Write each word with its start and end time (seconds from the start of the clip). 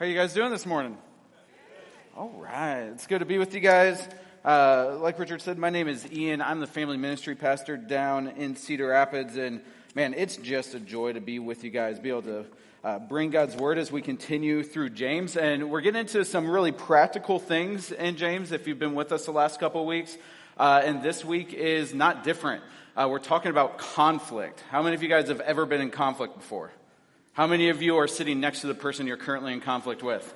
How 0.00 0.06
you 0.06 0.14
guys 0.14 0.32
doing 0.32 0.50
this 0.50 0.64
morning? 0.64 0.96
All 2.16 2.30
right. 2.30 2.84
It's 2.84 3.06
good 3.06 3.18
to 3.18 3.26
be 3.26 3.36
with 3.36 3.52
you 3.52 3.60
guys. 3.60 4.02
Uh, 4.42 4.96
like 4.98 5.18
Richard 5.18 5.42
said, 5.42 5.58
my 5.58 5.68
name 5.68 5.88
is 5.88 6.10
Ian. 6.10 6.40
I'm 6.40 6.60
the 6.60 6.66
family 6.66 6.96
ministry 6.96 7.34
pastor 7.34 7.76
down 7.76 8.28
in 8.28 8.56
Cedar 8.56 8.86
Rapids. 8.88 9.36
And 9.36 9.60
man, 9.94 10.14
it's 10.14 10.38
just 10.38 10.74
a 10.74 10.80
joy 10.80 11.12
to 11.12 11.20
be 11.20 11.38
with 11.38 11.64
you 11.64 11.70
guys, 11.70 11.98
be 11.98 12.08
able 12.08 12.22
to 12.22 12.46
uh, 12.82 12.98
bring 12.98 13.28
God's 13.28 13.54
word 13.56 13.76
as 13.76 13.92
we 13.92 14.00
continue 14.00 14.62
through 14.62 14.88
James. 14.88 15.36
And 15.36 15.68
we're 15.68 15.82
getting 15.82 16.00
into 16.00 16.24
some 16.24 16.48
really 16.48 16.72
practical 16.72 17.38
things 17.38 17.92
in 17.92 18.16
James 18.16 18.52
if 18.52 18.66
you've 18.66 18.78
been 18.78 18.94
with 18.94 19.12
us 19.12 19.26
the 19.26 19.32
last 19.32 19.60
couple 19.60 19.82
of 19.82 19.86
weeks. 19.86 20.16
Uh, 20.56 20.80
and 20.82 21.02
this 21.02 21.26
week 21.26 21.52
is 21.52 21.92
not 21.92 22.24
different. 22.24 22.64
Uh, 22.96 23.06
we're 23.10 23.18
talking 23.18 23.50
about 23.50 23.76
conflict. 23.76 24.64
How 24.70 24.82
many 24.82 24.94
of 24.94 25.02
you 25.02 25.10
guys 25.10 25.28
have 25.28 25.40
ever 25.40 25.66
been 25.66 25.82
in 25.82 25.90
conflict 25.90 26.38
before? 26.38 26.72
How 27.40 27.46
many 27.46 27.70
of 27.70 27.80
you 27.80 27.96
are 27.96 28.06
sitting 28.06 28.38
next 28.38 28.60
to 28.60 28.66
the 28.66 28.74
person 28.74 29.06
you're 29.06 29.16
currently 29.16 29.54
in 29.54 29.62
conflict 29.62 30.02
with? 30.02 30.30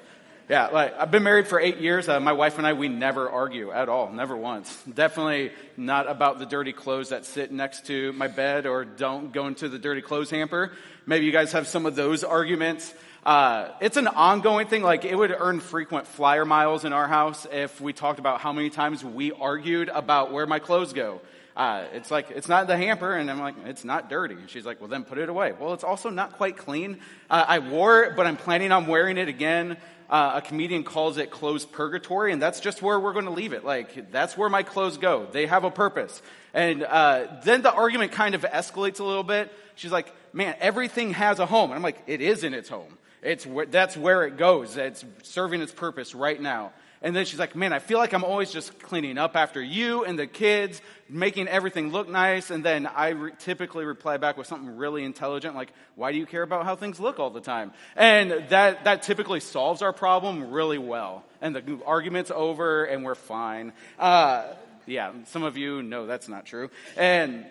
Yeah, 0.49 0.69
like 0.69 0.99
I've 0.99 1.11
been 1.11 1.23
married 1.23 1.47
for 1.47 1.61
eight 1.61 1.77
years. 1.77 2.09
Uh, 2.09 2.19
my 2.19 2.33
wife 2.33 2.57
and 2.57 2.67
I, 2.67 2.73
we 2.73 2.89
never 2.89 3.29
argue 3.29 3.71
at 3.71 3.91
all, 3.91 4.11
never 4.11 4.35
once. 4.35 4.75
Definitely 4.85 5.53
not 5.77 6.09
about 6.09 6.39
the 6.39 6.47
dirty 6.47 6.73
clothes 6.73 7.11
that 7.11 7.27
sit 7.27 7.53
next 7.53 7.85
to 7.89 8.15
my 8.15 8.27
bed 8.27 8.65
or 8.65 8.87
don't 8.87 9.35
go 9.35 9.49
into 9.49 9.69
the 9.69 9.79
dirty 9.79 10.01
clothes 10.01 10.31
hamper. 10.31 10.73
Maybe 11.05 11.27
you 11.27 11.33
guys 11.33 11.53
have 11.53 11.67
some 11.67 11.85
of 11.85 11.95
those 11.95 12.25
arguments. 12.25 12.95
Uh, 13.23 13.69
it's 13.83 13.99
an 13.99 14.09
ongoing 14.09 14.67
thing. 14.69 14.83
Like 14.83 15.05
it 15.05 15.15
would 15.15 15.37
earn 15.39 15.61
frequent 15.61 16.07
flyer 16.07 16.47
miles 16.47 16.87
in 16.87 16.95
our 16.95 17.07
house 17.07 17.47
if 17.53 17.83
we 17.83 17.93
talked 17.93 18.19
about 18.19 18.41
how 18.41 18.55
many 18.55 18.71
times 18.71 19.05
we 19.05 19.31
argued 19.31 19.91
about 19.91 20.33
where 20.33 20.47
my 20.47 20.59
clothes 20.59 20.95
go. 20.95 21.21
Uh, 21.57 21.85
it's 21.93 22.11
like, 22.11 22.31
it's 22.31 22.49
not 22.49 22.67
the 22.67 22.77
hamper. 22.77 23.15
And 23.15 23.31
I'm 23.31 23.41
like, 23.41 23.55
it's 23.67 23.85
not 23.85 24.11
dirty. 24.11 24.35
And 24.35 24.51
she's 24.51 24.67
like, 24.67 24.81
well, 24.81 24.89
then 24.89 25.05
put 25.05 25.19
it 25.19 25.29
away. 25.29 25.53
Well, 25.53 25.73
it's 25.73 25.85
also 25.85 26.11
not 26.11 26.37
quite 26.37 26.57
clean. 26.57 26.99
Uh, 27.31 27.45
I 27.47 27.59
wore 27.61 28.03
it, 28.03 28.17
but 28.17 28.27
I'm 28.27 28.37
planning 28.37 28.73
on 28.73 28.87
wearing 28.87 29.19
it 29.19 29.29
again. 29.29 29.77
Uh, 30.11 30.33
a 30.35 30.43
comedian 30.43 30.85
calls 30.85 31.17
it 31.17 31.31
clothes 31.31 31.65
purgatory, 31.65 32.33
and 32.33 32.43
that's 32.43 32.61
just 32.61 32.83
where 32.83 33.01
we're 33.01 33.15
going 33.15 33.25
to 33.25 33.31
leave 33.31 33.53
it. 33.53 33.65
Like, 33.65 34.11
that's 34.11 34.37
where 34.37 34.51
my 34.51 34.63
clothes 34.63 34.99
go. 34.99 35.27
They 35.31 35.47
have 35.47 35.65
a 35.65 35.71
purpose. 35.71 36.21
And 36.53 36.83
uh, 36.83 37.27
then 37.45 37.63
the 37.63 37.73
argument 37.73 38.13
kind 38.13 38.35
of 38.35 38.43
escalates 38.43 39.01
a 39.01 39.05
little 39.05 39.23
bit. 39.23 39.51
She's 39.77 39.93
like, 39.93 40.13
man, 40.33 40.57
everything 40.61 41.13
has 41.15 41.39
a 41.39 41.47
home. 41.47 41.71
And 41.71 41.77
I'm 41.77 41.83
like, 41.83 42.03
it 42.07 42.21
is 42.21 42.45
in 42.45 42.53
its 42.53 42.69
home. 42.69 42.99
It's 43.23 43.47
that's 43.71 43.97
where 43.97 44.25
it 44.25 44.37
goes. 44.37 44.77
It's 44.77 45.05
serving 45.23 45.63
its 45.63 45.73
purpose 45.73 46.15
right 46.15 46.41
now. 46.41 46.73
And 47.05 47.15
then 47.15 47.27
she's 47.27 47.39
like, 47.39 47.55
man, 47.55 47.75
I 47.75 47.81
feel 47.81 47.99
like 47.99 48.15
I'm 48.15 48.25
always 48.25 48.51
just 48.51 48.79
cleaning 48.79 49.19
up 49.19 49.37
after 49.37 49.63
you 49.63 50.05
and 50.07 50.19
the 50.19 50.27
kids, 50.27 50.81
making 51.07 51.49
everything 51.49 51.93
look 51.93 52.09
nice. 52.09 52.51
And 52.51 52.65
then 52.65 52.87
I 52.87 53.11
re- 53.11 53.33
typically 53.39 53.85
reply 53.85 54.17
back 54.17 54.39
with 54.39 54.47
something 54.47 54.79
really 54.79 55.05
intelligent, 55.05 55.55
like, 55.55 55.71
why 55.97 56.13
do 56.13 56.19
you 56.19 56.25
care 56.25 56.43
about 56.43 56.65
how 56.65 56.77
things 56.77 56.99
look 56.99 57.21
all 57.21 57.29
the 57.29 57.43
time? 57.43 57.73
And 57.95 58.47
that, 58.49 58.85
that 58.85 59.03
typically 59.03 59.41
solves 59.41 59.83
our 59.83 59.93
problem 59.93 60.51
really 60.51 60.79
well. 60.79 61.27
And 61.43 61.55
the 61.55 61.79
argument's 61.85 62.31
over 62.31 62.87
and 62.87 63.05
we're 63.05 63.15
fine. 63.15 63.75
Uh, 63.99 64.55
yeah, 64.87 65.13
some 65.27 65.43
of 65.43 65.59
you 65.59 65.83
know 65.83 66.07
that's 66.07 66.29
not 66.29 66.47
true. 66.47 66.71
And 66.97 67.45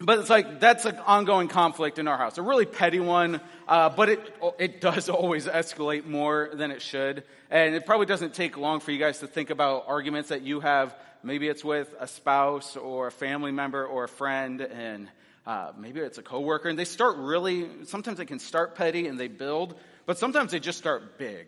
but 0.00 0.18
it's 0.18 0.30
like 0.30 0.60
that's 0.60 0.84
an 0.84 0.98
ongoing 0.98 1.48
conflict 1.48 1.98
in 1.98 2.08
our 2.08 2.18
house, 2.18 2.38
a 2.38 2.42
really 2.42 2.66
petty 2.66 3.00
one, 3.00 3.40
uh, 3.68 3.88
but 3.90 4.08
it 4.08 4.34
it 4.58 4.80
does 4.80 5.08
always 5.08 5.46
escalate 5.46 6.04
more 6.04 6.50
than 6.52 6.70
it 6.70 6.82
should, 6.82 7.24
and 7.50 7.74
it 7.74 7.86
probably 7.86 8.06
doesn't 8.06 8.34
take 8.34 8.56
long 8.56 8.80
for 8.80 8.90
you 8.90 8.98
guys 8.98 9.20
to 9.20 9.26
think 9.26 9.50
about 9.50 9.84
arguments 9.86 10.30
that 10.30 10.42
you 10.42 10.60
have. 10.60 10.94
Maybe 11.22 11.48
it's 11.48 11.64
with 11.64 11.94
a 11.98 12.06
spouse 12.06 12.76
or 12.76 13.06
a 13.06 13.12
family 13.12 13.52
member 13.52 13.86
or 13.86 14.04
a 14.04 14.08
friend, 14.08 14.60
and 14.60 15.08
uh, 15.46 15.72
maybe 15.78 16.00
it's 16.00 16.18
a 16.18 16.22
coworker, 16.22 16.68
and 16.68 16.78
they 16.78 16.84
start 16.84 17.16
really. 17.16 17.68
Sometimes 17.84 18.18
they 18.18 18.26
can 18.26 18.40
start 18.40 18.74
petty 18.74 19.06
and 19.06 19.18
they 19.18 19.28
build, 19.28 19.76
but 20.06 20.18
sometimes 20.18 20.52
they 20.52 20.60
just 20.60 20.78
start 20.78 21.18
big. 21.18 21.46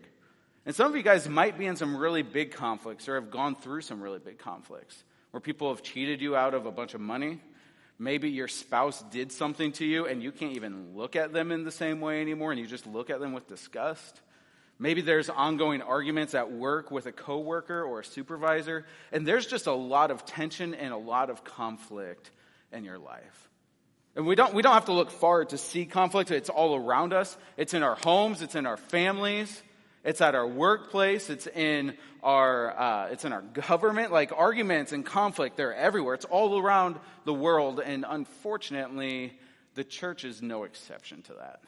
And 0.65 0.75
some 0.75 0.89
of 0.89 0.97
you 0.97 1.03
guys 1.03 1.29
might 1.29 1.57
be 1.57 1.65
in 1.65 1.77
some 1.77 1.95
really 1.95 2.23
big 2.23 2.51
conflicts 2.51 3.07
or 3.07 3.15
have 3.15 3.31
gone 3.31 3.55
through 3.55 3.81
some 3.81 4.01
really 4.01 4.19
big 4.19 4.37
conflicts 4.37 5.01
where 5.31 5.39
people 5.39 5.69
have 5.69 5.81
cheated 5.81 6.21
you 6.21 6.35
out 6.35 6.53
of 6.53 6.65
a 6.65 6.71
bunch 6.71 6.93
of 6.93 6.99
money 6.99 7.39
Maybe 7.99 8.29
your 8.29 8.47
spouse 8.47 9.03
did 9.11 9.31
something 9.31 9.71
to 9.73 9.85
you 9.85 10.05
and 10.05 10.21
you 10.21 10.31
can't 10.31 10.53
even 10.53 10.95
look 10.95 11.15
at 11.15 11.33
them 11.33 11.51
in 11.51 11.63
the 11.63 11.71
same 11.71 11.99
way 11.99 12.21
anymore 12.21 12.51
and 12.51 12.59
you 12.59 12.67
just 12.67 12.85
look 12.85 13.09
at 13.09 13.19
them 13.19 13.33
with 13.33 13.47
disgust. 13.47 14.21
Maybe 14.79 15.01
there's 15.01 15.29
ongoing 15.29 15.81
arguments 15.81 16.35
at 16.35 16.51
work 16.51 16.91
with 16.91 17.07
a 17.07 17.11
coworker 17.11 17.83
or 17.83 18.01
a 18.01 18.05
supervisor, 18.05 18.85
and 19.11 19.27
there's 19.27 19.47
just 19.47 19.65
a 19.65 19.73
lot 19.73 20.11
of 20.11 20.23
tension 20.25 20.75
and 20.75 20.93
a 20.93 20.97
lot 20.97 21.31
of 21.31 21.43
conflict 21.43 22.29
in 22.71 22.83
your 22.83 22.99
life. 22.99 23.49
And 24.15 24.27
we 24.27 24.35
don't, 24.35 24.53
we 24.53 24.61
don't 24.61 24.73
have 24.73 24.85
to 24.85 24.93
look 24.93 25.09
far 25.09 25.45
to 25.45 25.57
see 25.57 25.85
conflict. 25.85 26.29
It's 26.29 26.49
all 26.49 26.75
around 26.75 27.13
us. 27.13 27.37
It's 27.55 27.73
in 27.73 27.83
our 27.83 27.95
homes. 27.95 28.41
It's 28.41 28.55
in 28.55 28.65
our 28.65 28.77
families. 28.77 29.63
It's 30.07 30.21
at 30.21 30.35
our 30.35 30.47
workplace. 30.47 31.29
It's 31.29 31.47
in 31.47 31.97
our, 32.23 32.79
uh, 32.79 33.07
it's 33.07 33.25
in 33.25 33.33
our 33.33 33.41
government. 33.41 34.13
Like 34.13 34.31
arguments 34.31 34.93
and 34.93 35.05
conflict, 35.05 35.57
they're 35.57 35.75
everywhere. 35.75 36.13
It's 36.13 36.23
all 36.23 36.57
around 36.57 36.95
the 37.25 37.33
world. 37.33 37.81
And 37.81 38.05
unfortunately, 38.07 39.37
the 39.75 39.83
church 39.83 40.23
is 40.23 40.41
no 40.41 40.63
exception 40.63 41.23
to 41.23 41.33
that. 41.33 41.59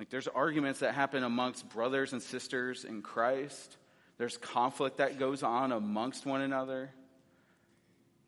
Like 0.00 0.10
there's 0.10 0.26
arguments 0.26 0.80
that 0.80 0.94
happen 0.94 1.22
amongst 1.22 1.68
brothers 1.68 2.12
and 2.12 2.20
sisters 2.20 2.84
in 2.84 3.02
Christ. 3.02 3.76
There's 4.18 4.36
conflict 4.36 4.96
that 4.96 5.20
goes 5.20 5.44
on 5.44 5.70
amongst 5.70 6.26
one 6.26 6.40
another. 6.40 6.90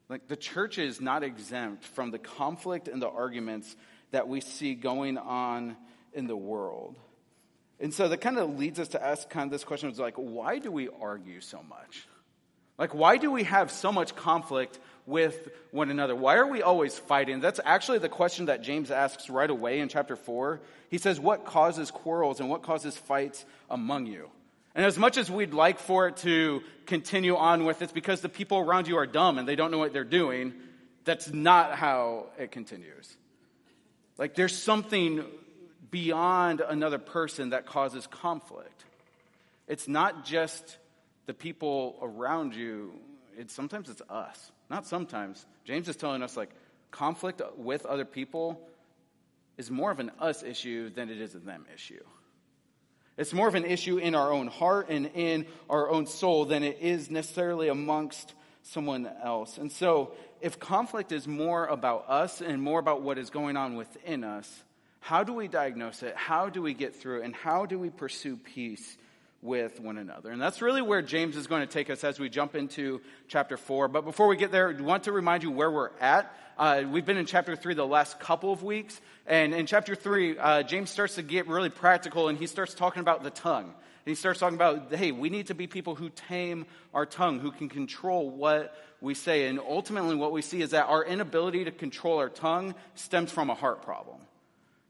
Like 0.09 0.29
the 0.29 0.37
church 0.37 0.79
is 0.79 1.01
not 1.01 1.25
exempt 1.25 1.85
from 1.85 2.13
the 2.13 2.21
conflict 2.21 2.87
and 2.87 3.03
the 3.03 3.11
arguments 3.11 3.75
that 4.13 4.29
we 4.29 4.41
see 4.41 4.77
going 4.77 5.19
on 5.19 5.77
in 6.13 6.29
the 6.29 6.37
world. 6.37 6.97
And 7.81 7.93
so 7.93 8.09
that 8.09 8.19
kind 8.19 8.39
of 8.39 8.59
leads 8.59 8.79
us 8.79 8.89
to 8.89 9.05
ask 9.05 9.29
kind 9.29 9.47
of 9.47 9.51
this 9.51 9.65
question 9.65 9.89
of 9.89 9.99
like, 9.99 10.15
why 10.17 10.59
do 10.59 10.71
we 10.71 10.89
argue 11.01 11.41
so 11.41 11.63
much? 11.63 12.07
Like, 12.79 12.95
why 12.95 13.19
do 13.19 13.31
we 13.31 13.45
have 13.45 13.71
so 13.71 13.93
much 13.93 14.17
conflict 14.17 14.79
with 15.07 15.49
one 15.71 15.91
another? 15.91 16.15
Why 16.15 16.37
are 16.37 16.47
we 16.47 16.63
always 16.63 16.99
fighting? 16.99 17.41
That's 17.41 17.61
actually 17.65 17.99
the 17.99 18.09
question 18.09 18.47
that 18.47 18.63
James 18.63 18.91
asks 18.91 19.31
right 19.31 19.49
away 19.49 19.81
in 19.81 19.89
chapter 19.89 20.17
4. 20.17 20.61
He 20.91 20.99
says, 20.99 21.21
What 21.21 21.45
causes 21.45 21.91
quarrels 21.91 22.41
and 22.41 22.49
what 22.49 22.63
causes 22.63 22.97
fights 22.97 23.45
among 23.71 24.07
you? 24.07 24.31
And 24.75 24.85
as 24.85 24.99
much 24.99 25.19
as 25.19 25.31
we'd 25.31 25.55
like 25.55 25.79
for 25.79 26.09
it 26.09 26.17
to 26.19 26.63
continue 26.87 27.37
on 27.37 27.65
with, 27.65 27.81
it's 27.81 27.93
because 27.93 28.23
the 28.23 28.29
people 28.29 28.59
around 28.59 28.89
you 28.89 28.97
are 28.97 29.07
dumb 29.07 29.39
and 29.39 29.47
they 29.47 29.55
don't 29.55 29.71
know 29.71 29.79
what 29.79 29.93
they're 29.93 30.03
doing. 30.03 30.53
That's 31.05 31.33
not 31.33 31.77
how 31.77 32.27
it 32.39 32.51
continues. 32.51 33.17
Like, 34.19 34.35
there's 34.35 34.57
something 34.57 35.25
beyond 35.95 36.61
another 36.61 36.99
person 36.99 37.51
that 37.51 37.67
causes 37.67 38.05
conflict. 38.09 38.85
It's 39.69 39.87
not 39.87 40.25
just 40.25 40.77
the 41.27 41.35
people 41.35 41.97
around 42.03 42.53
you, 42.57 42.95
it's 43.39 43.55
sometimes 43.55 43.89
it's 43.89 44.03
us. 44.11 44.51
Not 44.69 44.89
sometimes. 44.89 45.47
James 45.65 45.89
is 45.89 45.95
telling 45.95 46.25
us 46.25 46.37
like 46.37 46.51
conflict 46.91 47.41
with 47.57 47.87
other 47.87 48.05
people 48.05 48.61
is 49.57 49.71
more 49.71 49.93
of 49.93 50.01
an 50.01 50.11
us 50.19 50.43
issue 50.43 50.91
than 50.91 51.11
it 51.11 51.21
is 51.21 51.37
a 51.37 51.39
them 51.39 51.65
issue. 51.73 52.03
It's 53.17 53.33
more 53.33 53.47
of 53.47 53.55
an 53.55 53.65
issue 53.65 53.99
in 53.99 54.17
our 54.17 54.33
own 54.33 54.49
heart 54.49 54.89
and 54.89 55.09
in 55.15 55.47
our 55.71 55.89
own 55.89 56.07
soul 56.07 56.45
than 56.47 56.65
it 56.65 56.79
is 56.81 57.09
necessarily 57.09 57.69
amongst 57.69 58.35
someone 58.65 59.09
else. 59.23 59.59
And 59.59 59.71
so, 59.71 60.11
if 60.41 60.59
conflict 60.59 61.13
is 61.13 61.29
more 61.29 61.67
about 61.67 62.07
us 62.09 62.41
and 62.41 62.61
more 62.61 62.81
about 62.81 63.03
what 63.03 63.17
is 63.17 63.31
going 63.31 63.57
on 63.57 63.77
within 63.77 64.25
us, 64.25 64.65
how 65.05 65.23
do 65.23 65.35
we 65.35 65.49
diagnose 65.49 66.03
it? 66.03 66.17
How 66.17 66.49
do 66.49 66.63
we 66.63 66.73
get 66.73 66.97
through 66.97 67.21
it? 67.21 67.25
And 67.27 67.37
how 67.37 67.67
do 67.67 67.79
we 67.79 67.91
pursue 67.91 68.39
peace 68.39 68.97
with 69.43 69.79
one 69.79 69.99
another? 69.99 70.31
And 70.31 70.41
that's 70.41 70.63
really 70.63 70.81
where 70.81 71.03
James 71.03 71.37
is 71.37 71.47
going 71.47 71.61
to 71.61 71.67
take 71.67 71.91
us 71.91 72.05
as 72.05 72.19
we 72.19 72.31
jump 72.31 72.55
into 72.55 73.03
chapter 73.29 73.59
4. 73.59 73.89
But 73.89 74.07
before 74.07 74.29
we 74.29 74.37
get 74.39 74.51
there, 74.51 74.75
I 74.75 74.81
want 74.81 75.05
to 75.05 75.13
remind 75.13 75.43
you 75.43 75.51
where 75.51 75.71
we're 75.71 75.91
at. 76.01 76.35
Uh, 76.57 76.85
we've 76.91 77.05
been 77.05 77.19
in 77.19 77.27
chapter 77.27 77.55
3 77.55 77.75
the 77.75 77.87
last 77.87 78.19
couple 78.19 78.51
of 78.51 78.63
weeks. 78.63 78.99
And 79.27 79.53
in 79.53 79.67
chapter 79.67 79.95
3, 79.95 80.39
uh, 80.39 80.63
James 80.63 80.89
starts 80.89 81.17
to 81.17 81.23
get 81.23 81.49
really 81.49 81.69
practical 81.69 82.29
and 82.29 82.39
he 82.39 82.47
starts 82.47 82.73
talking 82.73 83.01
about 83.01 83.23
the 83.23 83.31
tongue. 83.31 83.65
And 83.67 84.11
he 84.11 84.15
starts 84.15 84.41
talking 84.41 84.57
about, 84.57 84.95
hey, 84.95 85.13
we 85.13 85.29
need 85.29 85.49
to 85.49 85.55
be 85.55 85.67
people 85.67 85.97
who 85.97 86.09
tame 86.09 86.65
our 86.95 87.05
tongue, 87.05 87.41
who 87.41 87.53
can 87.53 87.69
control 87.69 88.31
what 88.31 88.75
we 89.03 89.13
say. 89.13 89.49
And 89.49 89.61
ultimately, 89.61 90.15
what 90.15 90.33
we 90.33 90.41
see 90.41 90.63
is 90.63 90.71
that 90.71 90.87
our 90.87 91.05
inability 91.05 91.65
to 91.65 91.73
control 91.73 92.17
our 92.21 92.31
tongue 92.31 92.75
stems 92.95 93.31
from 93.31 93.51
a 93.51 93.55
heart 93.55 93.83
problem. 93.83 94.17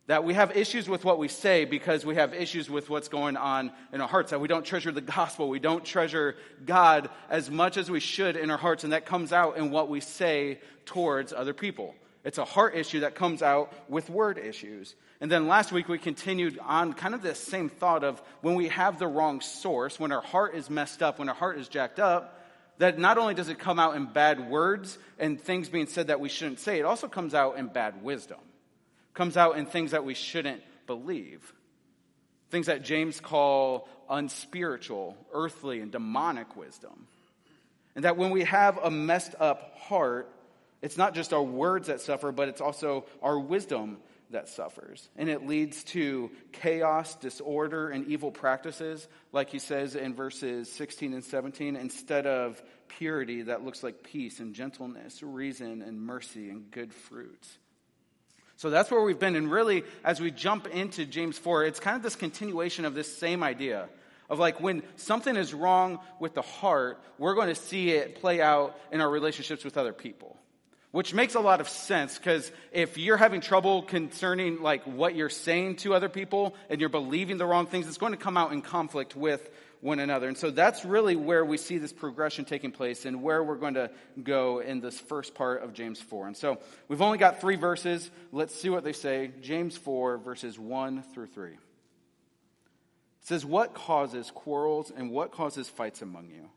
That 0.06 0.23
we 0.23 0.35
have 0.35 0.55
issues 0.55 0.87
with 0.87 1.03
what 1.03 1.19
we 1.19 1.29
say 1.29 1.65
because 1.65 2.05
we 2.05 2.17
have 2.17 2.35
issues 2.35 2.69
with 2.69 2.91
what's 2.91 3.09
going 3.09 3.39
on 3.39 3.73
in 3.91 4.03
our 4.03 4.09
hearts. 4.09 4.33
That 4.33 4.41
we 4.41 4.49
don't 4.49 4.65
treasure 4.65 4.93
the 4.93 5.01
gospel. 5.01 5.49
We 5.49 5.61
don't 5.61 5.83
treasure 5.83 6.37
God 6.67 7.09
as 7.31 7.51
much 7.51 7.79
as 7.79 7.91
we 7.91 8.01
should 8.01 8.37
in 8.37 8.51
our 8.51 8.59
hearts. 8.59 8.85
And 8.85 8.93
that 8.93 9.06
comes 9.06 9.33
out 9.33 9.56
in 9.56 9.71
what 9.71 9.89
we 9.89 10.01
say 10.01 10.61
towards 10.85 11.33
other 11.33 11.55
people. 11.55 11.95
It's 12.23 12.37
a 12.37 12.45
heart 12.45 12.75
issue 12.75 13.01
that 13.01 13.15
comes 13.15 13.43
out 13.43 13.73
with 13.89 14.11
word 14.11 14.37
issues. 14.37 14.95
And 15.23 15.31
then 15.31 15.47
last 15.47 15.73
week 15.73 15.89
we 15.89 15.99
continued 15.99 16.59
on 16.59 16.93
kind 16.93 17.15
of 17.15 17.23
this 17.23 17.39
same 17.39 17.71
thought 17.71 18.05
of 18.05 18.21
when 18.43 18.56
we 18.56 18.69
have 18.69 18.99
the 18.99 19.06
wrong 19.06 19.41
source, 19.41 19.99
when 19.99 20.12
our 20.12 20.23
heart 20.23 20.55
is 20.55 20.69
messed 20.69 21.03
up, 21.03 21.19
when 21.19 21.31
our 21.31 21.35
heart 21.35 21.59
is 21.59 21.69
jacked 21.69 21.99
up, 21.99 22.43
that 22.79 22.99
not 22.99 23.17
only 23.17 23.35
does 23.35 23.49
it 23.49 23.59
come 23.59 23.79
out 23.79 23.97
in 23.97 24.06
bad 24.06 24.51
words 24.51 24.99
and 25.19 25.41
things 25.41 25.69
being 25.71 25.87
said 25.87 26.09
that 26.09 26.21
we 26.21 26.29
shouldn't 26.29 26.61
say, 26.61 26.79
it 26.79 26.85
also 26.85 27.09
comes 27.09 27.35
out 27.35 27.56
in 27.56 27.69
bad 27.69 28.03
wisdom 28.03 28.39
comes 29.14 29.37
out 29.37 29.56
in 29.56 29.66
things 29.66 29.93
that 29.93 30.05
we 30.05 30.14
shouldn't 30.14 30.62
believe. 30.87 31.52
things 32.50 32.66
that 32.66 32.84
James 32.84 33.20
call 33.20 33.88
unspiritual, 34.08 35.16
earthly, 35.32 35.81
and 35.81 35.90
demonic 35.90 36.56
wisdom. 36.56 37.08
And 37.96 38.05
that 38.05 38.16
when 38.16 38.31
we 38.31 38.44
have 38.44 38.78
a 38.78 38.90
messed 38.93 39.34
up 39.40 39.76
heart, 39.78 40.31
it's 40.81 40.96
not 40.96 41.14
just 41.14 41.32
our 41.32 41.43
words 41.43 41.88
that 41.88 42.00
suffer, 42.00 42.31
but 42.31 42.49
it's 42.49 42.61
also 42.61 43.06
our 43.22 43.38
wisdom 43.38 43.99
that 44.31 44.49
suffers. 44.49 45.08
And 45.17 45.28
it 45.28 45.46
leads 45.46 45.82
to 45.84 46.31
chaos, 46.52 47.17
disorder, 47.17 47.88
and 47.90 48.06
evil 48.06 48.31
practices, 48.31 49.08
like 49.32 49.50
he 49.50 49.58
says 49.58 49.96
in 49.96 50.14
verses 50.14 50.70
16 50.70 51.12
and 51.12 51.25
17, 51.25 51.75
instead 51.75 52.26
of 52.26 52.62
purity 52.87 53.43
that 53.43 53.64
looks 53.64 53.82
like 53.82 54.05
peace 54.05 54.38
and 54.38 54.55
gentleness, 54.55 55.22
reason 55.25 55.82
and 55.82 56.00
mercy 56.00 56.50
and 56.50 56.70
good 56.70 56.93
fruits. 56.93 57.58
So 58.56 58.71
that's 58.71 58.91
where 58.91 59.03
we've 59.03 59.19
been. 59.19 59.37
And 59.37 59.51
really, 59.51 59.85
as 60.05 60.21
we 60.21 60.31
jump 60.31 60.67
into 60.67 61.05
James 61.05 61.37
4, 61.39 61.65
it's 61.65 61.81
kind 61.81 61.97
of 61.97 62.03
this 62.03 62.17
continuation 62.17 62.85
of 62.85 62.95
this 62.95 63.15
same 63.17 63.43
idea 63.43 63.89
of 64.31 64.39
like 64.39 64.61
when 64.61 64.83
something 64.97 65.37
is 65.37 65.53
wrong 65.53 65.99
with 66.19 66.35
the 66.35 66.43
heart, 66.43 67.01
we're 67.19 67.35
going 67.35 67.49
to 67.49 67.55
see 67.55 67.91
it 67.91 68.17
play 68.17 68.41
out 68.41 68.79
in 68.91 69.01
our 69.01 69.11
relationships 69.11 69.65
with 69.65 69.77
other 69.77 69.93
people. 69.93 70.37
Which 70.93 71.12
makes 71.12 71.35
a 71.35 71.41
lot 71.41 71.61
of 71.61 71.69
sense 71.69 72.17
because 72.17 72.53
if 72.71 72.97
you're 72.97 73.17
having 73.17 73.41
trouble 73.41 73.83
concerning 73.83 74.62
like 74.62 74.85
what 74.85 75.17
you're 75.17 75.29
saying 75.29 75.77
to 75.77 75.93
other 75.93 76.09
people 76.09 76.55
and 76.71 76.79
you're 76.79 76.89
believing 76.89 77.37
the 77.37 77.47
wrong 77.47 77.67
things, 77.67 77.89
it's 77.89 77.99
going 77.99 78.12
to 78.12 78.19
come 78.19 78.37
out 78.37 78.53
in 78.53 78.62
conflict 78.62 79.17
with 79.17 79.51
one 79.84 79.98
another. 79.98 80.28
And 80.28 80.36
so 80.36 80.50
that's 80.50 80.82
really 80.86 81.14
where 81.14 81.44
we 81.44 81.58
see 81.58 81.76
this 81.76 81.92
progression 81.92 82.46
taking 82.46 82.72
place 82.72 83.04
and 83.04 83.22
where 83.22 83.44
we're 83.44 83.56
going 83.56 83.75
to 83.75 83.90
go 84.20 84.60
in 84.60 84.81
this 84.81 84.98
first 84.98 85.34
part 85.34 85.62
of 85.62 85.75
James 85.75 86.00
4. 86.00 86.26
And 86.26 86.36
so 86.36 86.58
we've 86.88 87.02
only 87.02 87.19
got 87.19 87.42
three 87.42 87.56
verses. 87.56 88.10
Let's 88.32 88.54
see 88.54 88.70
what 88.70 88.82
they 88.82 88.94
say. 88.94 89.31
James 89.42 89.76
4, 89.76 90.16
verses 90.16 90.58
1 90.58 91.02
through 91.12 91.26
3. 91.26 91.50
It 91.52 91.58
says, 93.20 93.44
What 93.44 93.75
causes 93.75 94.31
quarrels 94.31 94.90
and 94.90 95.10
what 95.10 95.32
causes 95.32 95.69
fights 95.69 96.00
among 96.00 96.31
you? 96.31 96.48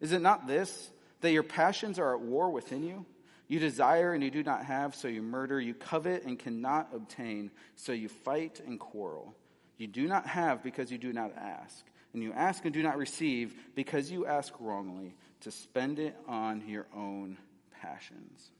Is 0.00 0.12
it 0.12 0.22
not 0.22 0.46
this, 0.46 0.88
that 1.22 1.32
your 1.32 1.42
passions 1.42 1.98
are 1.98 2.14
at 2.14 2.20
war 2.20 2.50
within 2.50 2.84
you? 2.84 3.04
You 3.48 3.58
desire 3.58 4.12
and 4.12 4.22
you 4.22 4.30
do 4.30 4.44
not 4.44 4.64
have, 4.64 4.94
so 4.94 5.08
you 5.08 5.22
murder. 5.22 5.60
You 5.60 5.74
covet 5.74 6.22
and 6.22 6.38
cannot 6.38 6.90
obtain, 6.94 7.50
so 7.74 7.90
you 7.90 8.08
fight 8.08 8.60
and 8.64 8.78
quarrel. 8.78 9.34
You 9.76 9.88
do 9.88 10.06
not 10.06 10.28
have 10.28 10.62
because 10.62 10.92
you 10.92 10.98
do 10.98 11.12
not 11.12 11.32
ask 11.36 11.84
and 12.16 12.24
you 12.24 12.32
ask 12.32 12.64
and 12.64 12.72
do 12.72 12.82
not 12.82 12.96
receive 12.96 13.54
because 13.74 14.10
you 14.10 14.24
ask 14.26 14.52
wrongly 14.58 15.14
to 15.42 15.50
spend 15.50 15.98
it 15.98 16.16
on 16.26 16.66
your 16.66 16.86
own 16.96 17.36
passions. 17.82 18.50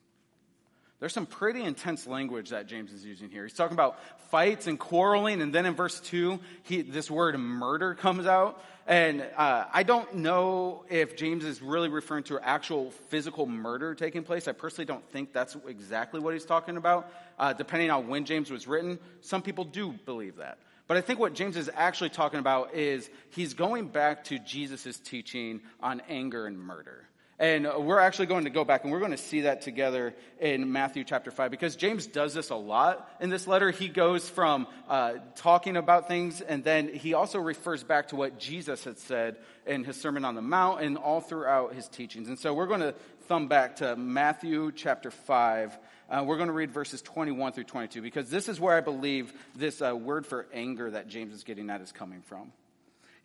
There's 1.00 1.14
some 1.14 1.24
pretty 1.24 1.62
intense 1.62 2.06
language 2.06 2.50
that 2.50 2.66
James 2.66 2.92
is 2.92 3.04
using 3.04 3.30
here. 3.30 3.44
He's 3.44 3.54
talking 3.54 3.74
about 3.74 3.98
fights 4.30 4.66
and 4.66 4.78
quarreling, 4.78 5.40
and 5.40 5.54
then 5.54 5.64
in 5.64 5.74
verse 5.74 6.00
2, 6.00 6.38
he, 6.64 6.82
this 6.82 7.10
word 7.10 7.38
murder 7.38 7.94
comes 7.94 8.26
out. 8.26 8.62
And 8.86 9.24
uh, 9.36 9.64
I 9.72 9.82
don't 9.82 10.16
know 10.16 10.84
if 10.90 11.16
James 11.16 11.44
is 11.44 11.62
really 11.62 11.88
referring 11.88 12.24
to 12.24 12.38
actual 12.38 12.90
physical 13.08 13.46
murder 13.46 13.94
taking 13.94 14.22
place. 14.22 14.48
I 14.48 14.52
personally 14.52 14.86
don't 14.86 15.06
think 15.10 15.32
that's 15.32 15.56
exactly 15.66 16.20
what 16.20 16.34
he's 16.34 16.44
talking 16.44 16.76
about. 16.76 17.10
Uh, 17.38 17.54
depending 17.54 17.90
on 17.90 18.08
when 18.08 18.26
James 18.26 18.50
was 18.50 18.66
written, 18.66 18.98
some 19.22 19.40
people 19.40 19.64
do 19.64 19.92
believe 20.04 20.36
that. 20.36 20.58
But 20.88 20.96
I 20.96 21.00
think 21.00 21.18
what 21.18 21.34
James 21.34 21.56
is 21.56 21.70
actually 21.74 22.10
talking 22.10 22.38
about 22.38 22.74
is 22.74 23.10
he's 23.30 23.54
going 23.54 23.88
back 23.88 24.24
to 24.24 24.38
Jesus' 24.38 24.98
teaching 24.98 25.60
on 25.80 26.00
anger 26.08 26.46
and 26.46 26.58
murder. 26.58 27.06
And 27.38 27.68
we're 27.80 27.98
actually 27.98 28.26
going 28.26 28.44
to 28.44 28.50
go 28.50 28.64
back 28.64 28.84
and 28.84 28.92
we're 28.92 28.98
going 28.98 29.10
to 29.10 29.18
see 29.18 29.42
that 29.42 29.60
together 29.60 30.14
in 30.40 30.72
Matthew 30.72 31.04
chapter 31.04 31.30
5 31.30 31.50
because 31.50 31.76
James 31.76 32.06
does 32.06 32.32
this 32.32 32.48
a 32.48 32.54
lot 32.54 33.10
in 33.20 33.28
this 33.28 33.46
letter. 33.46 33.70
He 33.70 33.88
goes 33.88 34.26
from 34.26 34.66
uh, 34.88 35.14
talking 35.34 35.76
about 35.76 36.08
things 36.08 36.40
and 36.40 36.64
then 36.64 36.88
he 36.88 37.12
also 37.12 37.38
refers 37.38 37.84
back 37.84 38.08
to 38.08 38.16
what 38.16 38.38
Jesus 38.38 38.84
had 38.84 38.98
said 38.98 39.36
in 39.66 39.84
his 39.84 40.00
Sermon 40.00 40.24
on 40.24 40.34
the 40.34 40.40
Mount 40.40 40.80
and 40.80 40.96
all 40.96 41.20
throughout 41.20 41.74
his 41.74 41.88
teachings. 41.88 42.28
And 42.28 42.38
so 42.38 42.54
we're 42.54 42.66
going 42.66 42.80
to 42.80 42.94
thumb 43.28 43.48
back 43.48 43.76
to 43.76 43.96
Matthew 43.96 44.72
chapter 44.72 45.10
5 45.10 45.76
uh, 46.08 46.22
we're 46.24 46.36
going 46.36 46.48
to 46.48 46.52
read 46.52 46.70
verses 46.70 47.02
21 47.02 47.52
through 47.52 47.64
22 47.64 48.00
because 48.00 48.30
this 48.30 48.48
is 48.48 48.60
where 48.60 48.76
I 48.76 48.80
believe 48.80 49.32
this 49.54 49.82
uh, 49.82 49.94
word 49.96 50.26
for 50.26 50.46
anger 50.52 50.90
that 50.90 51.08
James 51.08 51.34
is 51.34 51.44
getting 51.44 51.68
at 51.70 51.80
is 51.80 51.92
coming 51.92 52.22
from. 52.22 52.52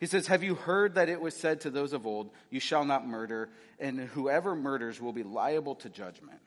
He 0.00 0.06
says, 0.06 0.26
Have 0.26 0.42
you 0.42 0.56
heard 0.56 0.96
that 0.96 1.08
it 1.08 1.20
was 1.20 1.36
said 1.36 1.60
to 1.60 1.70
those 1.70 1.92
of 1.92 2.08
old, 2.08 2.30
You 2.50 2.58
shall 2.58 2.84
not 2.84 3.06
murder, 3.06 3.50
and 3.78 4.00
whoever 4.00 4.56
murders 4.56 5.00
will 5.00 5.12
be 5.12 5.22
liable 5.22 5.76
to 5.76 5.88
judgment? 5.88 6.40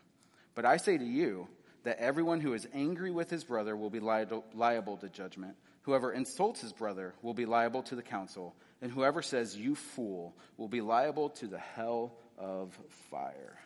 But 0.56 0.66
I 0.66 0.76
say 0.76 0.98
to 0.98 1.06
you 1.06 1.48
that 1.84 2.00
everyone 2.00 2.42
who 2.42 2.54
is 2.54 2.68
angry 2.74 3.12
with 3.12 3.30
his 3.30 3.46
brother 3.46 3.76
will 3.78 3.90
be 3.90 4.02
liable 4.02 4.98
to 4.98 5.08
judgment. 5.08 5.56
Whoever 5.84 6.12
insults 6.12 6.60
his 6.60 6.74
brother 6.74 7.14
will 7.22 7.34
be 7.34 7.46
liable 7.46 7.84
to 7.84 7.96
the 7.96 8.02
council, 8.02 8.56
and 8.82 8.92
whoever 8.92 9.22
says, 9.22 9.56
You 9.56 9.76
fool, 9.76 10.36
will 10.58 10.68
be 10.68 10.82
liable 10.82 11.30
to 11.30 11.48
the 11.48 11.60
hell 11.60 12.12
of 12.38 12.78
fire. 13.10 13.58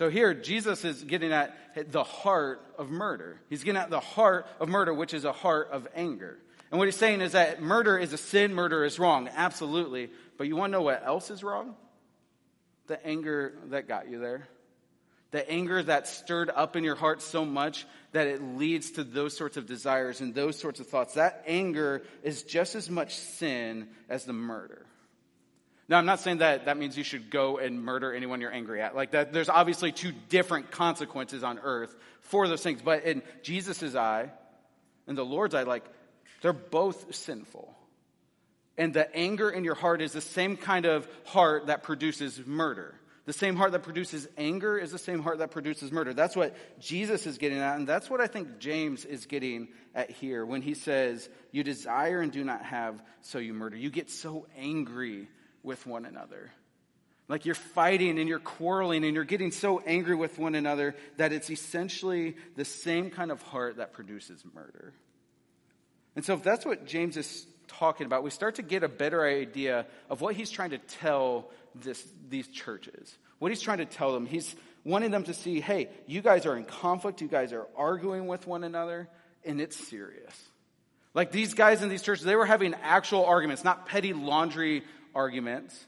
So 0.00 0.08
here, 0.08 0.32
Jesus 0.32 0.82
is 0.86 1.04
getting 1.04 1.30
at 1.30 1.52
the 1.92 2.02
heart 2.02 2.64
of 2.78 2.88
murder. 2.88 3.38
He's 3.50 3.62
getting 3.62 3.78
at 3.78 3.90
the 3.90 4.00
heart 4.00 4.46
of 4.58 4.66
murder, 4.66 4.94
which 4.94 5.12
is 5.12 5.26
a 5.26 5.32
heart 5.32 5.68
of 5.72 5.86
anger. 5.94 6.38
And 6.70 6.78
what 6.78 6.88
he's 6.88 6.96
saying 6.96 7.20
is 7.20 7.32
that 7.32 7.60
murder 7.60 7.98
is 7.98 8.14
a 8.14 8.16
sin, 8.16 8.54
murder 8.54 8.82
is 8.86 8.98
wrong, 8.98 9.28
absolutely. 9.28 10.08
But 10.38 10.46
you 10.46 10.56
want 10.56 10.72
to 10.72 10.78
know 10.78 10.80
what 10.80 11.02
else 11.04 11.30
is 11.30 11.44
wrong? 11.44 11.74
The 12.86 13.06
anger 13.06 13.52
that 13.66 13.88
got 13.88 14.08
you 14.08 14.20
there. 14.20 14.48
The 15.32 15.46
anger 15.50 15.82
that 15.82 16.08
stirred 16.08 16.48
up 16.48 16.76
in 16.76 16.82
your 16.82 16.96
heart 16.96 17.20
so 17.20 17.44
much 17.44 17.86
that 18.12 18.26
it 18.26 18.42
leads 18.42 18.92
to 18.92 19.04
those 19.04 19.36
sorts 19.36 19.58
of 19.58 19.66
desires 19.66 20.22
and 20.22 20.34
those 20.34 20.58
sorts 20.58 20.80
of 20.80 20.86
thoughts. 20.86 21.12
That 21.12 21.44
anger 21.46 22.04
is 22.22 22.42
just 22.42 22.74
as 22.74 22.88
much 22.88 23.18
sin 23.18 23.88
as 24.08 24.24
the 24.24 24.32
murder. 24.32 24.86
Now, 25.90 25.98
I'm 25.98 26.06
not 26.06 26.20
saying 26.20 26.38
that 26.38 26.66
that 26.66 26.78
means 26.78 26.96
you 26.96 27.02
should 27.02 27.30
go 27.30 27.58
and 27.58 27.82
murder 27.82 28.14
anyone 28.14 28.40
you're 28.40 28.52
angry 28.52 28.80
at. 28.80 28.94
Like 28.94 29.10
that, 29.10 29.32
there's 29.32 29.48
obviously 29.48 29.90
two 29.90 30.12
different 30.28 30.70
consequences 30.70 31.42
on 31.42 31.58
earth 31.58 31.96
for 32.20 32.46
those 32.46 32.62
things. 32.62 32.80
But 32.80 33.02
in 33.02 33.22
Jesus' 33.42 33.96
eye, 33.96 34.30
in 35.08 35.16
the 35.16 35.24
Lord's 35.24 35.52
eye, 35.52 35.64
like 35.64 35.84
they're 36.42 36.52
both 36.52 37.12
sinful. 37.16 37.74
And 38.78 38.94
the 38.94 39.12
anger 39.16 39.50
in 39.50 39.64
your 39.64 39.74
heart 39.74 40.00
is 40.00 40.12
the 40.12 40.20
same 40.20 40.56
kind 40.56 40.86
of 40.86 41.08
heart 41.24 41.66
that 41.66 41.82
produces 41.82 42.40
murder. 42.46 42.94
The 43.26 43.32
same 43.32 43.56
heart 43.56 43.72
that 43.72 43.82
produces 43.82 44.28
anger 44.38 44.78
is 44.78 44.92
the 44.92 44.98
same 44.98 45.20
heart 45.24 45.38
that 45.38 45.50
produces 45.50 45.90
murder. 45.90 46.14
That's 46.14 46.36
what 46.36 46.54
Jesus 46.80 47.26
is 47.26 47.36
getting 47.36 47.58
at, 47.58 47.76
and 47.76 47.86
that's 47.86 48.08
what 48.08 48.20
I 48.20 48.28
think 48.28 48.60
James 48.60 49.04
is 49.04 49.26
getting 49.26 49.68
at 49.92 50.10
here 50.10 50.46
when 50.46 50.62
he 50.62 50.74
says, 50.74 51.28
You 51.50 51.64
desire 51.64 52.20
and 52.20 52.30
do 52.30 52.44
not 52.44 52.64
have, 52.64 53.02
so 53.22 53.38
you 53.38 53.54
murder. 53.54 53.76
You 53.76 53.90
get 53.90 54.08
so 54.08 54.46
angry 54.56 55.28
with 55.62 55.86
one 55.86 56.04
another. 56.04 56.50
Like 57.28 57.46
you're 57.46 57.54
fighting 57.54 58.18
and 58.18 58.28
you're 58.28 58.40
quarreling 58.40 59.04
and 59.04 59.14
you're 59.14 59.24
getting 59.24 59.52
so 59.52 59.78
angry 59.86 60.16
with 60.16 60.38
one 60.38 60.56
another 60.56 60.96
that 61.16 61.32
it's 61.32 61.48
essentially 61.48 62.36
the 62.56 62.64
same 62.64 63.10
kind 63.10 63.30
of 63.30 63.40
heart 63.42 63.76
that 63.76 63.92
produces 63.92 64.42
murder. 64.52 64.92
And 66.16 66.24
so, 66.24 66.34
if 66.34 66.42
that's 66.42 66.66
what 66.66 66.86
James 66.86 67.16
is 67.16 67.46
talking 67.68 68.06
about, 68.06 68.24
we 68.24 68.30
start 68.30 68.56
to 68.56 68.62
get 68.62 68.82
a 68.82 68.88
better 68.88 69.24
idea 69.24 69.86
of 70.08 70.20
what 70.20 70.34
he's 70.34 70.50
trying 70.50 70.70
to 70.70 70.78
tell 70.78 71.50
this, 71.76 72.04
these 72.28 72.48
churches. 72.48 73.16
What 73.38 73.52
he's 73.52 73.60
trying 73.60 73.78
to 73.78 73.86
tell 73.86 74.12
them. 74.12 74.26
He's 74.26 74.54
wanting 74.84 75.12
them 75.12 75.24
to 75.24 75.34
see 75.34 75.60
hey, 75.60 75.88
you 76.06 76.22
guys 76.22 76.46
are 76.46 76.56
in 76.56 76.64
conflict, 76.64 77.20
you 77.20 77.28
guys 77.28 77.52
are 77.52 77.68
arguing 77.76 78.26
with 78.26 78.46
one 78.46 78.64
another, 78.64 79.08
and 79.44 79.60
it's 79.60 79.76
serious. 79.88 80.34
Like 81.14 81.32
these 81.32 81.54
guys 81.54 81.82
in 81.82 81.88
these 81.88 82.02
churches, 82.02 82.24
they 82.24 82.36
were 82.36 82.46
having 82.46 82.74
actual 82.82 83.24
arguments, 83.24 83.64
not 83.64 83.86
petty 83.86 84.12
laundry 84.12 84.84
arguments, 85.14 85.86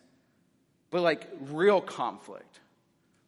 but 0.90 1.02
like 1.02 1.26
real 1.50 1.80
conflict. 1.80 2.60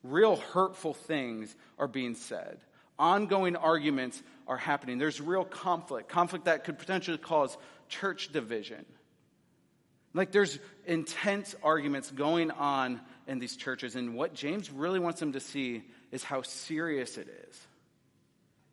Real 0.03 0.37
hurtful 0.37 0.93
things 0.95 1.55
are 1.79 1.89
being 1.89 2.15
said. 2.15 2.59
Ongoing 2.99 3.57
arguments 3.57 4.23
are 4.47 4.59
happening. 4.59 4.99
There's 4.99 5.21
real 5.21 5.45
conflict, 5.45 6.09
conflict 6.09 6.45
that 6.45 6.65
could 6.65 6.79
potentially 6.79 7.19
cause 7.19 7.57
church 7.89 8.31
division. 8.31 8.85
Like 10.13 10.31
there's 10.31 10.59
intense 10.87 11.55
arguments 11.63 12.11
going 12.11 12.51
on 12.51 13.01
in 13.27 13.39
these 13.39 13.57
churches, 13.57 13.97
and 13.97 14.15
what 14.15 14.35
James 14.35 14.71
really 14.71 15.01
wants 15.01 15.19
them 15.21 15.33
to 15.33 15.41
see 15.41 15.83
is 16.13 16.23
how 16.23 16.43
serious 16.43 17.17
it 17.17 17.29
is. 17.49 17.67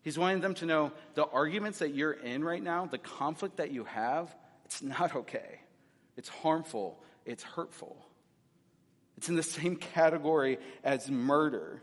He's 0.04 0.20
wanting 0.20 0.42
them 0.42 0.56
to 0.56 0.66
know 0.66 0.92
the 1.16 1.26
arguments 1.26 1.80
that 1.80 1.94
you're 1.94 2.12
in 2.12 2.44
right 2.44 2.62
now, 2.62 2.86
the 2.86 2.98
conflict 2.98 3.58
that 3.58 3.72
you 3.72 3.86
have, 3.86 4.36
it's 4.66 4.82
not 4.82 5.16
okay. 5.16 5.60
It's 6.18 6.30
harmful 6.30 7.02
it's 7.26 7.44
hurtful. 7.44 7.98
It's 9.18 9.30
in 9.30 9.36
the 9.36 9.44
same 9.44 9.76
category 9.76 10.58
as 10.84 11.10
murder. 11.10 11.82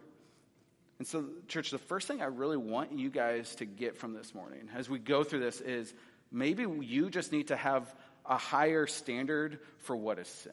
And 0.99 1.07
so, 1.07 1.27
church, 1.47 1.71
the 1.71 1.79
first 1.79 2.09
thing 2.09 2.21
I 2.21 2.27
really 2.27 2.57
want 2.57 2.93
you 2.93 3.11
guys 3.11 3.55
to 3.57 3.65
get 3.65 3.97
from 3.97 4.15
this 4.15 4.35
morning 4.35 4.69
as 4.75 4.91
we 4.91 4.99
go 4.99 5.23
through 5.23 5.41
this 5.41 5.61
is 5.61 5.95
maybe 6.33 6.67
you 6.81 7.11
just 7.11 7.31
need 7.31 7.49
to 7.49 7.57
have 7.57 7.95
a 8.27 8.37
higher 8.37 8.87
standard 8.87 9.61
for 9.79 9.97
what 9.97 10.19
is 10.19 10.29
sin. 10.29 10.53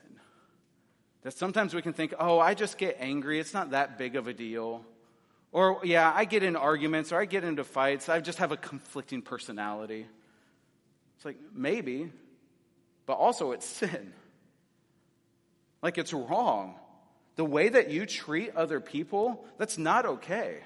That 1.24 1.34
sometimes 1.34 1.74
we 1.74 1.82
can 1.82 1.94
think, 1.94 2.14
oh, 2.20 2.40
I 2.40 2.54
just 2.54 2.78
get 2.78 2.98
angry. 3.00 3.40
It's 3.40 3.54
not 3.54 3.72
that 3.72 3.98
big 3.98 4.16
of 4.16 4.28
a 4.28 4.34
deal. 4.34 4.86
Or, 5.52 5.80
yeah, 5.84 6.12
I 6.14 6.26
get 6.26 6.44
in 6.44 6.56
arguments 6.56 7.12
or 7.12 7.20
I 7.20 7.26
get 7.26 7.44
into 7.44 7.64
fights. 7.64 8.10
I 8.10 8.20
just 8.20 8.38
have 8.38 8.52
a 8.52 8.58
conflicting 8.58 9.24
personality. 9.24 10.06
It's 11.16 11.26
like, 11.26 11.38
maybe, 11.54 12.12
but 13.08 13.14
also 13.14 13.54
it's 13.54 13.66
sin. 13.66 14.14
Like 15.86 16.00
it's 16.00 16.14
wrong. 16.14 16.74
The 17.36 17.46
way 17.46 17.70
that 17.70 17.92
you 17.92 18.08
treat 18.08 18.56
other 18.56 18.80
people, 18.80 19.46
that's 19.60 19.78
not 19.78 20.08
okay. 20.08 20.58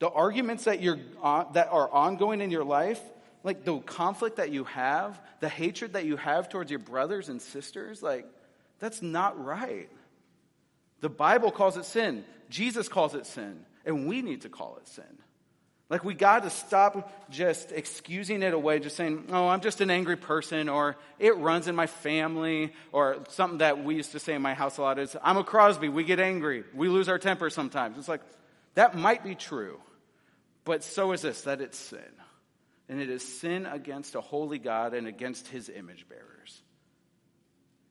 The 0.00 0.10
arguments 0.10 0.64
that, 0.64 0.82
you're, 0.82 0.98
uh, 1.22 1.44
that 1.52 1.68
are 1.70 1.90
ongoing 1.90 2.42
in 2.42 2.50
your 2.50 2.62
life, 2.62 3.00
like 3.42 3.64
the 3.64 3.78
conflict 3.78 4.36
that 4.36 4.50
you 4.50 4.64
have, 4.64 5.18
the 5.40 5.48
hatred 5.48 5.94
that 5.94 6.04
you 6.04 6.18
have 6.18 6.50
towards 6.50 6.70
your 6.70 6.78
brothers 6.78 7.30
and 7.30 7.40
sisters, 7.40 8.02
like 8.02 8.26
that's 8.80 9.00
not 9.00 9.42
right. 9.42 9.88
The 11.00 11.08
Bible 11.08 11.50
calls 11.50 11.78
it 11.78 11.86
sin. 11.86 12.22
Jesus 12.50 12.86
calls 12.86 13.14
it 13.14 13.24
sin. 13.24 13.64
And 13.86 14.06
we 14.06 14.20
need 14.20 14.42
to 14.42 14.50
call 14.50 14.76
it 14.76 14.88
sin. 14.88 15.23
Like, 15.90 16.02
we 16.02 16.14
got 16.14 16.44
to 16.44 16.50
stop 16.50 17.30
just 17.30 17.70
excusing 17.70 18.42
it 18.42 18.54
away, 18.54 18.80
just 18.80 18.96
saying, 18.96 19.26
oh, 19.30 19.48
I'm 19.48 19.60
just 19.60 19.82
an 19.82 19.90
angry 19.90 20.16
person, 20.16 20.70
or 20.70 20.96
it 21.18 21.36
runs 21.36 21.68
in 21.68 21.76
my 21.76 21.86
family, 21.86 22.72
or 22.90 23.18
something 23.28 23.58
that 23.58 23.84
we 23.84 23.94
used 23.94 24.12
to 24.12 24.18
say 24.18 24.34
in 24.34 24.40
my 24.40 24.54
house 24.54 24.78
a 24.78 24.82
lot 24.82 24.98
is, 24.98 25.14
I'm 25.22 25.36
a 25.36 25.44
Crosby, 25.44 25.90
we 25.90 26.04
get 26.04 26.20
angry, 26.20 26.64
we 26.74 26.88
lose 26.88 27.08
our 27.08 27.18
temper 27.18 27.50
sometimes. 27.50 27.98
It's 27.98 28.08
like, 28.08 28.22
that 28.74 28.96
might 28.96 29.22
be 29.22 29.34
true, 29.34 29.78
but 30.64 30.82
so 30.82 31.12
is 31.12 31.20
this, 31.20 31.42
that 31.42 31.60
it's 31.60 31.78
sin. 31.78 32.00
And 32.88 33.00
it 33.00 33.10
is 33.10 33.22
sin 33.22 33.66
against 33.66 34.14
a 34.14 34.20
holy 34.20 34.58
God 34.58 34.94
and 34.94 35.06
against 35.06 35.48
his 35.48 35.68
image 35.68 36.06
bearers. 36.08 36.62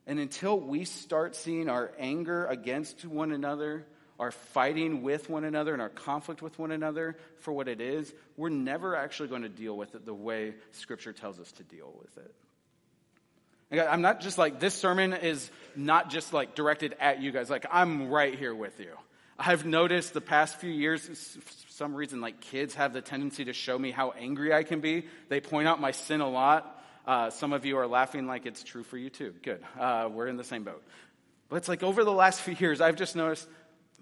And 0.06 0.20
until 0.20 0.60
we 0.60 0.86
start 0.86 1.36
seeing 1.36 1.70
our 1.70 1.92
anger 1.98 2.46
against 2.46 3.06
one 3.06 3.32
another 3.32 3.86
our 4.24 4.32
fighting 4.32 5.02
with 5.02 5.30
one 5.30 5.44
another 5.44 5.74
and 5.74 5.82
our 5.82 5.90
conflict 5.90 6.42
with 6.42 6.58
one 6.58 6.72
another 6.72 7.18
for 7.40 7.52
what 7.52 7.68
it 7.68 7.82
is, 7.82 8.14
we're 8.38 8.48
never 8.48 8.96
actually 8.96 9.28
going 9.28 9.42
to 9.42 9.50
deal 9.50 9.76
with 9.76 9.96
it 9.96 10.06
the 10.06 10.14
way 10.14 10.54
Scripture 10.72 11.12
tells 11.12 11.42
us 11.42 11.52
to 11.52 11.64
deal 11.64 11.94
with 12.02 12.18
it. 12.18 12.34
I'm 13.82 14.02
not 14.02 14.22
just 14.22 14.38
like, 14.38 14.62
this 14.62 14.74
sermon 14.76 15.14
is 15.14 15.52
not 15.76 16.10
just 16.10 16.32
like 16.32 16.56
directed 16.56 16.96
at 17.02 17.22
you 17.22 17.32
guys. 17.32 17.50
Like, 17.50 17.66
I'm 17.70 18.08
right 18.08 18.34
here 18.34 18.56
with 18.56 18.80
you. 18.80 18.92
I've 19.38 19.66
noticed 19.66 20.14
the 20.14 20.22
past 20.22 20.56
few 20.58 20.70
years, 20.70 21.06
for 21.06 21.72
some 21.72 21.94
reason, 21.94 22.22
like 22.22 22.40
kids 22.40 22.76
have 22.76 22.94
the 22.94 23.02
tendency 23.02 23.46
to 23.46 23.54
show 23.54 23.78
me 23.78 23.92
how 23.92 24.12
angry 24.12 24.54
I 24.54 24.64
can 24.64 24.80
be. 24.80 25.06
They 25.28 25.42
point 25.42 25.68
out 25.68 25.82
my 25.82 25.92
sin 25.92 26.22
a 26.22 26.30
lot. 26.30 26.82
Uh, 27.06 27.30
some 27.30 27.52
of 27.52 27.66
you 27.66 27.78
are 27.78 27.88
laughing 27.88 28.26
like 28.26 28.46
it's 28.46 28.64
true 28.64 28.84
for 28.84 28.98
you 28.98 29.10
too. 29.10 29.34
Good. 29.44 29.62
Uh, 29.78 30.08
we're 30.10 30.28
in 30.28 30.38
the 30.38 30.46
same 30.46 30.64
boat. 30.64 30.82
But 31.50 31.58
it's 31.58 31.68
like 31.68 31.84
over 31.84 32.04
the 32.04 32.12
last 32.12 32.42
few 32.42 32.56
years, 32.56 32.82
I've 32.82 32.96
just 32.96 33.16
noticed 33.16 33.48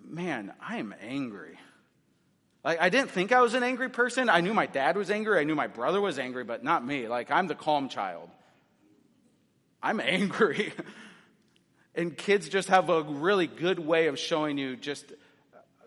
man, 0.08 0.54
I 0.62 0.78
am 0.78 0.94
angry. 1.02 1.58
Like, 2.64 2.80
I 2.80 2.90
didn't 2.90 3.12
think 3.12 3.32
I 3.32 3.42
was 3.42 3.54
an 3.54 3.64
angry 3.64 3.90
person. 3.90 4.30
I 4.30 4.42
knew 4.42 4.54
my 4.54 4.68
dad 4.68 4.96
was 4.96 5.10
angry. 5.10 5.40
I 5.40 5.44
knew 5.44 5.56
my 5.56 5.68
brother 5.68 6.00
was 6.00 6.20
angry, 6.20 6.44
but 6.44 6.64
not 6.64 6.86
me. 6.86 7.08
Like, 7.08 7.32
I'm 7.32 7.48
the 7.48 7.56
calm 7.56 7.90
child. 7.90 8.30
I'm 9.82 10.00
angry. 10.00 10.74
and 11.96 12.16
kids 12.16 12.50
just 12.50 12.70
have 12.70 12.90
a 12.90 13.02
really 13.02 13.48
good 13.48 13.80
way 13.80 14.08
of 14.08 14.20
showing 14.20 14.58
you 14.58 14.76
just, 14.76 15.12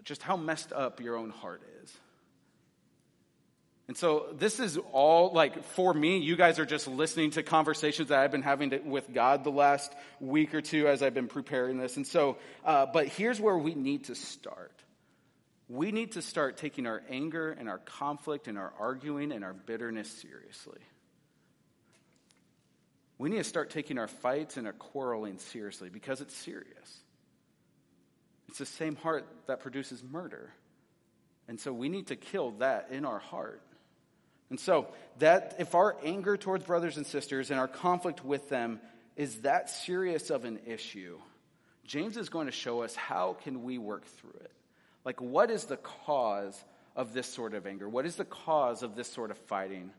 just 0.03 0.23
how 0.23 0.37
messed 0.37 0.73
up 0.73 1.01
your 1.01 1.17
own 1.17 1.31
heart 1.31 1.63
is. 1.63 1.74
And 3.87 3.97
so 3.97 4.29
this 4.33 4.61
is 4.61 4.79
all 4.93 5.33
like 5.33 5.63
for 5.63 5.93
me, 5.93 6.19
you 6.19 6.37
guys 6.37 6.59
are 6.59 6.65
just 6.65 6.89
listening 6.89 7.33
to 7.33 7.43
conversations 7.43 8.09
that 8.09 8.19
I've 8.19 8.33
been 8.33 8.43
having 8.43 8.71
to, 8.71 8.79
with 8.79 9.13
God 9.13 9.45
the 9.45 9.51
last 9.51 9.93
week 10.21 10.55
or 10.55 10.63
two 10.63 10.89
as 10.89 11.03
I've 11.03 11.13
been 11.13 11.29
preparing 11.29 11.77
this. 11.77 11.97
And 11.97 12.07
so, 12.07 12.39
uh, 12.65 12.87
but 12.87 13.09
here's 13.09 13.39
where 13.39 13.59
we 13.59 13.75
need 13.75 14.05
to 14.05 14.15
start. 14.15 14.73
We 15.69 15.93
need 15.93 16.13
to 16.13 16.23
start 16.23 16.57
taking 16.57 16.87
our 16.87 17.03
anger 17.11 17.51
and 17.51 17.69
our 17.69 17.79
conflict 17.79 18.49
and 18.49 18.57
our 18.57 18.73
arguing 18.79 19.33
and 19.33 19.45
our 19.45 19.55
bitterness 19.55 20.11
seriously. 20.11 20.81
We 23.19 23.29
need 23.29 23.39
to 23.39 23.45
start 23.45 23.71
taking 23.71 23.99
our 23.99 24.09
fights 24.09 24.57
and 24.57 24.67
our 24.67 24.73
quarreling 24.73 25.39
seriously 25.39 25.91
because 25.91 26.21
it's 26.21 26.35
serious. 26.35 27.01
It's 28.49 28.59
the 28.59 28.67
same 28.67 28.97
heart 28.97 29.27
that 29.47 29.61
produces 29.61 30.03
murder. 30.03 30.53
And 31.49 31.61
so 31.61 31.73
we 31.73 31.89
need 31.89 32.09
to 32.09 32.17
kill 32.17 32.53
that 32.53 32.89
in 32.91 33.05
our 33.05 33.19
heart. 33.19 33.63
And 34.51 34.61
so, 34.61 34.89
that 35.19 35.57
if 35.59 35.75
our 35.75 35.97
anger 36.05 36.37
towards 36.37 36.65
brothers 36.65 36.97
and 36.97 37.07
sisters 37.07 37.51
and 37.51 37.59
our 37.59 37.69
conflict 37.69 38.25
with 38.25 38.49
them 38.49 38.81
is 39.17 39.43
that 39.43 39.71
serious 39.71 40.31
of 40.31 40.45
an 40.45 40.59
issue, 40.67 41.19
James 41.87 42.17
is 42.17 42.29
going 42.29 42.47
to 42.47 42.53
show 42.53 42.83
us 42.83 42.95
how 42.95 43.37
can 43.43 43.63
we 43.63 43.79
work 43.79 44.05
through 44.07 44.39
it. 44.41 44.51
Like 45.05 45.21
what 45.21 45.51
is 45.51 45.65
the 45.65 45.77
cause 45.77 46.63
of 46.97 47.13
this 47.13 47.27
sort 47.27 47.55
of 47.55 47.67
anger? 47.67 47.89
What 47.89 48.07
is 48.07 48.17
the 48.17 48.25
cause 48.25 48.83
of 48.83 48.97
this 48.97 49.11
sort 49.11 49.31
of 49.31 49.39
fighting? 49.39 49.91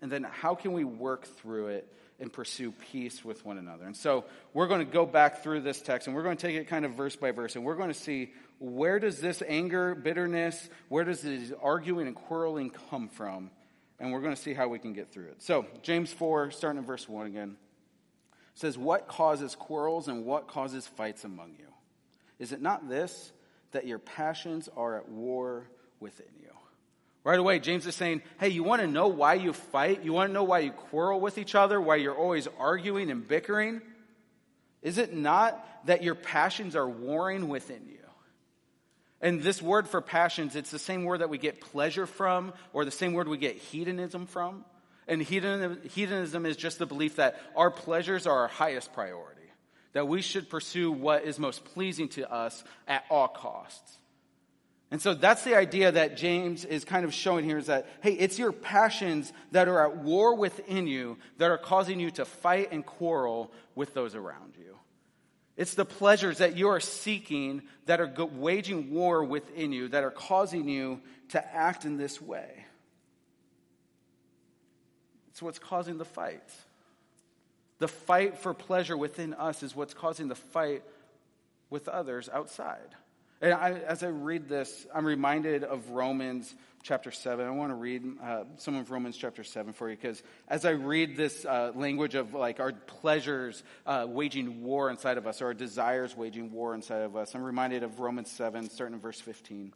And 0.00 0.10
then 0.10 0.24
how 0.24 0.54
can 0.54 0.72
we 0.72 0.84
work 0.84 1.24
through 1.24 1.68
it 1.68 1.92
and 2.20 2.32
pursue 2.32 2.72
peace 2.92 3.24
with 3.24 3.44
one 3.44 3.58
another? 3.58 3.84
And 3.84 3.96
so 3.96 4.24
we're 4.54 4.68
going 4.68 4.86
to 4.86 4.90
go 4.90 5.04
back 5.04 5.42
through 5.42 5.60
this 5.60 5.80
text 5.80 6.06
and 6.06 6.16
we're 6.16 6.22
going 6.22 6.36
to 6.36 6.46
take 6.46 6.56
it 6.56 6.68
kind 6.68 6.84
of 6.84 6.92
verse 6.92 7.16
by 7.16 7.32
verse 7.32 7.56
and 7.56 7.64
we're 7.64 7.76
going 7.76 7.88
to 7.88 7.94
see 7.94 8.32
where 8.58 8.98
does 8.98 9.20
this 9.20 9.42
anger, 9.46 9.94
bitterness, 9.94 10.70
where 10.88 11.04
does 11.04 11.20
this 11.20 11.52
arguing 11.62 12.06
and 12.06 12.16
quarreling 12.16 12.70
come 12.90 13.08
from? 13.08 13.50
And 13.98 14.12
we're 14.12 14.20
going 14.20 14.34
to 14.34 14.40
see 14.40 14.54
how 14.54 14.68
we 14.68 14.78
can 14.78 14.92
get 14.92 15.10
through 15.10 15.28
it. 15.28 15.42
So, 15.42 15.66
James 15.82 16.12
4, 16.12 16.50
starting 16.50 16.78
in 16.78 16.84
verse 16.84 17.08
1 17.08 17.26
again, 17.26 17.56
says, 18.54 18.76
What 18.76 19.08
causes 19.08 19.54
quarrels 19.54 20.08
and 20.08 20.24
what 20.24 20.48
causes 20.48 20.86
fights 20.86 21.24
among 21.24 21.54
you? 21.58 21.66
Is 22.38 22.52
it 22.52 22.60
not 22.60 22.88
this, 22.88 23.32
that 23.72 23.86
your 23.86 23.98
passions 23.98 24.68
are 24.76 24.96
at 24.96 25.08
war 25.08 25.68
within 26.00 26.26
you? 26.40 26.50
Right 27.24 27.38
away, 27.38 27.58
James 27.58 27.86
is 27.86 27.94
saying, 27.94 28.22
Hey, 28.38 28.50
you 28.50 28.62
want 28.62 28.82
to 28.82 28.86
know 28.86 29.08
why 29.08 29.34
you 29.34 29.52
fight? 29.52 30.04
You 30.04 30.12
want 30.12 30.28
to 30.28 30.32
know 30.32 30.44
why 30.44 30.60
you 30.60 30.72
quarrel 30.72 31.20
with 31.20 31.38
each 31.38 31.54
other? 31.54 31.80
Why 31.80 31.96
you're 31.96 32.14
always 32.14 32.46
arguing 32.58 33.10
and 33.10 33.26
bickering? 33.26 33.80
Is 34.82 34.98
it 34.98 35.12
not 35.14 35.66
that 35.86 36.02
your 36.02 36.14
passions 36.14 36.76
are 36.76 36.88
warring 36.88 37.48
within 37.48 37.82
you? 37.88 37.95
And 39.20 39.42
this 39.42 39.62
word 39.62 39.88
for 39.88 40.00
passions, 40.00 40.56
it's 40.56 40.70
the 40.70 40.78
same 40.78 41.04
word 41.04 41.20
that 41.20 41.30
we 41.30 41.38
get 41.38 41.60
pleasure 41.60 42.06
from, 42.06 42.52
or 42.72 42.84
the 42.84 42.90
same 42.90 43.14
word 43.14 43.28
we 43.28 43.38
get 43.38 43.56
hedonism 43.56 44.26
from. 44.26 44.64
And 45.08 45.22
hedonism 45.22 46.46
is 46.46 46.56
just 46.56 46.78
the 46.78 46.86
belief 46.86 47.16
that 47.16 47.40
our 47.54 47.70
pleasures 47.70 48.26
are 48.26 48.40
our 48.40 48.48
highest 48.48 48.92
priority, 48.92 49.48
that 49.92 50.08
we 50.08 50.20
should 50.20 50.50
pursue 50.50 50.90
what 50.90 51.24
is 51.24 51.38
most 51.38 51.64
pleasing 51.64 52.08
to 52.10 52.30
us 52.30 52.64
at 52.88 53.04
all 53.08 53.28
costs. 53.28 53.98
And 54.90 55.00
so 55.00 55.14
that's 55.14 55.42
the 55.44 55.56
idea 55.56 55.92
that 55.92 56.16
James 56.16 56.64
is 56.64 56.84
kind 56.84 57.04
of 57.04 57.14
showing 57.14 57.44
here 57.44 57.58
is 57.58 57.66
that, 57.66 57.86
hey, 58.02 58.12
it's 58.12 58.38
your 58.38 58.52
passions 58.52 59.32
that 59.52 59.66
are 59.68 59.84
at 59.84 59.96
war 59.98 60.36
within 60.36 60.86
you 60.86 61.18
that 61.38 61.50
are 61.50 61.58
causing 61.58 61.98
you 61.98 62.10
to 62.12 62.24
fight 62.24 62.68
and 62.70 62.84
quarrel 62.84 63.50
with 63.74 63.94
those 63.94 64.14
around 64.14 64.54
you. 64.58 64.65
It's 65.56 65.74
the 65.74 65.84
pleasures 65.84 66.38
that 66.38 66.56
you 66.56 66.68
are 66.68 66.80
seeking 66.80 67.62
that 67.86 68.00
are 68.00 68.12
waging 68.32 68.90
war 68.92 69.24
within 69.24 69.72
you, 69.72 69.88
that 69.88 70.04
are 70.04 70.10
causing 70.10 70.68
you 70.68 71.00
to 71.30 71.54
act 71.54 71.84
in 71.84 71.96
this 71.96 72.20
way. 72.20 72.64
It's 75.30 75.42
what's 75.42 75.58
causing 75.58 75.98
the 75.98 76.04
fight. 76.04 76.42
The 77.78 77.88
fight 77.88 78.38
for 78.38 78.54
pleasure 78.54 78.96
within 78.96 79.34
us 79.34 79.62
is 79.62 79.74
what's 79.74 79.94
causing 79.94 80.28
the 80.28 80.34
fight 80.34 80.82
with 81.70 81.88
others 81.88 82.28
outside. 82.32 82.94
And 83.40 83.52
I, 83.52 83.72
as 83.72 84.02
I 84.02 84.08
read 84.08 84.48
this, 84.48 84.86
I'm 84.94 85.04
reminded 85.04 85.62
of 85.62 85.90
Romans 85.90 86.54
chapter 86.86 87.10
7. 87.10 87.44
I 87.44 87.50
want 87.50 87.72
to 87.72 87.74
read 87.74 88.04
uh, 88.22 88.44
some 88.58 88.76
of 88.76 88.92
Romans 88.92 89.16
chapter 89.16 89.42
7 89.42 89.72
for 89.72 89.90
you 89.90 89.96
because 89.96 90.22
as 90.46 90.64
I 90.64 90.70
read 90.70 91.16
this 91.16 91.44
uh, 91.44 91.72
language 91.74 92.14
of 92.14 92.32
like 92.32 92.60
our 92.60 92.72
pleasures 92.72 93.64
uh, 93.86 94.06
waging 94.08 94.62
war 94.62 94.88
inside 94.88 95.18
of 95.18 95.26
us, 95.26 95.42
or 95.42 95.46
our 95.46 95.54
desires 95.54 96.16
waging 96.16 96.52
war 96.52 96.74
inside 96.76 97.02
of 97.02 97.16
us, 97.16 97.34
I'm 97.34 97.42
reminded 97.42 97.82
of 97.82 97.98
Romans 97.98 98.30
7, 98.30 98.70
starting 98.70 98.94
in 98.94 99.00
verse 99.00 99.20
15. 99.20 99.74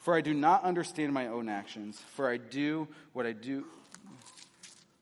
For 0.00 0.14
I 0.14 0.20
do 0.20 0.34
not 0.34 0.62
understand 0.62 1.14
my 1.14 1.28
own 1.28 1.48
actions, 1.48 1.98
for 2.14 2.28
I 2.28 2.36
do 2.36 2.86
what 3.14 3.24
I 3.24 3.32
do. 3.32 3.64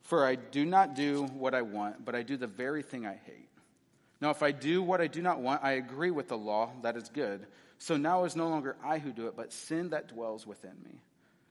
For 0.02 0.25
I 0.25 0.37
do 0.37 0.64
not 0.64 0.94
do 0.94 1.25
what 1.25 1.52
I 1.52 1.62
want, 1.62 2.04
but 2.04 2.14
I 2.14 2.22
do 2.22 2.37
the 2.37 2.46
very 2.46 2.82
thing 2.82 3.06
I 3.06 3.18
hate. 3.26 3.48
Now, 4.20 4.30
if 4.30 4.44
I 4.44 4.52
do 4.52 4.84
what 4.84 5.00
I 5.00 5.08
do 5.08 5.20
not 5.20 5.40
want, 5.40 5.64
I 5.64 5.72
agree 5.72 6.12
with 6.12 6.28
the 6.28 6.38
law 6.38 6.70
that 6.82 6.96
is 6.96 7.08
good. 7.08 7.46
So 7.78 7.96
now 7.96 8.22
is 8.25 8.37
no 8.37 8.48
longer 8.48 8.76
I 8.84 8.98
who 8.98 9.12
do 9.12 9.26
it, 9.26 9.37
but 9.37 9.52
sin 9.52 9.90
that 9.90 10.08
dwells 10.08 10.46
within 10.46 10.75
me. 10.84 11.00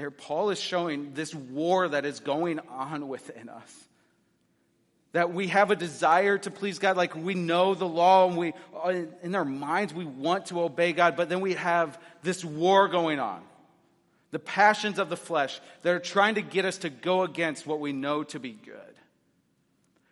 There, 0.00 0.10
Paul 0.10 0.48
is 0.48 0.58
showing 0.58 1.12
this 1.12 1.34
war 1.34 1.86
that 1.86 2.06
is 2.06 2.20
going 2.20 2.58
on 2.70 3.06
within 3.06 3.50
us. 3.50 3.88
That 5.12 5.34
we 5.34 5.48
have 5.48 5.70
a 5.70 5.76
desire 5.76 6.38
to 6.38 6.50
please 6.50 6.78
God, 6.78 6.96
like 6.96 7.14
we 7.14 7.34
know 7.34 7.74
the 7.74 7.86
law 7.86 8.26
and 8.26 8.38
we, 8.38 8.54
uh, 8.82 8.94
in 9.22 9.34
our 9.34 9.44
minds, 9.44 9.92
we 9.92 10.06
want 10.06 10.46
to 10.46 10.62
obey 10.62 10.94
God, 10.94 11.16
but 11.18 11.28
then 11.28 11.42
we 11.42 11.52
have 11.52 12.00
this 12.22 12.42
war 12.42 12.88
going 12.88 13.20
on. 13.20 13.42
The 14.30 14.38
passions 14.38 14.98
of 14.98 15.10
the 15.10 15.18
flesh 15.18 15.60
that 15.82 15.92
are 15.92 15.98
trying 15.98 16.36
to 16.36 16.42
get 16.42 16.64
us 16.64 16.78
to 16.78 16.88
go 16.88 17.22
against 17.22 17.66
what 17.66 17.78
we 17.78 17.92
know 17.92 18.22
to 18.24 18.40
be 18.40 18.52
good. 18.52 18.94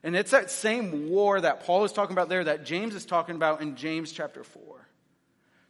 And 0.02 0.14
it's 0.14 0.33
that 0.33 0.50
same 0.50 1.09
war 1.09 1.40
that 1.40 1.64
Paul 1.64 1.85
is 1.85 1.92
talking 1.92 2.12
about 2.12 2.28
there 2.28 2.45
that 2.45 2.66
James 2.66 2.95
is 2.95 3.07
talking 3.07 3.37
about 3.37 3.62
in 3.62 3.75
James 3.75 4.12
chapter 4.12 4.45
4 4.45 4.77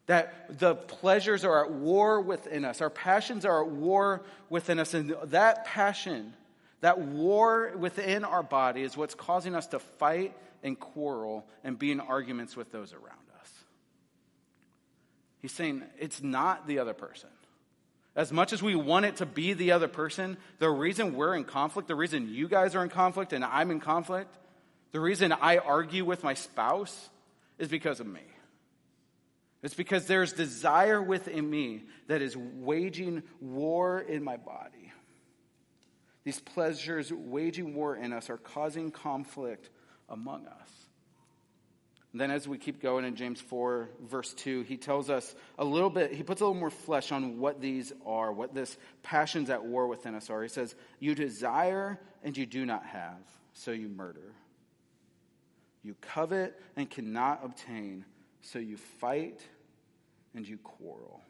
that 0.09 0.59
the 0.59 0.75
pleasures 0.75 1.45
are 1.45 1.67
at 1.67 1.71
war 1.71 2.21
within 2.21 2.65
us. 2.65 2.81
Our 2.81 2.89
passions 2.91 3.45
are 3.45 3.63
at 3.63 3.71
war 3.71 4.23
within 4.49 4.81
us. 4.81 4.95
And 4.95 5.15
that 5.25 5.67
passion, 5.67 6.33
that 6.81 6.99
war 6.99 7.75
within 7.77 8.25
our 8.25 8.43
body, 8.43 8.83
is 8.83 8.97
what's 8.97 9.15
causing 9.15 9.55
us 9.55 9.67
to 9.69 9.79
fight 9.79 10.35
and 10.63 10.81
quarrel 10.81 11.47
and 11.63 11.79
be 11.79 11.93
in 11.93 12.01
arguments 12.01 12.57
with 12.57 12.73
those 12.73 12.95
around 12.95 13.27
us. 13.39 13.53
He's 15.43 15.53
saying 15.53 15.83
it's 15.99 16.23
not 16.23 16.67
the 16.67 16.79
other 16.79 16.95
person. 16.95 17.29
As 18.17 18.33
much 18.33 18.55
as 18.55 18.63
we 18.63 18.75
want 18.75 19.05
it 19.05 19.17
to 19.17 19.27
be 19.27 19.53
the 19.53 19.73
other 19.73 19.89
person, 19.89 20.39
the 20.59 20.71
reason 20.71 21.17
we're 21.17 21.37
in 21.37 21.45
conflict, 21.45 21.87
the 21.87 21.95
reason 21.95 22.33
you 22.33 22.49
guys 22.49 22.75
are 22.75 22.83
in 22.83 22.89
conflict 22.89 23.35
and 23.35 23.45
I'm 23.45 23.71
in 23.71 23.79
conflict, 23.79 24.35
the 24.93 25.01
reason 25.01 25.33
I 25.33 25.59
argue 25.59 26.07
with 26.07 26.25
my 26.25 26.33
spouse 26.33 27.11
is 27.59 27.69
because 27.69 28.01
of 28.01 28.07
me. 28.07 28.23
It's 29.63 29.75
because 29.75 30.07
there's 30.07 30.33
desire 30.33 31.03
within 31.03 31.49
me 31.49 31.85
that 32.07 32.23
is 32.23 32.37
waging 32.37 33.23
war 33.41 34.01
in 34.01 34.23
my 34.23 34.37
body. 34.37 34.93
These 36.25 36.41
pleasures 36.41 37.13
waging 37.13 37.75
war 37.75 37.97
in 37.97 38.13
us 38.13 38.31
are 38.31 38.37
causing 38.37 38.91
conflict 38.91 39.71
among 40.09 40.47
us. 40.47 40.71
And 42.13 42.21
then, 42.21 42.31
as 42.31 42.49
we 42.49 42.57
keep 42.57 42.81
going 42.81 43.05
in 43.05 43.17
James 43.17 43.41
4, 43.41 43.91
verse 44.03 44.33
2, 44.33 44.63
he 44.63 44.79
tells 44.79 45.11
us 45.11 45.35
a 45.59 45.65
little 45.65 45.91
bit, 45.91 46.13
he 46.13 46.23
puts 46.23 46.41
a 46.41 46.45
little 46.45 46.59
more 46.59 46.71
flesh 46.71 47.13
on 47.13 47.39
what 47.39 47.61
these 47.61 47.93
are, 48.07 48.33
what 48.33 48.55
this 48.55 48.79
passions 49.03 49.51
at 49.51 49.65
war 49.65 49.87
within 49.87 50.15
us 50.15 50.31
are. 50.31 50.43
He 50.43 50.49
says, 50.49 50.75
You 51.01 51.15
desire 51.15 52.01
and 52.25 52.37
you 52.37 52.47
do 52.47 52.65
not 52.65 52.87
have, 52.87 53.19
so 53.53 53.73
you 53.73 53.89
murder. 53.89 54.33
You 55.83 55.97
covet 56.01 56.59
and 56.77 56.89
cannot 56.89 57.41
obtain, 57.45 58.07
so 58.53 58.59
you 58.59 58.77
fight 58.77 59.41
and 60.35 60.49
you 60.49 60.57
quarrel. 60.59 61.21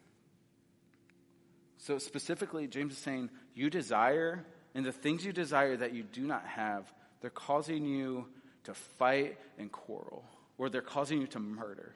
So, 1.77 1.97
specifically, 1.97 2.67
James 2.67 2.93
is 2.93 2.99
saying, 2.99 3.29
You 3.53 3.69
desire, 3.69 4.45
and 4.73 4.85
the 4.85 4.91
things 4.91 5.25
you 5.25 5.33
desire 5.33 5.75
that 5.77 5.93
you 5.93 6.03
do 6.03 6.21
not 6.21 6.45
have, 6.45 6.91
they're 7.21 7.29
causing 7.29 7.85
you 7.85 8.27
to 8.65 8.73
fight 8.73 9.37
and 9.57 9.71
quarrel, 9.71 10.23
or 10.57 10.69
they're 10.69 10.81
causing 10.81 11.21
you 11.21 11.27
to 11.27 11.39
murder. 11.39 11.93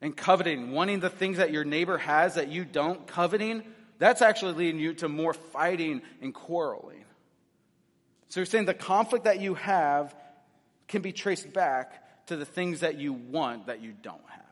And 0.00 0.16
coveting, 0.16 0.70
wanting 0.70 1.00
the 1.00 1.10
things 1.10 1.38
that 1.38 1.50
your 1.50 1.64
neighbor 1.64 1.98
has 1.98 2.36
that 2.36 2.48
you 2.48 2.64
don't, 2.64 3.06
coveting, 3.06 3.64
that's 3.98 4.22
actually 4.22 4.54
leading 4.54 4.80
you 4.80 4.94
to 4.94 5.08
more 5.08 5.34
fighting 5.34 6.02
and 6.22 6.32
quarreling. 6.32 7.04
So, 8.28 8.40
you're 8.40 8.46
saying 8.46 8.66
the 8.66 8.74
conflict 8.74 9.24
that 9.24 9.40
you 9.40 9.54
have 9.54 10.14
can 10.88 11.02
be 11.02 11.12
traced 11.12 11.52
back 11.52 12.07
to 12.28 12.36
the 12.36 12.44
things 12.44 12.80
that 12.80 12.98
you 12.98 13.12
want 13.12 13.66
that 13.66 13.82
you 13.82 13.92
don't 14.02 14.20
have. 14.28 14.44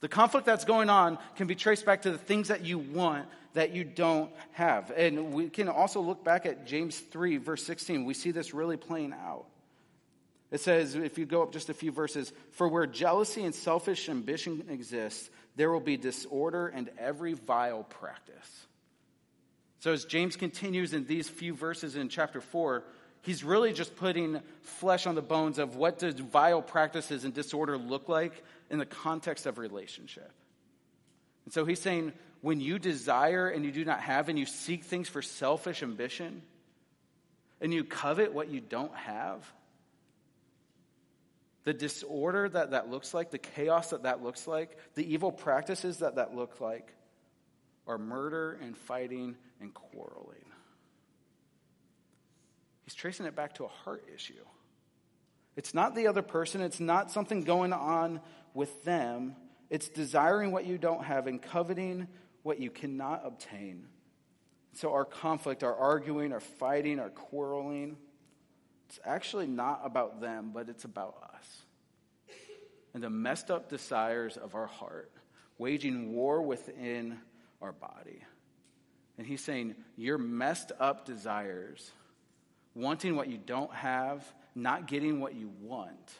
The 0.00 0.08
conflict 0.08 0.46
that's 0.46 0.64
going 0.64 0.90
on 0.90 1.18
can 1.36 1.46
be 1.46 1.54
traced 1.54 1.86
back 1.86 2.02
to 2.02 2.10
the 2.10 2.18
things 2.18 2.48
that 2.48 2.64
you 2.64 2.78
want 2.78 3.26
that 3.54 3.72
you 3.72 3.84
don't 3.84 4.30
have. 4.52 4.90
And 4.90 5.32
we 5.32 5.48
can 5.48 5.68
also 5.68 6.00
look 6.00 6.24
back 6.24 6.44
at 6.44 6.66
James 6.66 6.98
3, 6.98 7.36
verse 7.36 7.62
16. 7.64 8.04
We 8.04 8.14
see 8.14 8.32
this 8.32 8.52
really 8.52 8.76
playing 8.76 9.12
out. 9.12 9.44
It 10.50 10.60
says, 10.60 10.96
if 10.96 11.18
you 11.18 11.24
go 11.24 11.42
up 11.42 11.52
just 11.52 11.70
a 11.70 11.74
few 11.74 11.92
verses, 11.92 12.32
for 12.50 12.68
where 12.68 12.86
jealousy 12.86 13.44
and 13.44 13.54
selfish 13.54 14.08
ambition 14.08 14.64
exist, 14.68 15.30
there 15.56 15.70
will 15.70 15.80
be 15.80 15.96
disorder 15.96 16.66
and 16.68 16.90
every 16.98 17.34
vile 17.34 17.84
practice. 17.84 18.66
So, 19.80 19.92
as 19.92 20.04
James 20.04 20.36
continues 20.36 20.92
in 20.92 21.06
these 21.06 21.28
few 21.28 21.54
verses 21.54 21.96
in 21.96 22.08
chapter 22.08 22.40
4, 22.40 22.84
he's 23.22 23.42
really 23.42 23.72
just 23.72 23.96
putting 23.96 24.40
flesh 24.62 25.06
on 25.06 25.14
the 25.14 25.22
bones 25.22 25.58
of 25.58 25.76
what 25.76 25.98
does 25.98 26.14
vile 26.14 26.62
practices 26.62 27.24
and 27.24 27.32
disorder 27.32 27.78
look 27.78 28.08
like 28.08 28.44
in 28.70 28.78
the 28.78 28.86
context 28.86 29.46
of 29.46 29.58
relationship. 29.58 30.30
And 31.44 31.54
so 31.54 31.64
he's 31.64 31.80
saying, 31.80 32.12
when 32.40 32.60
you 32.60 32.78
desire 32.78 33.48
and 33.48 33.64
you 33.64 33.72
do 33.72 33.84
not 33.84 34.00
have, 34.00 34.28
and 34.28 34.38
you 34.38 34.46
seek 34.46 34.84
things 34.84 35.08
for 35.08 35.22
selfish 35.22 35.82
ambition, 35.82 36.42
and 37.60 37.72
you 37.72 37.84
covet 37.84 38.32
what 38.32 38.48
you 38.48 38.60
don't 38.60 38.94
have, 38.94 39.50
the 41.64 41.72
disorder 41.72 42.48
that 42.48 42.72
that 42.72 42.90
looks 42.90 43.14
like, 43.14 43.30
the 43.30 43.38
chaos 43.38 43.90
that 43.90 44.02
that 44.02 44.22
looks 44.22 44.48
like, 44.48 44.76
the 44.94 45.12
evil 45.12 45.30
practices 45.30 45.98
that 45.98 46.16
that 46.16 46.34
look 46.34 46.60
like 46.60 46.92
are 47.86 47.98
murder 47.98 48.58
and 48.62 48.76
fighting 48.76 49.36
and 49.60 49.72
quarreling. 49.72 50.44
Tracing 52.94 53.26
it 53.26 53.34
back 53.34 53.54
to 53.54 53.64
a 53.64 53.68
heart 53.68 54.04
issue. 54.14 54.44
It's 55.56 55.74
not 55.74 55.94
the 55.94 56.06
other 56.06 56.22
person, 56.22 56.60
it's 56.60 56.80
not 56.80 57.10
something 57.10 57.42
going 57.42 57.72
on 57.72 58.20
with 58.54 58.84
them. 58.84 59.36
It's 59.70 59.88
desiring 59.88 60.52
what 60.52 60.66
you 60.66 60.78
don't 60.78 61.04
have 61.04 61.26
and 61.26 61.40
coveting 61.40 62.08
what 62.42 62.60
you 62.60 62.70
cannot 62.70 63.22
obtain. 63.24 63.86
So, 64.74 64.92
our 64.92 65.04
conflict, 65.04 65.62
our 65.62 65.74
arguing, 65.74 66.32
our 66.32 66.40
fighting, 66.40 66.98
our 66.98 67.10
quarreling, 67.10 67.96
it's 68.88 69.00
actually 69.04 69.46
not 69.46 69.80
about 69.84 70.20
them, 70.20 70.50
but 70.52 70.68
it's 70.68 70.84
about 70.84 71.16
us. 71.34 71.62
And 72.94 73.02
the 73.02 73.10
messed 73.10 73.50
up 73.50 73.70
desires 73.70 74.36
of 74.36 74.54
our 74.54 74.66
heart, 74.66 75.10
waging 75.56 76.12
war 76.12 76.42
within 76.42 77.18
our 77.62 77.72
body. 77.72 78.22
And 79.16 79.26
he's 79.26 79.42
saying, 79.42 79.74
Your 79.96 80.18
messed 80.18 80.72
up 80.78 81.06
desires, 81.06 81.90
wanting 82.74 83.16
what 83.16 83.28
you 83.28 83.38
don't 83.38 83.72
have, 83.74 84.24
not 84.54 84.86
getting 84.86 85.20
what 85.20 85.34
you 85.34 85.50
want, 85.60 86.12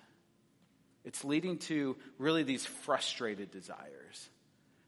it's 1.04 1.24
leading 1.24 1.58
to 1.58 1.96
really 2.18 2.42
these 2.42 2.64
frustrated 2.64 3.50
desires. 3.50 4.28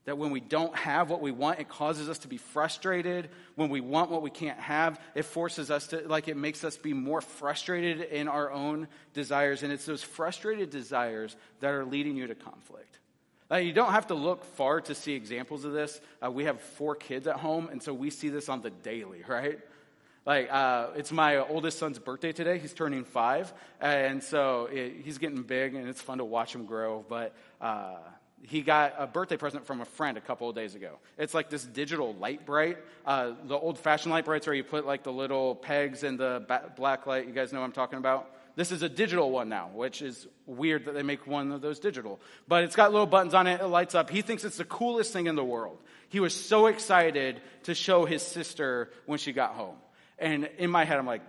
That 0.05 0.19
when 0.19 0.33
we 0.33 0.41
don't 0.41 0.77
have 0.77 1.09
what 1.09 1.23
we 1.23 1.33
want, 1.33 1.61
it 1.61 1.69
causes 1.69 2.11
us 2.11 2.19
to 2.19 2.29
be 2.29 2.37
frustrated. 2.37 3.31
When 3.55 3.71
we 3.71 3.81
want 3.81 4.11
what 4.11 4.21
we 4.21 4.31
can't 4.31 4.59
have, 4.61 5.01
it 5.15 5.25
forces 5.25 5.71
us 5.71 5.87
to, 5.89 6.07
like, 6.07 6.29
it 6.29 6.37
makes 6.37 6.63
us 6.63 6.77
be 6.77 6.93
more 6.93 7.23
frustrated 7.23 8.03
in 8.03 8.29
our 8.29 8.53
own 8.53 8.89
desires. 9.15 9.63
And 9.63 9.73
it's 9.73 9.87
those 9.87 10.03
frustrated 10.03 10.69
desires 10.69 11.35
that 11.61 11.73
are 11.73 11.87
leading 11.87 12.17
you 12.17 12.27
to 12.27 12.35
conflict. 12.35 12.99
Uh, 13.51 13.57
you 13.57 13.73
don't 13.73 13.93
have 13.93 14.09
to 14.09 14.15
look 14.15 14.45
far 14.45 14.83
to 14.83 14.95
see 14.95 15.15
examples 15.15 15.65
of 15.65 15.73
this. 15.73 15.99
Uh, 16.23 16.31
we 16.31 16.45
have 16.45 16.61
four 16.61 16.95
kids 16.95 17.27
at 17.27 17.37
home, 17.37 17.69
and 17.71 17.83
so 17.83 17.95
we 17.95 18.11
see 18.11 18.29
this 18.29 18.49
on 18.51 18.61
the 18.61 18.71
daily, 18.71 19.23
right? 19.27 19.59
Like, 20.27 20.49
uh, 20.51 20.89
it's 20.97 21.13
my 21.13 21.37
oldest 21.37 21.79
son's 21.79 21.99
birthday 21.99 22.33
today. 22.33 22.59
He's 22.59 22.73
turning 22.73 23.05
five. 23.05 23.53
And 23.81 24.23
so 24.23 24.69
it, 24.73 25.03
he's 25.05 25.19
getting 25.19 25.43
big, 25.43 25.75
and 25.75 25.89
it's 25.89 26.01
fun 26.01 26.19
to 26.19 26.25
watch 26.25 26.55
him 26.55 26.65
grow. 26.65 27.05
But 27.07 27.35
uh, 27.61 27.97
he 28.43 28.63
got 28.63 28.95
a 28.99 29.07
birthday 29.07 29.37
present 29.37 29.67
from 29.67 29.81
a 29.81 29.85
friend 29.85 30.17
a 30.17 30.21
couple 30.21 30.49
of 30.49 30.55
days 30.55 30.75
ago. 30.75 30.99
It's 31.19 31.35
like 31.35 31.51
this 31.51 31.65
digital 31.65 32.15
Lite-Brite. 32.15 32.79
Uh, 33.05 33.33
the 33.45 33.57
old 33.57 33.79
fashioned 33.79 34.13
Lite-Brites 34.13 34.47
where 34.47 34.55
you 34.55 34.65
put 34.65 34.87
like 34.87 35.03
the 35.03 35.13
little 35.13 35.55
pegs 35.55 36.03
in 36.03 36.17
the 36.17 36.45
ba- 36.47 36.73
black 36.77 37.07
light. 37.07 37.27
You 37.27 37.33
guys 37.33 37.53
know 37.53 37.61
what 37.61 37.67
I'm 37.67 37.73
talking 37.73 37.99
about? 37.99 38.31
This 38.57 38.71
is 38.71 38.83
a 38.83 38.89
digital 38.89 39.31
one 39.31 39.49
now, 39.49 39.71
which 39.75 40.01
is 40.01 40.29
weird 40.47 40.85
that 40.85 40.95
they 40.95 41.03
make 41.03 41.27
one 41.27 41.51
of 41.51 41.61
those 41.61 41.81
digital. 41.81 42.21
But 42.47 42.63
it's 42.63 42.77
got 42.77 42.93
little 42.93 43.07
buttons 43.07 43.35
on 43.35 43.47
it, 43.47 43.61
it 43.61 43.67
lights 43.67 43.95
up. 43.95 44.11
He 44.11 44.23
thinks 44.23 44.45
it's 44.45 44.59
the 44.59 44.65
coolest 44.65 45.13
thing 45.13 45.27
in 45.27 45.35
the 45.35 45.45
world. 45.45 45.79
He 46.09 46.21
was 46.21 46.35
so 46.35 46.67
excited 46.67 47.41
to 47.65 47.75
show 47.75 48.05
his 48.05 48.23
sister 48.23 48.91
when 49.07 49.19
she 49.19 49.33
got 49.33 49.55
home. 49.55 49.75
And 50.19 50.49
in 50.59 50.71
my 50.71 50.85
head, 50.85 50.99
I'm 50.99 51.07
like, 51.07 51.23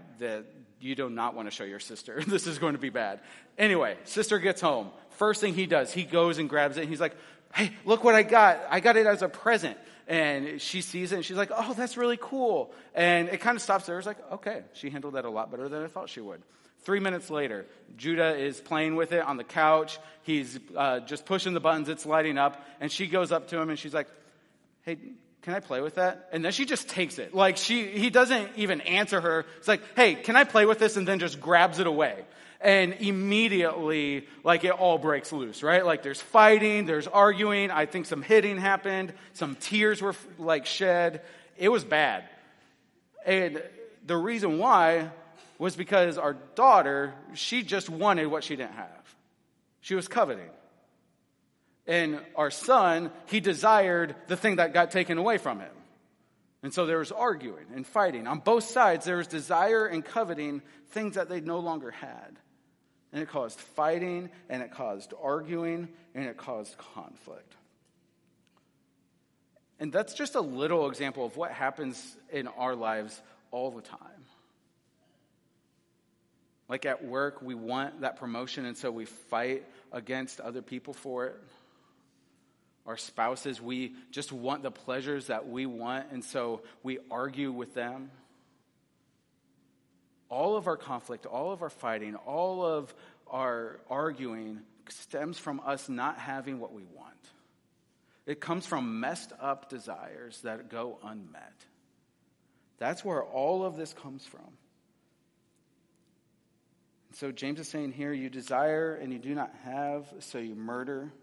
you 0.79 0.95
do 0.95 1.09
not 1.09 1.35
want 1.35 1.47
to 1.47 1.51
show 1.51 1.63
your 1.63 1.79
sister. 1.79 2.21
this 2.27 2.47
is 2.47 2.59
going 2.59 2.73
to 2.73 2.79
be 2.79 2.89
bad. 2.89 3.19
Anyway, 3.57 3.97
sister 4.03 4.39
gets 4.39 4.61
home. 4.61 4.91
First 5.11 5.41
thing 5.41 5.53
he 5.53 5.65
does, 5.65 5.93
he 5.93 6.03
goes 6.03 6.37
and 6.37 6.49
grabs 6.49 6.77
it. 6.77 6.81
and 6.81 6.89
he's 6.89 7.01
like, 7.01 7.15
hey, 7.53 7.71
look 7.85 8.03
what 8.03 8.15
I 8.15 8.23
got. 8.23 8.59
I 8.69 8.79
got 8.79 8.97
it 8.97 9.07
as 9.07 9.21
a 9.21 9.29
present. 9.29 9.77
And 10.07 10.61
she 10.61 10.81
sees 10.81 11.11
it 11.11 11.15
and 11.15 11.25
she's 11.25 11.37
like, 11.37 11.51
oh, 11.55 11.73
that's 11.73 11.97
really 11.97 12.17
cool. 12.19 12.71
And 12.93 13.29
it 13.29 13.41
kind 13.41 13.55
of 13.55 13.61
stops 13.61 13.85
there. 13.85 13.97
It's 13.97 14.05
like, 14.05 14.31
okay, 14.33 14.61
she 14.73 14.89
handled 14.89 15.15
that 15.15 15.25
a 15.25 15.29
lot 15.29 15.49
better 15.49 15.67
than 15.67 15.83
I 15.83 15.87
thought 15.87 16.09
she 16.09 16.21
would. 16.21 16.41
Three 16.81 16.99
minutes 16.99 17.31
later, 17.31 17.65
Judah 17.97 18.35
is 18.35 18.61
playing 18.61 18.95
with 18.95 19.11
it 19.11 19.23
on 19.23 19.37
the 19.37 19.43
couch. 19.43 19.97
He's 20.21 20.59
uh, 20.75 20.99
just 20.99 21.25
pushing 21.25 21.55
the 21.55 21.59
buttons, 21.59 21.89
it's 21.89 22.05
lighting 22.05 22.37
up. 22.37 22.63
And 22.79 22.91
she 22.91 23.07
goes 23.07 23.31
up 23.31 23.47
to 23.47 23.57
him 23.59 23.71
and 23.71 23.79
she's 23.79 23.93
like, 23.93 24.07
hey, 24.83 24.97
can 25.45 25.53
I 25.53 25.59
play 25.59 25.79
with 25.79 25.95
that? 25.95 26.29
And 26.31 26.43
then 26.43 26.51
she 26.51 26.65
just 26.65 26.89
takes 26.89 27.19
it. 27.19 27.35
Like 27.35 27.57
she, 27.57 27.85
he 27.85 28.09
doesn't 28.09 28.49
even 28.55 28.81
answer 28.81 29.21
her. 29.21 29.45
It's 29.59 29.67
like, 29.67 29.81
hey, 29.95 30.15
can 30.15 30.35
I 30.35 30.43
play 30.43 30.65
with 30.65 30.79
this? 30.79 30.97
And 30.97 31.07
then 31.07 31.19
just 31.19 31.39
grabs 31.39 31.77
it 31.77 31.85
away. 31.85 32.25
And 32.59 32.93
immediately, 32.93 34.27
like 34.43 34.63
it 34.63 34.71
all 34.71 34.97
breaks 34.97 35.31
loose, 35.31 35.61
right? 35.61 35.85
Like 35.85 36.01
there's 36.01 36.19
fighting, 36.19 36.87
there's 36.87 37.05
arguing. 37.05 37.69
I 37.69 37.85
think 37.85 38.07
some 38.07 38.23
hitting 38.23 38.57
happened. 38.57 39.13
Some 39.33 39.55
tears 39.55 40.01
were 40.01 40.15
like 40.39 40.65
shed. 40.65 41.21
It 41.57 41.69
was 41.69 41.83
bad. 41.83 42.23
And 43.23 43.61
the 44.03 44.17
reason 44.17 44.57
why 44.57 45.11
was 45.59 45.75
because 45.75 46.17
our 46.17 46.33
daughter, 46.55 47.13
she 47.35 47.61
just 47.61 47.87
wanted 47.87 48.25
what 48.25 48.43
she 48.43 48.55
didn't 48.55 48.73
have. 48.73 49.15
She 49.81 49.93
was 49.93 50.07
coveting. 50.07 50.49
And 51.87 52.19
our 52.35 52.49
son, 52.49 53.11
he 53.27 53.39
desired 53.39 54.15
the 54.27 54.35
thing 54.35 54.55
that 54.55 54.73
got 54.73 54.91
taken 54.91 55.17
away 55.17 55.37
from 55.37 55.59
him. 55.59 55.71
And 56.63 56.73
so 56.73 56.87
there 56.87 56.97
was 56.97 57.11
arguing 57.11 57.65
and 57.75 57.85
fighting. 57.85 58.25
On 58.25 58.39
both 58.39 58.63
sides, 58.63 59.05
there 59.05 59.17
was 59.17 59.27
desire 59.27 59.85
and 59.85 60.03
coveting 60.03 60.63
things 60.89 61.15
that 61.15 61.29
they 61.29 61.39
no 61.39 61.59
longer 61.59 61.91
had. 61.91 62.39
And 63.13 63.21
it 63.21 63.29
caused 63.29 63.59
fighting, 63.59 64.29
and 64.49 64.63
it 64.63 64.71
caused 64.71 65.13
arguing, 65.21 65.89
and 66.15 66.25
it 66.25 66.37
caused 66.37 66.75
conflict. 66.77 67.53
And 69.79 69.93
that's 69.93 70.15
just 70.15 70.33
a 70.35 70.41
little 70.41 70.89
example 70.89 71.25
of 71.25 71.37
what 71.37 71.51
happens 71.51 72.17
in 72.31 72.47
our 72.47 72.75
lives 72.75 73.21
all 73.51 73.69
the 73.69 73.81
time. 73.81 73.99
Like 76.67 76.85
at 76.87 77.05
work, 77.05 77.43
we 77.43 77.53
want 77.53 78.01
that 78.01 78.17
promotion, 78.17 78.65
and 78.65 78.75
so 78.75 78.89
we 78.89 79.05
fight 79.05 79.65
against 79.91 80.41
other 80.41 80.63
people 80.63 80.93
for 80.93 81.27
it 81.27 81.39
our 82.85 82.97
spouses, 82.97 83.61
we 83.61 83.95
just 84.11 84.31
want 84.31 84.63
the 84.63 84.71
pleasures 84.71 85.27
that 85.27 85.47
we 85.47 85.65
want, 85.65 86.07
and 86.11 86.23
so 86.23 86.61
we 86.83 86.99
argue 87.09 87.51
with 87.51 87.73
them. 87.73 88.11
All 90.29 90.55
of 90.55 90.67
our 90.67 90.77
conflict, 90.77 91.25
all 91.25 91.51
of 91.51 91.61
our 91.61 91.69
fighting, 91.69 92.15
all 92.15 92.63
of 92.63 92.93
our 93.27 93.79
arguing 93.89 94.61
stems 94.89 95.39
from 95.39 95.61
us 95.65 95.89
not 95.89 96.17
having 96.17 96.59
what 96.59 96.73
we 96.73 96.83
want. 96.83 97.13
It 98.25 98.39
comes 98.39 98.65
from 98.65 98.99
messed 98.99 99.31
up 99.39 99.69
desires 99.69 100.41
that 100.41 100.69
go 100.69 100.99
unmet. 101.03 101.53
That's 102.77 103.05
where 103.05 103.23
all 103.23 103.63
of 103.63 103.77
this 103.77 103.93
comes 103.93 104.25
from. 104.25 104.57
So 107.13 107.31
James 107.31 107.59
is 107.59 107.69
saying 107.69 107.93
here, 107.93 108.11
you 108.11 108.29
desire 108.29 108.93
and 108.95 109.13
you 109.13 109.19
do 109.19 109.33
not 109.33 109.51
have, 109.63 110.05
so 110.19 110.37
you 110.37 110.53
murder. 110.53 111.13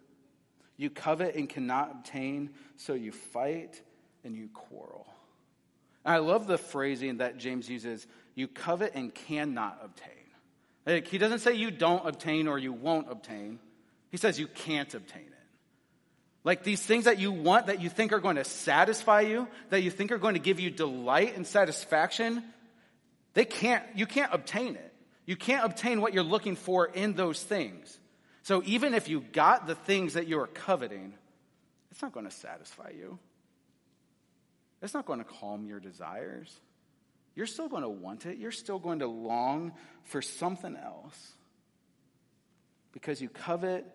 You 0.83 0.91
covet 0.91 1.37
and 1.37 1.49
cannot 1.49 1.93
obtain, 1.93 2.51
so 2.77 2.95
you 2.95 3.13
fight 3.13 3.81
and 4.25 4.37
you 4.37 4.49
quarrel. 4.53 5.07
And 6.05 6.13
I 6.13 6.19
love 6.19 6.49
the 6.49 6.59
phrasing 6.59 7.19
that 7.19 7.39
James 7.39 7.71
uses 7.71 8.05
you 8.35 8.49
covet 8.49 8.93
and 8.95 9.15
cannot 9.15 9.79
obtain. 9.85 10.11
Like, 10.85 11.07
he 11.07 11.19
doesn't 11.19 11.39
say 11.39 11.55
you 11.55 11.71
don't 11.71 12.05
obtain 12.07 12.49
or 12.49 12.59
you 12.59 12.73
won't 12.73 13.11
obtain, 13.11 13.61
he 14.11 14.17
says 14.17 14.41
you 14.41 14.49
can't 14.49 14.93
obtain 14.93 15.23
it. 15.23 15.29
Like 16.45 16.65
these 16.65 16.83
things 16.83 17.05
that 17.05 17.21
you 17.21 17.31
want 17.31 17.67
that 17.67 17.81
you 17.81 17.89
think 17.89 18.13
are 18.13 18.19
going 18.19 18.35
to 18.35 18.45
satisfy 18.45 19.21
you, 19.21 19.47
that 19.71 19.83
you 19.83 19.91
think 19.93 20.11
are 20.11 20.19
going 20.19 20.35
to 20.35 20.41
give 20.41 20.59
you 20.59 20.71
delight 20.71 21.37
and 21.37 21.47
satisfaction, 21.47 22.43
they 23.35 23.45
can't, 23.45 23.85
you 23.95 24.07
can't 24.07 24.35
obtain 24.35 24.75
it. 24.75 24.93
You 25.25 25.37
can't 25.37 25.65
obtain 25.65 26.01
what 26.01 26.13
you're 26.13 26.25
looking 26.25 26.57
for 26.57 26.87
in 26.87 27.15
those 27.15 27.41
things. 27.41 27.97
So 28.43 28.63
even 28.65 28.95
if 28.95 29.09
you 29.09 29.21
got 29.21 29.67
the 29.67 29.75
things 29.75 30.15
that 30.15 30.27
you 30.27 30.41
are 30.41 30.49
coveting, 30.49 31.15
it's 31.91 32.03
not 32.03 32.13
going 32.13 32.27
to 32.27 32.33
satisfy 32.33 32.91
you. 32.97 33.19
It's 34.83 34.95
not 34.95 35.07
going 35.07 35.21
to 35.21 35.25
calm 35.25 35.65
your 35.67 35.79
desires. 35.79 36.53
You're 37.37 37.47
still 37.47 37.69
going 37.69 37.83
to 37.83 37.89
want 37.89 38.27
it. 38.27 38.39
You're 38.39 38.51
still 38.51 38.79
going 38.79 38.99
to 38.99 39.07
long 39.07 39.73
for 40.05 40.21
something 40.21 40.77
else 40.77 41.33
because 42.93 43.23
you 43.23 43.29
covet 43.29 43.87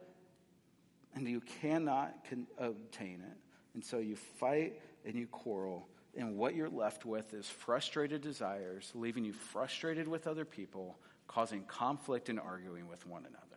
and 1.13 1.27
you 1.27 1.41
cannot 1.62 2.15
con- 2.29 2.47
obtain 2.57 3.21
it. 3.21 3.38
And 3.73 3.83
so 3.83 3.99
you 3.99 4.15
fight 4.15 4.79
and 5.05 5.15
you 5.15 5.27
quarrel. 5.27 5.88
And 6.15 6.36
what 6.36 6.55
you're 6.55 6.69
left 6.69 7.05
with 7.05 7.33
is 7.33 7.47
frustrated 7.47 8.21
desires, 8.21 8.91
leaving 8.95 9.23
you 9.23 9.33
frustrated 9.33 10.07
with 10.07 10.25
other 10.25 10.45
people, 10.45 10.97
causing 11.27 11.63
conflict 11.63 12.29
and 12.29 12.39
arguing 12.39 12.88
with 12.88 13.05
one 13.05 13.25
another. 13.25 13.57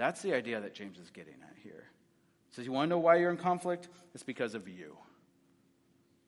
That's 0.00 0.22
the 0.22 0.32
idea 0.32 0.58
that 0.62 0.72
James 0.72 0.98
is 0.98 1.10
getting 1.10 1.34
at 1.42 1.54
here. 1.62 1.84
He 2.48 2.54
says, 2.54 2.64
You 2.64 2.72
want 2.72 2.86
to 2.86 2.88
know 2.88 2.98
why 2.98 3.16
you're 3.16 3.30
in 3.30 3.36
conflict? 3.36 3.86
It's 4.14 4.22
because 4.22 4.54
of 4.54 4.66
you. 4.66 4.96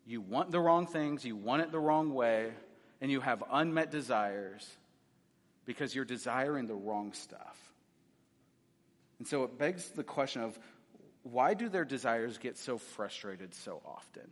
You 0.04 0.20
want 0.20 0.50
the 0.50 0.60
wrong 0.60 0.86
things, 0.86 1.24
you 1.24 1.36
want 1.36 1.62
it 1.62 1.72
the 1.72 1.78
wrong 1.78 2.12
way, 2.12 2.50
and 3.00 3.10
you 3.10 3.22
have 3.22 3.42
unmet 3.50 3.90
desires 3.90 4.68
because 5.64 5.94
you're 5.94 6.04
desiring 6.04 6.66
the 6.66 6.74
wrong 6.74 7.14
stuff. 7.14 7.56
And 9.18 9.26
so 9.26 9.44
it 9.44 9.56
begs 9.56 9.88
the 9.88 10.04
question 10.04 10.42
of 10.42 10.58
why 11.22 11.54
do 11.54 11.70
their 11.70 11.86
desires 11.86 12.36
get 12.36 12.58
so 12.58 12.76
frustrated 12.76 13.54
so 13.54 13.80
often? 13.86 14.28